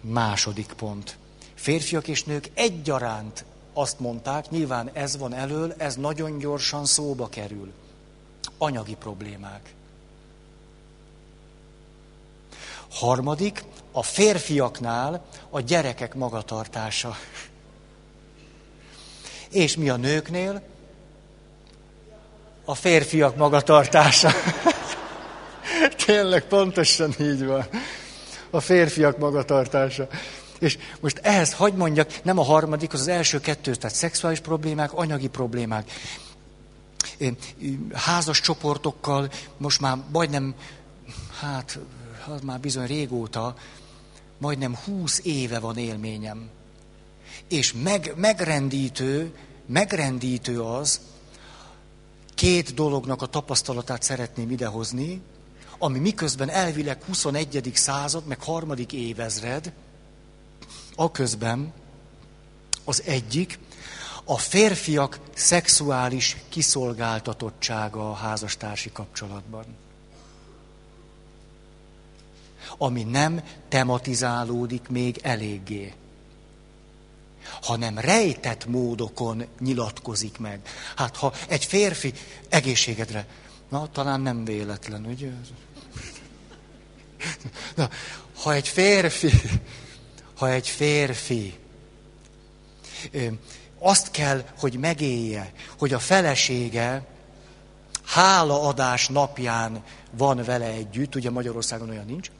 Második 0.00 0.72
pont. 0.72 1.18
Férfiak 1.54 2.08
és 2.08 2.24
nők 2.24 2.50
egyaránt 2.54 3.44
azt 3.72 4.00
mondták, 4.00 4.50
nyilván 4.50 4.90
ez 4.92 5.16
van 5.16 5.34
elől, 5.34 5.74
ez 5.76 5.96
nagyon 5.96 6.38
gyorsan 6.38 6.84
szóba 6.84 7.28
kerül. 7.28 7.72
Anyagi 8.58 8.94
problémák. 8.94 9.74
Harmadik, 12.90 13.64
a 13.92 14.02
férfiaknál 14.02 15.24
a 15.50 15.60
gyerekek 15.60 16.14
magatartása. 16.14 17.16
És 19.50 19.76
mi 19.76 19.88
a 19.88 19.96
nőknél? 19.96 20.62
A 22.64 22.74
férfiak 22.74 23.36
magatartása. 23.36 24.30
Tényleg 26.06 26.44
pontosan 26.44 27.14
így 27.20 27.44
van. 27.44 27.66
A 28.50 28.60
férfiak 28.60 29.18
magatartása. 29.18 30.08
És 30.60 30.78
most 31.00 31.18
ehhez 31.18 31.52
hagy 31.52 31.74
mondjak, 31.74 32.24
nem 32.24 32.38
a 32.38 32.42
harmadik, 32.42 32.92
az 32.92 33.00
az 33.00 33.08
első 33.08 33.40
kettő, 33.40 33.74
tehát 33.74 33.96
szexuális 33.96 34.40
problémák, 34.40 34.92
anyagi 34.92 35.28
problémák. 35.28 35.90
Házas 37.92 38.40
csoportokkal 38.40 39.30
most 39.56 39.80
már 39.80 39.98
majdnem, 40.12 40.54
hát 41.40 41.78
az 42.26 42.40
már 42.40 42.60
bizony 42.60 42.86
régóta, 42.86 43.54
majdnem 44.38 44.76
húsz 44.84 45.20
éve 45.22 45.58
van 45.58 45.76
élményem. 45.76 46.48
És 47.48 47.74
meg, 47.82 48.12
megrendítő, 48.16 49.34
megrendítő 49.66 50.62
az, 50.62 51.00
két 52.34 52.74
dolognak 52.74 53.22
a 53.22 53.26
tapasztalatát 53.26 54.02
szeretném 54.02 54.50
idehozni, 54.50 55.20
ami 55.78 55.98
miközben 55.98 56.50
elvileg 56.50 57.02
21. 57.04 57.70
század, 57.74 58.26
meg 58.26 58.42
harmadik 58.42 58.92
évezred, 58.92 59.72
a 61.00 61.10
közben 61.10 61.72
az 62.84 63.02
egyik, 63.06 63.58
a 64.24 64.38
férfiak 64.38 65.18
szexuális 65.34 66.36
kiszolgáltatottsága 66.48 68.10
a 68.10 68.14
házastársi 68.14 68.92
kapcsolatban. 68.92 69.64
Ami 72.78 73.02
nem 73.02 73.42
tematizálódik 73.68 74.88
még 74.88 75.18
eléggé, 75.22 75.92
hanem 77.60 77.98
rejtett 77.98 78.66
módokon 78.66 79.44
nyilatkozik 79.58 80.38
meg. 80.38 80.60
Hát 80.96 81.16
ha 81.16 81.32
egy 81.48 81.64
férfi 81.64 82.12
egészségedre, 82.48 83.26
na 83.68 83.90
talán 83.90 84.20
nem 84.20 84.44
véletlen, 84.44 85.06
ugye? 85.06 85.30
Na, 87.74 87.90
ha 88.34 88.52
egy 88.52 88.68
férfi, 88.68 89.30
ha 90.40 90.50
egy 90.50 90.68
férfi 90.68 91.54
azt 93.78 94.10
kell, 94.10 94.44
hogy 94.58 94.78
megélje, 94.78 95.52
hogy 95.78 95.92
a 95.92 95.98
felesége 95.98 97.06
hálaadás 98.04 99.08
napján 99.08 99.84
van 100.10 100.42
vele 100.44 100.66
együtt, 100.66 101.14
ugye 101.14 101.30
Magyarországon 101.30 101.88
olyan 101.88 102.04
nincs. 102.06 102.30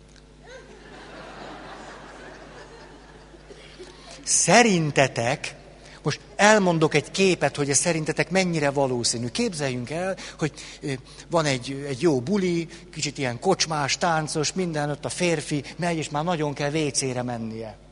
Szerintetek, 4.22 5.54
most 6.02 6.20
elmondok 6.36 6.94
egy 6.94 7.10
képet, 7.10 7.56
hogy 7.56 7.70
ez 7.70 7.78
szerintetek 7.78 8.30
mennyire 8.30 8.70
valószínű. 8.70 9.28
Képzeljünk 9.28 9.90
el, 9.90 10.16
hogy 10.38 10.52
van 11.30 11.44
egy, 11.44 11.84
egy 11.88 12.02
jó 12.02 12.20
buli, 12.20 12.68
kicsit 12.92 13.18
ilyen 13.18 13.40
kocsmás, 13.40 13.98
táncos, 13.98 14.52
minden 14.52 14.90
ott 14.90 15.04
a 15.04 15.08
férfi 15.08 15.64
megy, 15.76 15.96
és 15.96 16.08
már 16.08 16.24
nagyon 16.24 16.54
kell 16.54 16.70
vécére 16.70 17.22
mennie. 17.22 17.88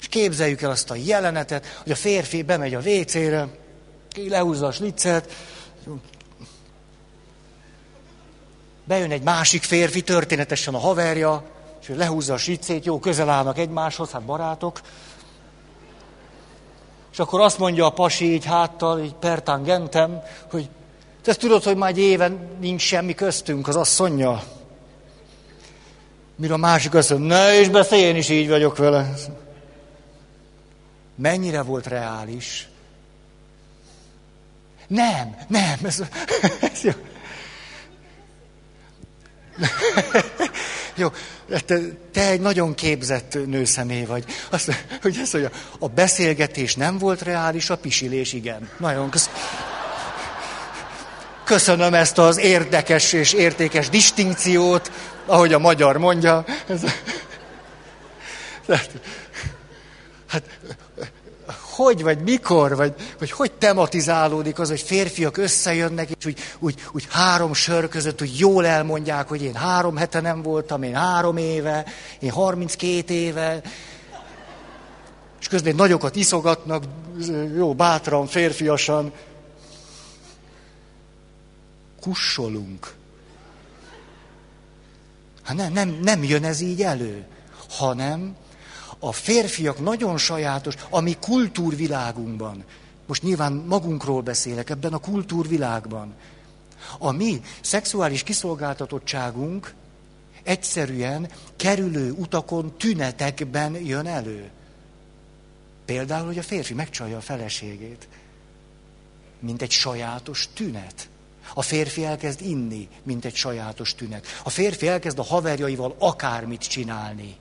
És 0.00 0.08
képzeljük 0.08 0.62
el 0.62 0.70
azt 0.70 0.90
a 0.90 0.94
jelenetet, 0.94 1.66
hogy 1.82 1.92
a 1.92 1.96
férfi 1.96 2.42
bemegy 2.42 2.74
a 2.74 2.80
vécére, 2.80 3.48
ki 4.08 4.28
lehúzza 4.28 4.66
a 4.66 4.72
sliccet, 4.72 5.32
bejön 8.84 9.10
egy 9.10 9.22
másik 9.22 9.62
férfi, 9.62 10.02
történetesen 10.02 10.74
a 10.74 10.78
haverja, 10.78 11.44
és 11.80 11.88
ő 11.88 11.96
lehúzza 11.96 12.34
a 12.34 12.36
slicét, 12.36 12.84
jó, 12.84 12.98
közel 12.98 13.28
állnak 13.28 13.58
egymáshoz, 13.58 14.10
hát 14.10 14.22
barátok. 14.22 14.80
És 17.12 17.18
akkor 17.18 17.40
azt 17.40 17.58
mondja 17.58 17.86
a 17.86 17.90
pasi 17.90 18.32
így 18.32 18.44
háttal, 18.44 19.00
így 19.00 19.14
pertangentem, 19.14 20.22
hogy 20.50 20.68
te 21.22 21.34
tudod, 21.34 21.62
hogy 21.62 21.76
már 21.76 21.90
egy 21.90 21.98
éven 21.98 22.48
nincs 22.60 22.82
semmi 22.82 23.14
köztünk 23.14 23.68
az 23.68 23.76
asszonya. 23.76 24.42
Mire 26.36 26.54
a 26.54 26.56
másik 26.56 26.94
azt 26.94 27.10
mondja, 27.10 27.36
ne 27.36 27.60
is 27.60 27.68
beszélj, 27.68 28.02
én 28.02 28.16
is 28.16 28.28
így 28.28 28.48
vagyok 28.48 28.76
vele 28.76 29.14
mennyire 31.20 31.62
volt 31.62 31.86
reális. 31.86 32.68
Nem, 34.86 35.36
nem, 35.48 35.78
ez, 35.82 36.02
ez 36.72 36.82
jó. 36.82 36.92
jó, 41.02 41.08
te, 41.66 41.78
te 42.12 42.28
egy 42.28 42.40
nagyon 42.40 42.74
képzett 42.74 43.46
nőszemély 43.46 44.04
vagy. 44.04 44.24
Azt, 44.50 44.84
hogy 45.02 45.16
ez, 45.22 45.30
hogy 45.30 45.50
a 45.78 45.88
beszélgetés 45.88 46.74
nem 46.74 46.98
volt 46.98 47.22
reális, 47.22 47.70
a 47.70 47.76
pisilés 47.76 48.32
igen. 48.32 48.68
Nagyon 48.78 49.10
köszönöm. 49.10 49.38
Köszönöm 51.44 51.94
ezt 51.94 52.18
az 52.18 52.38
érdekes 52.38 53.12
és 53.12 53.32
értékes 53.32 53.88
distinkciót, 53.88 54.90
ahogy 55.26 55.52
a 55.52 55.58
magyar 55.58 55.96
mondja. 55.96 56.44
Ez, 56.66 56.80
hát 60.28 60.42
hogy, 61.84 62.02
vagy 62.02 62.18
mikor, 62.18 62.76
vagy, 62.76 62.94
vagy 63.18 63.30
hogy 63.30 63.52
tematizálódik 63.52 64.58
az, 64.58 64.68
hogy 64.68 64.80
férfiak 64.80 65.36
összejönnek, 65.36 66.08
és 66.10 66.26
úgy, 66.26 66.38
úgy, 66.58 66.74
úgy 66.92 67.06
három 67.10 67.54
sör 67.54 67.88
között 67.88 68.22
úgy 68.22 68.38
jól 68.38 68.66
elmondják, 68.66 69.28
hogy 69.28 69.42
én 69.42 69.54
három 69.54 69.96
hete 69.96 70.20
nem 70.20 70.42
voltam, 70.42 70.82
én 70.82 70.94
három 70.94 71.36
éve, 71.36 71.84
én 72.18 72.30
32 72.30 73.14
éve, 73.14 73.60
és 75.40 75.48
közben 75.48 75.74
nagyokat 75.74 76.16
iszogatnak, 76.16 76.84
jó, 77.56 77.74
bátran, 77.74 78.26
férfiasan. 78.26 79.12
Kussolunk. 82.00 82.94
Hát 85.42 85.56
nem, 85.56 85.72
nem, 85.72 85.98
nem 86.02 86.24
jön 86.24 86.44
ez 86.44 86.60
így 86.60 86.82
elő, 86.82 87.24
hanem 87.68 88.36
a 89.00 89.12
férfiak 89.12 89.80
nagyon 89.80 90.18
sajátos, 90.18 90.74
ami 90.90 91.16
kultúrvilágunkban, 91.20 92.64
most 93.06 93.22
nyilván 93.22 93.52
magunkról 93.52 94.20
beszélek, 94.20 94.70
ebben 94.70 94.92
a 94.92 94.98
kultúrvilágban, 94.98 96.14
a 96.98 97.10
mi 97.10 97.42
szexuális 97.60 98.22
kiszolgáltatottságunk 98.22 99.74
egyszerűen 100.42 101.30
kerülő 101.56 102.10
utakon, 102.10 102.76
tünetekben 102.76 103.74
jön 103.74 104.06
elő. 104.06 104.50
Például, 105.84 106.26
hogy 106.26 106.38
a 106.38 106.42
férfi 106.42 106.74
megcsalja 106.74 107.16
a 107.16 107.20
feleségét, 107.20 108.08
mint 109.38 109.62
egy 109.62 109.70
sajátos 109.70 110.48
tünet. 110.54 111.08
A 111.54 111.62
férfi 111.62 112.04
elkezd 112.04 112.40
inni, 112.40 112.88
mint 113.02 113.24
egy 113.24 113.34
sajátos 113.34 113.94
tünet. 113.94 114.26
A 114.44 114.50
férfi 114.50 114.88
elkezd 114.88 115.18
a 115.18 115.22
haverjaival 115.22 115.94
akármit 115.98 116.68
csinálni. 116.68 117.36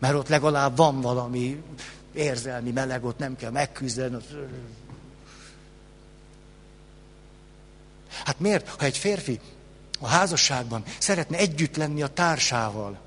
Mert 0.00 0.14
ott 0.14 0.28
legalább 0.28 0.76
van 0.76 1.00
valami 1.00 1.62
érzelmi 2.12 2.70
meleg, 2.70 3.04
ott 3.04 3.18
nem 3.18 3.36
kell 3.36 3.50
megküzdeni. 3.50 4.16
Hát 8.24 8.40
miért, 8.40 8.68
ha 8.68 8.84
egy 8.84 8.98
férfi 8.98 9.40
a 10.00 10.06
házasságban 10.06 10.82
szeretne 10.98 11.36
együtt 11.36 11.76
lenni 11.76 12.02
a 12.02 12.08
társával, 12.08 12.98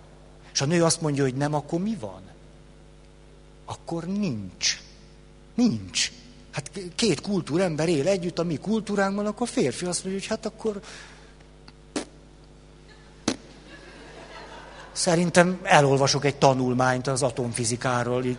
és 0.53 0.61
a 0.61 0.65
nő 0.65 0.83
azt 0.83 1.01
mondja, 1.01 1.23
hogy 1.23 1.35
nem, 1.35 1.53
akkor 1.53 1.79
mi 1.79 1.97
van? 1.99 2.21
Akkor 3.65 4.03
nincs. 4.03 4.81
Nincs. 5.55 6.11
Hát 6.51 6.71
két 6.95 7.21
kultúrember 7.21 7.89
él 7.89 8.07
együtt, 8.07 8.39
a 8.39 8.43
mi 8.43 8.57
kultúránkban, 8.57 9.25
akkor 9.25 9.47
a 9.47 9.51
férfi 9.51 9.85
azt 9.85 10.03
mondja, 10.03 10.21
hogy 10.21 10.29
hát 10.29 10.45
akkor 10.45 10.81
Szerintem 14.93 15.59
elolvasok 15.63 16.25
egy 16.25 16.35
tanulmányt 16.35 17.07
az 17.07 17.23
atomfizikáról. 17.23 18.23
Így. 18.25 18.37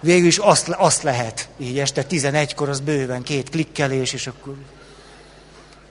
Végül 0.00 0.26
is 0.26 0.38
azt, 0.38 0.68
azt 0.68 1.02
lehet, 1.02 1.48
így 1.58 1.78
este 1.78 2.04
11-kor 2.10 2.68
az 2.68 2.80
bőven 2.80 3.22
két 3.22 3.50
klikkelés, 3.50 4.12
és 4.12 4.26
akkor 4.26 4.54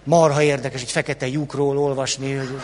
marha 0.03 0.41
érdekes 0.41 0.81
egy 0.81 0.91
fekete 0.91 1.27
lyukról 1.27 1.77
olvasni. 1.77 2.33
Hogy... 2.33 2.59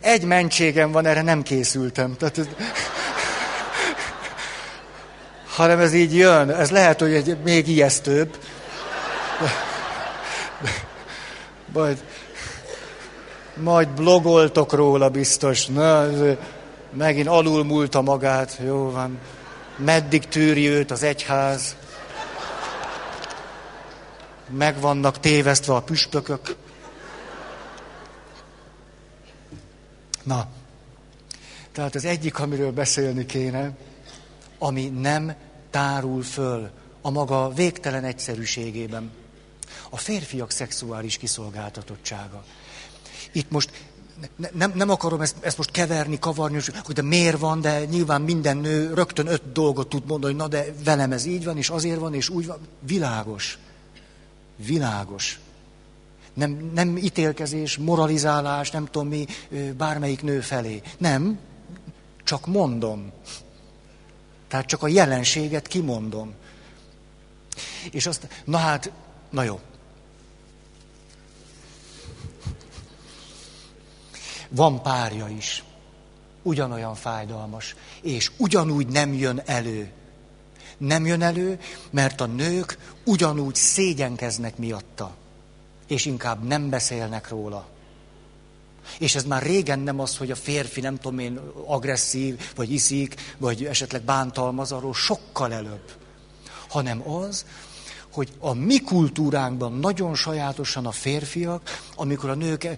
egy 0.00 0.24
mentségem 0.24 0.92
van, 0.92 1.06
erre 1.06 1.22
nem 1.22 1.42
készültem. 1.42 2.16
Tehát 2.16 2.48
hanem 5.58 5.80
ez 5.80 5.92
így 5.92 6.14
jön. 6.14 6.50
Ez 6.50 6.70
lehet, 6.70 7.00
hogy 7.00 7.12
egy 7.12 7.36
még 7.44 7.68
ijesztőbb. 7.68 8.38
Majd, 11.72 12.04
majd 13.54 13.88
blogoltok 13.88 14.72
róla 14.72 15.08
biztos. 15.08 15.66
Na, 15.66 16.06
megint 16.92 17.28
alul 17.28 17.64
múlta 17.64 18.02
magát. 18.02 18.58
Jó 18.64 18.90
van. 18.90 19.18
Meddig 19.76 20.28
tűri 20.28 20.68
őt 20.68 20.90
az 20.90 21.02
egyház? 21.02 21.76
Meg 24.50 24.80
vannak 24.80 25.20
tévesztve 25.20 25.74
a 25.74 25.82
püspökök. 25.82 26.56
Na, 30.22 30.46
tehát 31.72 31.94
az 31.94 32.04
egyik, 32.04 32.38
amiről 32.38 32.72
beszélni 32.72 33.26
kéne, 33.26 33.70
ami 34.58 34.88
nem 34.88 35.34
tárul 35.70 36.22
föl 36.22 36.70
a 37.00 37.10
maga 37.10 37.52
végtelen 37.54 38.04
egyszerűségében. 38.04 39.10
A 39.90 39.96
férfiak 39.96 40.50
szexuális 40.50 41.16
kiszolgáltatottsága. 41.16 42.44
Itt 43.32 43.50
most 43.50 43.70
ne, 44.36 44.48
nem, 44.52 44.72
nem 44.74 44.90
akarom 44.90 45.20
ezt, 45.20 45.36
ezt 45.40 45.56
most 45.56 45.70
keverni, 45.70 46.18
kavarni, 46.18 46.60
hogy 46.84 46.94
de 46.94 47.02
miért 47.02 47.38
van, 47.38 47.60
de 47.60 47.84
nyilván 47.84 48.22
minden 48.22 48.56
nő 48.56 48.94
rögtön 48.94 49.26
öt 49.26 49.52
dolgot 49.52 49.88
tud 49.88 50.06
mondani, 50.06 50.32
hogy 50.32 50.42
na 50.42 50.48
de 50.48 50.74
velem 50.84 51.12
ez 51.12 51.24
így 51.24 51.44
van, 51.44 51.56
és 51.56 51.70
azért 51.70 51.98
van, 51.98 52.14
és 52.14 52.28
úgy 52.28 52.46
van. 52.46 52.58
Világos. 52.80 53.58
Világos. 54.56 55.38
Nem, 56.34 56.70
nem 56.74 56.96
ítélkezés, 56.96 57.76
moralizálás, 57.76 58.70
nem 58.70 58.86
tudom 58.90 59.08
mi, 59.08 59.26
bármelyik 59.76 60.22
nő 60.22 60.40
felé. 60.40 60.82
Nem, 60.98 61.38
csak 62.24 62.46
mondom. 62.46 63.12
Tehát 64.48 64.66
csak 64.66 64.82
a 64.82 64.88
jelenséget 64.88 65.66
kimondom. 65.66 66.34
És 67.90 68.06
azt, 68.06 68.28
na 68.44 68.56
hát, 68.56 68.92
na 69.30 69.42
jó. 69.42 69.60
Van 74.48 74.82
párja 74.82 75.28
is. 75.28 75.64
Ugyanolyan 76.42 76.94
fájdalmas. 76.94 77.76
És 78.02 78.30
ugyanúgy 78.36 78.86
nem 78.86 79.14
jön 79.14 79.42
elő. 79.44 79.90
Nem 80.78 81.06
jön 81.06 81.22
elő, 81.22 81.60
mert 81.90 82.20
a 82.20 82.26
nők 82.26 82.78
ugyanúgy 83.04 83.54
szégyenkeznek 83.54 84.56
miatta. 84.56 85.14
És 85.86 86.04
inkább 86.04 86.44
nem 86.44 86.70
beszélnek 86.70 87.28
róla. 87.28 87.66
És 88.98 89.14
ez 89.14 89.24
már 89.24 89.42
régen 89.42 89.78
nem 89.78 90.00
az, 90.00 90.16
hogy 90.16 90.30
a 90.30 90.34
férfi, 90.36 90.80
nem 90.80 90.96
tudom 90.96 91.18
én, 91.18 91.40
agresszív, 91.66 92.40
vagy 92.54 92.72
iszik, 92.72 93.14
vagy 93.38 93.64
esetleg 93.64 94.02
bántalmaz, 94.02 94.72
arról 94.72 94.94
sokkal 94.94 95.52
előbb. 95.52 95.92
Hanem 96.68 97.08
az, 97.10 97.44
hogy 98.12 98.32
a 98.38 98.52
mi 98.52 98.80
kultúránkban 98.80 99.72
nagyon 99.72 100.14
sajátosan 100.14 100.86
a 100.86 100.90
férfiak, 100.90 101.80
amikor 101.96 102.30
a 102.30 102.34
nők 102.34 102.64
eh, 102.64 102.76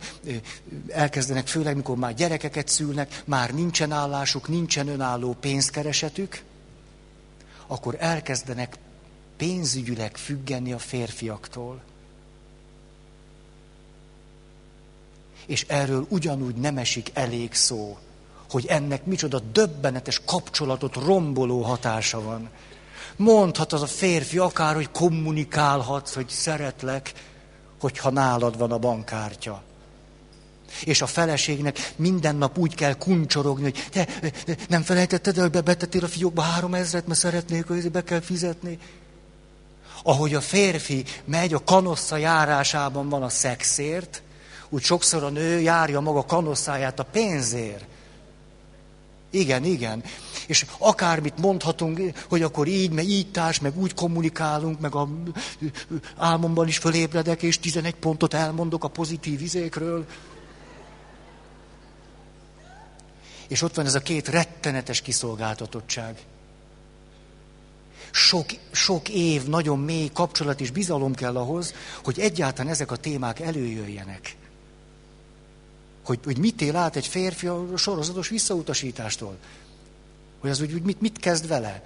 elkezdenek, 0.88 1.46
főleg 1.46 1.76
mikor 1.76 1.96
már 1.96 2.14
gyerekeket 2.14 2.68
szülnek, 2.68 3.22
már 3.26 3.54
nincsen 3.54 3.92
állásuk, 3.92 4.48
nincsen 4.48 4.88
önálló 4.88 5.36
pénzkeresetük, 5.40 6.42
akkor 7.66 7.96
elkezdenek 7.98 8.78
pénzügyileg 9.36 10.16
függeni 10.16 10.72
a 10.72 10.78
férfiaktól. 10.78 11.80
És 15.50 15.64
erről 15.68 16.06
ugyanúgy 16.08 16.54
nem 16.54 16.78
esik 16.78 17.10
elég 17.14 17.54
szó, 17.54 17.98
hogy 18.50 18.66
ennek 18.66 19.04
micsoda 19.04 19.38
döbbenetes 19.38 20.20
kapcsolatot 20.24 20.94
romboló 20.94 21.62
hatása 21.62 22.22
van. 22.22 22.48
Mondhat 23.16 23.72
az 23.72 23.82
a 23.82 23.86
férfi 23.86 24.38
akár, 24.38 24.74
hogy 24.74 24.90
kommunikálhatsz, 24.90 26.14
hogy 26.14 26.28
szeretlek, 26.28 27.12
hogyha 27.80 28.10
nálad 28.10 28.58
van 28.58 28.72
a 28.72 28.78
bankkártya. 28.78 29.62
És 30.84 31.02
a 31.02 31.06
feleségnek 31.06 31.92
minden 31.96 32.36
nap 32.36 32.58
úgy 32.58 32.74
kell 32.74 32.94
kuncsorogni, 32.94 33.62
hogy 33.62 33.86
te 33.90 34.08
nem 34.68 34.82
felejtetted 34.82 35.38
el, 35.38 35.48
hogy 35.48 35.62
betettél 35.62 36.04
a 36.04 36.08
fiókba 36.08 36.42
három 36.42 36.74
ezret, 36.74 37.06
mert 37.06 37.20
szeretnék, 37.20 37.66
hogy 37.66 37.90
be 37.90 38.04
kell 38.04 38.20
fizetni. 38.20 38.78
Ahogy 40.02 40.34
a 40.34 40.40
férfi 40.40 41.04
megy, 41.24 41.54
a 41.54 41.64
kanossza 41.64 42.16
járásában 42.16 43.08
van 43.08 43.22
a 43.22 43.28
szexért, 43.28 44.22
úgy 44.70 44.82
sokszor 44.82 45.22
a 45.22 45.28
nő 45.28 45.60
járja 45.60 46.00
maga 46.00 46.24
kanosszáját 46.24 46.98
a 46.98 47.02
pénzért. 47.02 47.84
Igen, 49.30 49.64
igen. 49.64 50.02
És 50.46 50.66
akármit 50.78 51.38
mondhatunk, 51.38 52.00
hogy 52.28 52.42
akkor 52.42 52.66
így, 52.66 52.90
meg 52.90 53.04
így 53.04 53.30
társ, 53.30 53.60
meg 53.60 53.78
úgy 53.78 53.94
kommunikálunk, 53.94 54.80
meg 54.80 54.94
a 54.94 55.08
álmomban 56.16 56.68
is 56.68 56.78
fölébredek, 56.78 57.42
és 57.42 57.58
11 57.58 57.94
pontot 57.94 58.34
elmondok 58.34 58.84
a 58.84 58.88
pozitív 58.88 59.42
izékről. 59.42 60.06
És 63.48 63.62
ott 63.62 63.74
van 63.74 63.86
ez 63.86 63.94
a 63.94 64.00
két 64.00 64.28
rettenetes 64.28 65.00
kiszolgáltatottság. 65.00 66.24
Sok, 68.10 68.46
sok 68.70 69.08
év, 69.08 69.44
nagyon 69.44 69.78
mély 69.78 70.10
kapcsolat 70.12 70.60
és 70.60 70.70
bizalom 70.70 71.14
kell 71.14 71.36
ahhoz, 71.36 71.74
hogy 72.04 72.18
egyáltalán 72.18 72.72
ezek 72.72 72.90
a 72.90 72.96
témák 72.96 73.40
előjöjjenek. 73.40 74.36
Hogy, 76.10 76.20
hogy 76.24 76.38
mit 76.38 76.60
él 76.60 76.76
át 76.76 76.96
egy 76.96 77.06
férfi 77.06 77.46
a 77.46 77.76
sorozatos 77.76 78.28
visszautasítástól. 78.28 79.36
Hogy 80.38 80.50
az 80.50 80.60
úgy, 80.60 80.72
úgy 80.72 80.82
mit, 80.82 81.00
mit 81.00 81.18
kezd 81.18 81.48
vele. 81.48 81.82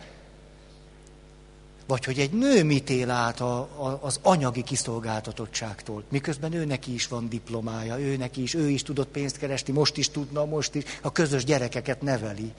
Vagy 1.87 2.05
hogy 2.05 2.18
egy 2.18 2.33
nő 2.33 2.64
mit 2.64 2.91
él 2.91 3.11
át 3.11 3.41
a, 3.41 3.59
a, 3.59 3.99
az 4.03 4.18
anyagi 4.22 4.62
kiszolgáltatottságtól. 4.62 6.05
Miközben 6.09 6.53
ő 6.53 6.64
neki 6.64 6.95
is 6.95 7.09
van 7.09 7.29
diplomája, 7.29 7.99
ő 7.99 8.16
neki 8.16 8.43
is, 8.43 8.55
ő 8.55 8.68
is 8.68 8.83
tudott 8.83 9.09
pénzt 9.09 9.39
keresni, 9.39 9.72
most 9.72 9.97
is 9.97 10.11
tudna, 10.11 10.45
most 10.45 10.75
is, 10.75 10.85
a 11.03 11.12
közös 11.12 11.45
gyerekeket 11.45 12.03
neveli. 12.03 12.53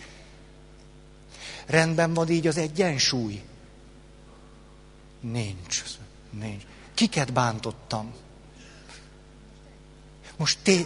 Rendben 1.65 2.13
van 2.13 2.29
így 2.29 2.47
az 2.47 2.57
egyensúly? 2.57 3.41
Nincs. 5.19 5.83
Nincs. 6.29 6.63
Kiket 6.93 7.33
bántottam? 7.33 8.13
Most 10.37 10.59
té... 10.63 10.85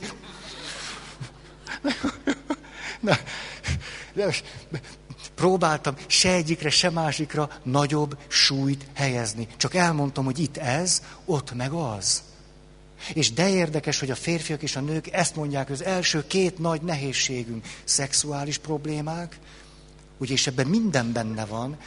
Na, 2.99 3.17
de 4.13 4.26
most 4.26 4.43
próbáltam 5.36 5.95
se 6.07 6.34
egyikre, 6.34 6.70
se 6.70 6.89
másikra 6.89 7.51
nagyobb 7.63 8.17
súlyt 8.28 8.86
helyezni. 8.93 9.47
Csak 9.57 9.76
elmondtam, 9.76 10.26
hogy 10.26 10.39
itt 10.39 10.57
ez, 10.57 11.01
ott 11.26 11.53
meg 11.53 11.72
az. 11.72 12.24
És 13.13 13.34
de 13.34 13.49
érdekes, 13.49 13.99
hogy 13.99 14.11
a 14.11 14.15
férfiak 14.15 14.61
és 14.61 14.76
a 14.76 14.80
nők 14.80 15.11
ezt 15.11 15.36
mondják, 15.36 15.67
hogy 15.67 15.76
az 15.76 15.84
első 15.84 16.28
két 16.28 16.57
nagy 16.57 16.82
nehézségünk 16.82 17.65
szexuális 17.84 18.57
problémák, 18.57 19.39
ugye, 20.17 20.34
és 20.34 20.47
ebben 20.47 20.67
minden 20.67 21.11
benne 21.11 21.45
van, 21.45 21.78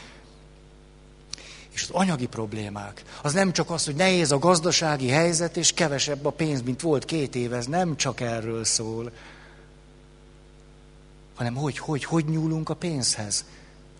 és 1.73 1.83
az 1.83 1.89
anyagi 1.91 2.27
problémák. 2.27 3.03
Az 3.21 3.33
nem 3.33 3.51
csak 3.51 3.69
az, 3.69 3.85
hogy 3.85 3.95
nehéz 3.95 4.31
a 4.31 4.37
gazdasági 4.39 5.09
helyzet, 5.09 5.57
és 5.57 5.73
kevesebb 5.73 6.25
a 6.25 6.29
pénz, 6.29 6.61
mint 6.61 6.81
volt 6.81 7.05
két 7.05 7.35
éve, 7.35 7.57
ez 7.57 7.65
nem 7.65 7.95
csak 7.95 8.21
erről 8.21 8.63
szól, 8.63 9.11
hanem 11.35 11.55
hogy, 11.55 11.77
hogy, 11.77 12.03
hogy 12.03 12.25
nyúlunk 12.25 12.69
a 12.69 12.73
pénzhez, 12.73 13.45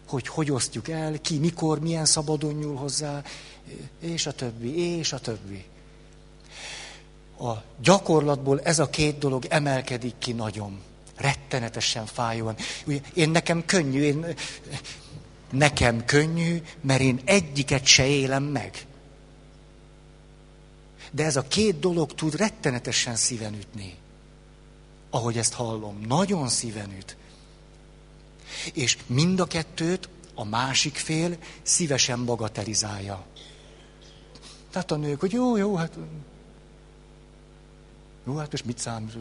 hogy 0.07 0.27
hogy 0.27 0.51
osztjuk 0.51 0.89
el, 0.89 1.21
ki, 1.21 1.37
mikor, 1.37 1.79
milyen 1.79 2.05
szabadon 2.05 2.53
nyúl 2.53 2.75
hozzá, 2.75 3.23
és 3.99 4.25
a 4.25 4.31
többi, 4.31 4.97
és 4.97 5.13
a 5.13 5.19
többi. 5.19 5.65
A 7.39 7.51
gyakorlatból 7.81 8.61
ez 8.61 8.79
a 8.79 8.89
két 8.89 9.17
dolog 9.17 9.45
emelkedik 9.45 10.13
ki 10.17 10.31
nagyon. 10.31 10.79
Rettenetesen 11.15 12.05
fájóan. 12.05 12.55
Ugye, 12.85 12.99
én 13.13 13.29
nekem 13.29 13.65
könnyű, 13.65 14.01
én, 14.01 14.25
nekem 15.49 16.05
könnyű, 16.05 16.61
mert 16.81 17.01
én 17.01 17.21
egyiket 17.25 17.85
se 17.85 18.05
élem 18.05 18.43
meg. 18.43 18.85
De 21.11 21.23
ez 21.23 21.35
a 21.35 21.47
két 21.47 21.79
dolog 21.79 22.13
tud 22.13 22.35
rettenetesen 22.35 23.15
szíven 23.15 23.53
ütni. 23.53 23.95
Ahogy 25.09 25.37
ezt 25.37 25.53
hallom, 25.53 26.01
nagyon 26.07 26.49
szíven 26.49 26.91
üt. 26.97 27.17
És 28.73 28.97
mind 29.05 29.39
a 29.39 29.45
kettőt 29.45 30.09
a 30.35 30.45
másik 30.45 30.95
fél 30.95 31.37
szívesen 31.61 32.25
bagatelizálja. 32.25 33.25
Tehát 34.71 34.91
a 34.91 34.95
nők, 34.95 35.19
hogy 35.19 35.31
jó, 35.31 35.57
jó, 35.57 35.75
hát... 35.75 35.97
Jó, 38.25 38.35
hát 38.35 38.53
és 38.53 38.63
mit 38.63 38.77
számít? 38.77 39.17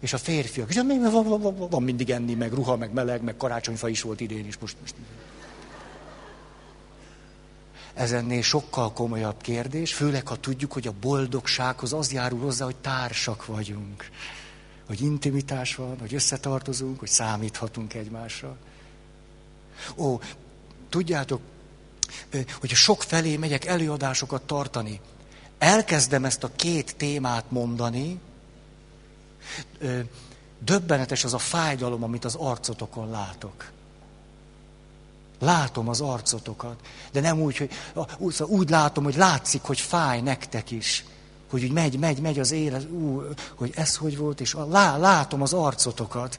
És 0.00 0.12
a 0.12 0.18
férfiak, 0.18 0.68
és 0.68 0.76
van, 0.76 1.10
van, 1.10 1.40
van, 1.40 1.68
van 1.68 1.82
mindig 1.82 2.10
enni, 2.10 2.34
meg 2.34 2.52
ruha, 2.52 2.76
meg 2.76 2.92
meleg, 2.92 3.22
meg 3.22 3.36
karácsonyfa 3.36 3.88
is 3.88 4.02
volt 4.02 4.20
idén 4.20 4.46
is 4.46 4.58
most. 4.58 4.76
most. 4.80 4.94
Ez 7.94 8.12
ennél 8.12 8.42
sokkal 8.42 8.92
komolyabb 8.92 9.40
kérdés, 9.40 9.94
főleg 9.94 10.28
ha 10.28 10.36
tudjuk, 10.36 10.72
hogy 10.72 10.86
a 10.86 10.92
boldogsághoz 11.00 11.92
az 11.92 12.12
járul 12.12 12.40
hozzá, 12.40 12.64
hogy 12.64 12.76
társak 12.76 13.46
vagyunk 13.46 14.10
hogy 14.86 15.00
intimitás 15.00 15.74
van, 15.74 15.98
hogy 15.98 16.14
összetartozunk, 16.14 16.98
hogy 16.98 17.08
számíthatunk 17.08 17.94
egymásra. 17.94 18.56
Ó, 19.96 20.20
tudjátok, 20.88 21.40
hogyha 22.60 22.76
sok 22.76 23.02
felé 23.02 23.36
megyek 23.36 23.64
előadásokat 23.64 24.42
tartani, 24.42 25.00
elkezdem 25.58 26.24
ezt 26.24 26.44
a 26.44 26.50
két 26.56 26.96
témát 26.96 27.50
mondani, 27.50 28.20
döbbenetes 30.58 31.24
az 31.24 31.34
a 31.34 31.38
fájdalom, 31.38 32.02
amit 32.02 32.24
az 32.24 32.34
arcotokon 32.34 33.10
látok. 33.10 33.72
Látom 35.38 35.88
az 35.88 36.00
arcotokat, 36.00 36.80
de 37.12 37.20
nem 37.20 37.40
úgy, 37.40 37.56
hogy 37.56 37.70
úgy, 38.18 38.42
úgy 38.42 38.70
látom, 38.70 39.04
hogy 39.04 39.16
látszik, 39.16 39.62
hogy 39.62 39.80
fáj 39.80 40.20
nektek 40.20 40.70
is 40.70 41.04
hogy 41.54 41.64
úgy 41.64 41.72
megy, 41.72 41.98
megy, 41.98 42.20
megy 42.20 42.38
az 42.38 42.50
élet, 42.50 42.90
ú, 42.90 43.22
hogy 43.54 43.72
ez 43.74 43.96
hogy 43.96 44.16
volt, 44.16 44.40
és 44.40 44.54
lá, 44.68 44.96
látom 44.96 45.42
az 45.42 45.52
arcotokat. 45.52 46.38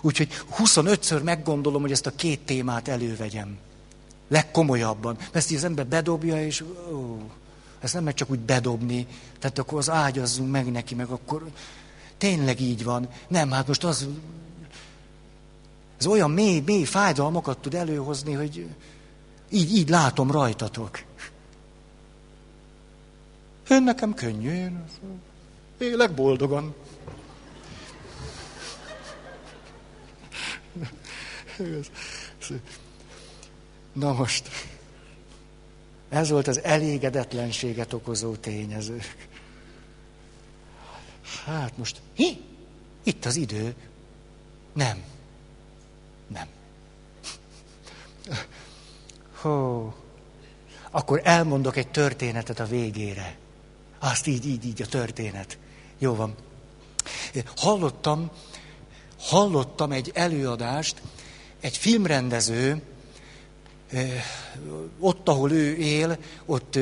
Úgyhogy 0.00 0.28
25-ször 0.58 1.22
meggondolom, 1.22 1.80
hogy 1.80 1.92
ezt 1.92 2.06
a 2.06 2.14
két 2.16 2.40
témát 2.40 2.88
elővegyem. 2.88 3.58
Legkomolyabban. 4.28 5.16
Ezt 5.32 5.52
az 5.52 5.64
ember 5.64 5.86
bedobja, 5.86 6.44
és 6.44 6.64
ó, 6.92 7.18
ezt 7.80 7.94
nem 7.94 8.04
megy 8.04 8.14
csak 8.14 8.30
úgy 8.30 8.38
bedobni, 8.38 9.06
tehát 9.38 9.58
akkor 9.58 9.78
az 9.78 9.90
ágyazzunk 9.90 10.50
meg 10.50 10.70
neki, 10.70 10.94
meg 10.94 11.08
akkor 11.08 11.50
tényleg 12.18 12.60
így 12.60 12.84
van. 12.84 13.08
Nem, 13.28 13.50
hát 13.50 13.66
most 13.66 13.84
az, 13.84 14.08
ez 15.98 16.06
olyan 16.06 16.30
mély, 16.30 16.60
mély 16.60 16.84
fájdalmakat 16.84 17.58
tud 17.58 17.74
előhozni, 17.74 18.32
hogy 18.32 18.66
így, 19.50 19.76
így 19.76 19.88
látom 19.88 20.30
rajtatok. 20.30 21.02
Én 23.68 23.82
nekem 23.82 24.14
könnyű, 24.14 24.50
én 24.50 24.84
élek 25.78 26.14
boldogan. 26.14 26.74
Na 33.92 34.12
most, 34.12 34.48
ez 36.08 36.30
volt 36.30 36.46
az 36.46 36.62
elégedetlenséget 36.62 37.92
okozó 37.92 38.34
tényező. 38.34 39.00
Hát 41.44 41.78
most, 41.78 42.00
hi? 42.14 42.44
Itt 43.02 43.24
az 43.24 43.36
idő. 43.36 43.74
Nem. 44.72 45.02
Nem. 46.26 46.46
Hó. 49.40 49.94
Akkor 50.90 51.20
elmondok 51.24 51.76
egy 51.76 51.88
történetet 51.88 52.60
a 52.60 52.64
végére. 52.64 53.36
Azt 54.10 54.26
így, 54.26 54.46
így, 54.46 54.66
így 54.66 54.82
a 54.82 54.86
történet. 54.86 55.58
Jó 55.98 56.14
van. 56.14 56.34
Hallottam, 57.56 58.30
hallottam 59.18 59.92
egy 59.92 60.10
előadást, 60.14 61.02
egy 61.60 61.76
filmrendező, 61.76 62.82
ott, 64.98 65.28
ahol 65.28 65.52
ő 65.52 65.76
él, 65.76 66.18
ott 66.44 66.78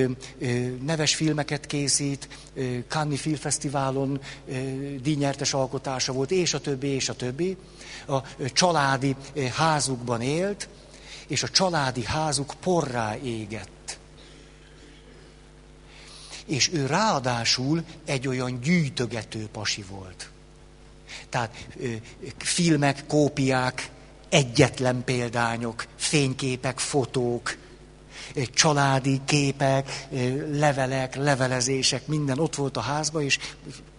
neves 0.82 1.14
filmeket 1.14 1.66
készít, 1.66 2.28
Cannes 2.88 3.20
Filmfesztiválon 3.20 4.20
díjnyertes 5.02 5.54
alkotása 5.54 6.12
volt, 6.12 6.30
és 6.30 6.54
a 6.54 6.60
többi, 6.60 6.86
és 6.86 7.08
a 7.08 7.14
többi. 7.14 7.56
A 8.06 8.20
családi 8.52 9.16
házukban 9.52 10.20
élt, 10.20 10.68
és 11.26 11.42
a 11.42 11.48
családi 11.48 12.04
házuk 12.04 12.54
porrá 12.60 13.16
égett. 13.22 13.73
És 16.46 16.70
ő 16.72 16.86
ráadásul 16.86 17.84
egy 18.04 18.28
olyan 18.28 18.60
gyűjtögető 18.60 19.48
pasi 19.52 19.84
volt. 19.88 20.30
Tehát 21.28 21.66
filmek, 22.38 23.06
kópiák, 23.06 23.90
egyetlen 24.28 25.04
példányok, 25.04 25.86
fényképek, 25.96 26.78
fotók, 26.78 27.56
családi 28.54 29.20
képek, 29.24 30.06
levelek, 30.50 31.14
levelezések, 31.14 32.06
minden 32.06 32.38
ott 32.38 32.54
volt 32.54 32.76
a 32.76 32.80
házban, 32.80 33.22
és 33.22 33.38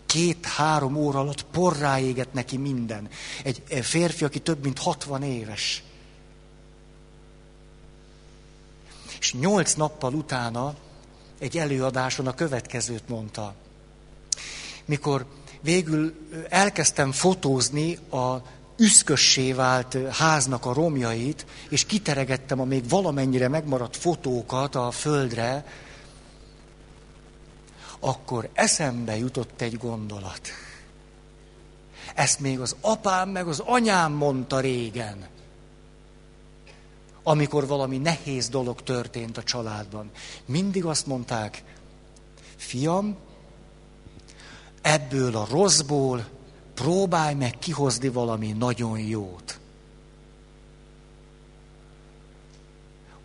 két-három 0.06 0.96
óra 0.96 1.20
alatt 1.20 1.46
porrá 1.46 2.00
égett 2.00 2.34
neki 2.34 2.58
minden. 2.58 3.10
Egy 3.44 3.64
férfi, 3.82 4.24
aki 4.24 4.40
több 4.40 4.64
mint 4.64 4.80
60 4.80 5.24
éves. 5.24 5.84
És 9.20 9.34
nyolc 9.34 9.74
nappal 9.74 10.14
utána 10.14 10.76
egy 11.40 11.58
előadáson 11.58 12.28
a 12.28 12.34
következőt 12.34 13.10
mondta. 13.10 13.54
Mikor 14.86 15.26
végül 15.62 16.14
elkezdtem 16.50 17.12
fotózni 17.12 17.96
a 17.96 18.42
üszkössé 18.78 19.54
vált 19.54 19.98
háznak 20.12 20.66
a 20.66 20.74
romjait, 20.74 21.46
és 21.70 21.86
kiteregettem 21.86 22.60
a 22.60 22.66
még 22.66 22.90
valamennyire 22.90 23.48
megmaradt 23.48 23.96
fotókat 23.98 24.76
a 24.76 24.92
földre, 24.92 25.66
akkor 28.00 28.50
eszembe 28.54 29.18
jutott 29.18 29.62
egy 29.62 29.78
gondolat. 29.78 30.50
Ezt 32.16 32.40
még 32.40 32.60
az 32.60 32.76
apám 32.82 33.30
meg 33.30 33.48
az 33.48 33.60
anyám 33.60 34.12
mondta 34.12 34.60
régen, 34.60 35.28
amikor 37.28 37.68
valami 37.68 37.98
nehéz 37.98 38.50
dolog 38.50 38.82
történt 38.84 39.38
a 39.38 39.44
családban. 39.44 40.12
Mindig 40.46 40.86
azt 40.86 41.06
mondták, 41.06 41.64
fiam, 42.56 43.16
ebből 44.82 45.36
a 45.36 45.48
rosszból 45.50 46.28
próbálj 46.74 47.34
meg 47.34 47.60
kihozni 47.60 48.10
valami 48.10 48.52
nagyon 48.52 49.00
jót. 49.00 49.60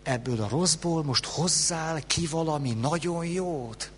Ebből 0.03 0.43
a 0.43 0.49
rosszból 0.49 1.05
most 1.05 1.25
hozzál 1.25 2.07
ki 2.07 2.27
valami 2.27 2.71
nagyon 2.71 3.25
jót. 3.25 3.91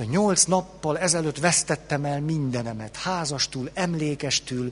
A 0.00 0.02
nyolc 0.02 0.44
nappal 0.44 0.98
ezelőtt 0.98 1.38
vesztettem 1.38 2.04
el 2.04 2.20
mindenemet, 2.20 2.96
házastól, 2.96 3.70
emlékestül, 3.74 4.70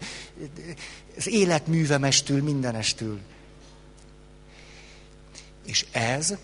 az 1.17 1.29
életművemestül, 1.29 2.43
mindenestül. 2.43 3.21
És 5.67 5.87
ez 5.91 6.35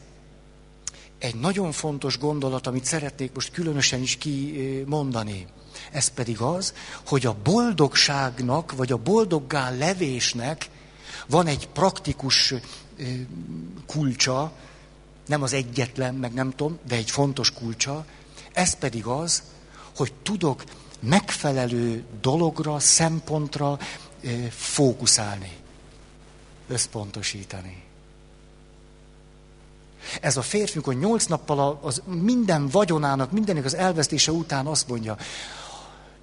egy 1.19 1.35
nagyon 1.35 1.73
fontos 1.73 2.19
gondolat, 2.19 2.67
amit 2.67 2.85
szeretnék 2.85 3.33
most 3.35 3.53
különösen 3.53 4.03
is 4.03 4.17
kimondani. 4.17 5.47
Ez 5.93 6.09
pedig 6.09 6.41
az, 6.41 6.75
hogy 7.07 7.27
a 7.27 7.37
boldogságnak, 7.43 8.73
vagy 8.73 8.93
a 8.93 8.97
boldoggá 8.97 9.71
levésnek 9.71 10.71
van 11.27 11.47
egy 11.47 11.69
praktikus 11.69 12.55
kulcsa, 13.87 14.53
nem 15.27 15.43
az 15.43 15.53
egyetlen, 15.53 16.15
meg 16.15 16.33
nem 16.33 16.51
tudom, 16.51 16.79
de 16.89 16.97
egy 16.97 17.11
fontos 17.11 17.53
kulcsa, 17.53 18.07
ez 18.53 18.75
pedig 18.75 19.07
az, 19.07 19.43
hogy 19.97 20.13
tudok 20.23 20.65
megfelelő 21.01 22.05
dologra, 22.21 22.79
szempontra 22.79 23.79
fókuszálni, 24.51 25.53
összpontosítani. 26.69 27.83
Ez 30.21 30.37
a 30.37 30.43
férfi, 30.43 30.73
amikor 30.73 30.95
nyolc 30.95 31.25
nappal 31.25 31.79
az 31.83 32.03
minden 32.07 32.69
vagyonának, 32.69 33.31
mindenek 33.33 33.65
az 33.65 33.75
elvesztése 33.75 34.33
után 34.33 34.67
azt 34.67 34.89
mondja, 34.89 35.17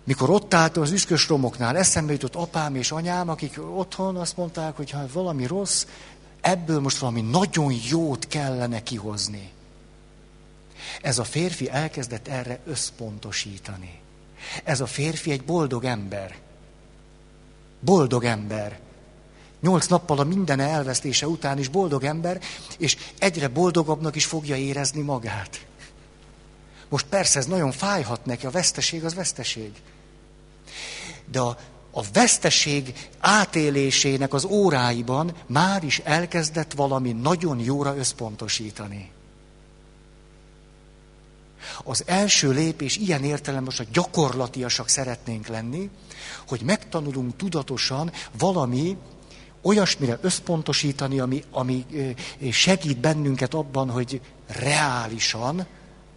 mikor 0.04 0.30
ott 0.30 0.54
álltam 0.54 0.84
az 0.84 0.92
üszkös 0.92 1.28
romoknál, 1.28 1.78
eszembe 1.78 2.12
jutott 2.12 2.36
apám 2.36 2.76
és 2.76 2.92
anyám, 2.92 3.30
akik 3.30 3.60
otthon 3.76 4.16
azt 4.16 4.38
mondták, 4.38 4.76
hogy 4.76 4.90
ha 4.90 5.06
valami 5.14 5.46
rossz, 5.46 5.86
ebből 6.42 6.80
most 6.80 6.98
valami 6.98 7.22
nagyon 7.22 7.74
jót 7.90 8.28
kellene 8.28 8.84
kihozni. 8.84 9.52
Ez 11.02 11.20
a 11.20 11.24
férfi 11.24 11.70
elkezdett 11.70 12.28
erre 12.28 12.60
összpontosítani. 12.66 14.00
Ez 14.64 14.82
a 14.82 14.86
férfi 14.86 15.32
egy 15.32 15.44
boldog 15.44 15.84
ember. 15.84 16.36
Boldog 17.80 18.24
ember. 18.24 18.80
Nyolc 19.62 19.88
nappal 19.88 20.20
a 20.20 20.24
minden 20.24 20.60
elvesztése 20.60 21.28
után 21.28 21.58
is 21.58 21.68
boldog 21.68 22.04
ember, 22.04 22.42
és 22.78 22.98
egyre 23.20 23.48
boldogabbnak 23.48 24.16
is 24.16 24.26
fogja 24.26 24.56
érezni 24.56 25.02
magát. 25.02 25.66
Most 26.90 27.06
persze 27.06 27.40
ez 27.40 27.46
nagyon 27.46 27.72
fájhat 27.72 28.26
neki, 28.26 28.46
a 28.46 28.50
veszteség 28.50 29.06
az 29.06 29.14
veszteség. 29.14 29.72
De 31.32 31.40
a, 31.40 31.58
a 31.92 32.04
veszteség 32.14 33.10
átélésének 33.20 34.34
az 34.34 34.46
óráiban 34.46 35.34
már 35.48 35.84
is 35.84 36.00
elkezdett 36.00 36.74
valami 36.74 37.12
nagyon 37.12 37.60
jóra 37.60 37.96
összpontosítani. 37.98 39.12
Az 41.84 42.04
első 42.06 42.52
lépés 42.52 42.98
ilyen 42.98 43.24
értelem 43.24 43.64
most 43.64 43.80
a 43.80 43.86
gyakorlatiasak 43.92 44.88
szeretnénk 44.88 45.48
lenni, 45.48 45.90
hogy 46.48 46.62
megtanulunk 46.62 47.36
tudatosan 47.36 48.12
valami 48.38 48.98
olyasmire 49.62 50.18
összpontosítani, 50.22 51.20
ami, 51.20 51.44
ami 51.52 51.86
segít 52.52 52.98
bennünket 52.98 53.54
abban, 53.54 53.90
hogy 53.90 54.22
reálisan, 54.48 55.66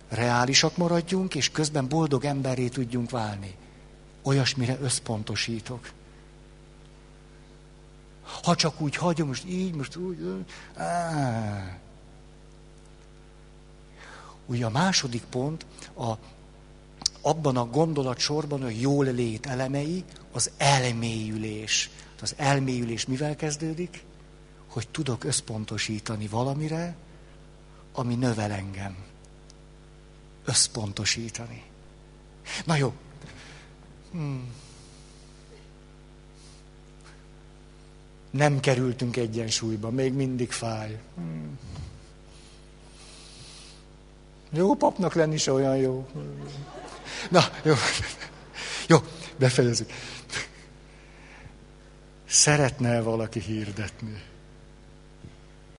reálisak 0.08 0.76
maradjunk, 0.76 1.34
és 1.34 1.50
közben 1.50 1.88
boldog 1.88 2.24
emberré 2.24 2.68
tudjunk 2.68 3.10
válni. 3.10 3.54
Olyasmire 4.22 4.78
összpontosítok. 4.80 5.90
Ha 8.42 8.54
csak 8.54 8.80
úgy 8.80 8.96
hagyom, 8.96 9.28
most 9.28 9.44
így, 9.46 9.74
most 9.74 9.96
úgy. 9.96 10.44
Á. 10.76 11.80
Ugye 14.52 14.66
a 14.66 14.70
második 14.70 15.22
pont 15.22 15.66
a, 15.94 16.12
abban 17.20 17.56
a 17.56 17.66
gondolatsorban 17.66 18.62
a 18.62 18.68
jól 18.68 19.04
lét 19.04 19.46
elemei 19.46 20.04
az 20.32 20.50
elmélyülés. 20.56 21.90
Az 22.20 22.34
elmélyülés 22.36 23.06
mivel 23.06 23.36
kezdődik? 23.36 24.04
Hogy 24.66 24.88
tudok 24.88 25.24
összpontosítani 25.24 26.26
valamire, 26.26 26.96
ami 27.92 28.14
növel 28.14 28.50
engem. 28.50 28.96
Összpontosítani. 30.44 31.62
Na 32.64 32.76
jó. 32.76 32.92
Hmm. 34.10 34.50
Nem 38.30 38.60
kerültünk 38.60 39.16
egyensúlyba, 39.16 39.90
még 39.90 40.12
mindig 40.12 40.50
fáj. 40.50 41.00
Hmm. 41.14 41.58
Jó 44.52 44.74
papnak 44.74 45.14
lenni 45.14 45.34
is 45.34 45.46
olyan 45.46 45.76
jó. 45.76 46.06
Na, 47.30 47.42
jó. 47.62 47.74
Jó, 48.86 48.98
befejezzük. 49.36 49.90
Szeretne 52.26 53.00
valaki 53.00 53.40
hirdetni? 53.40 54.22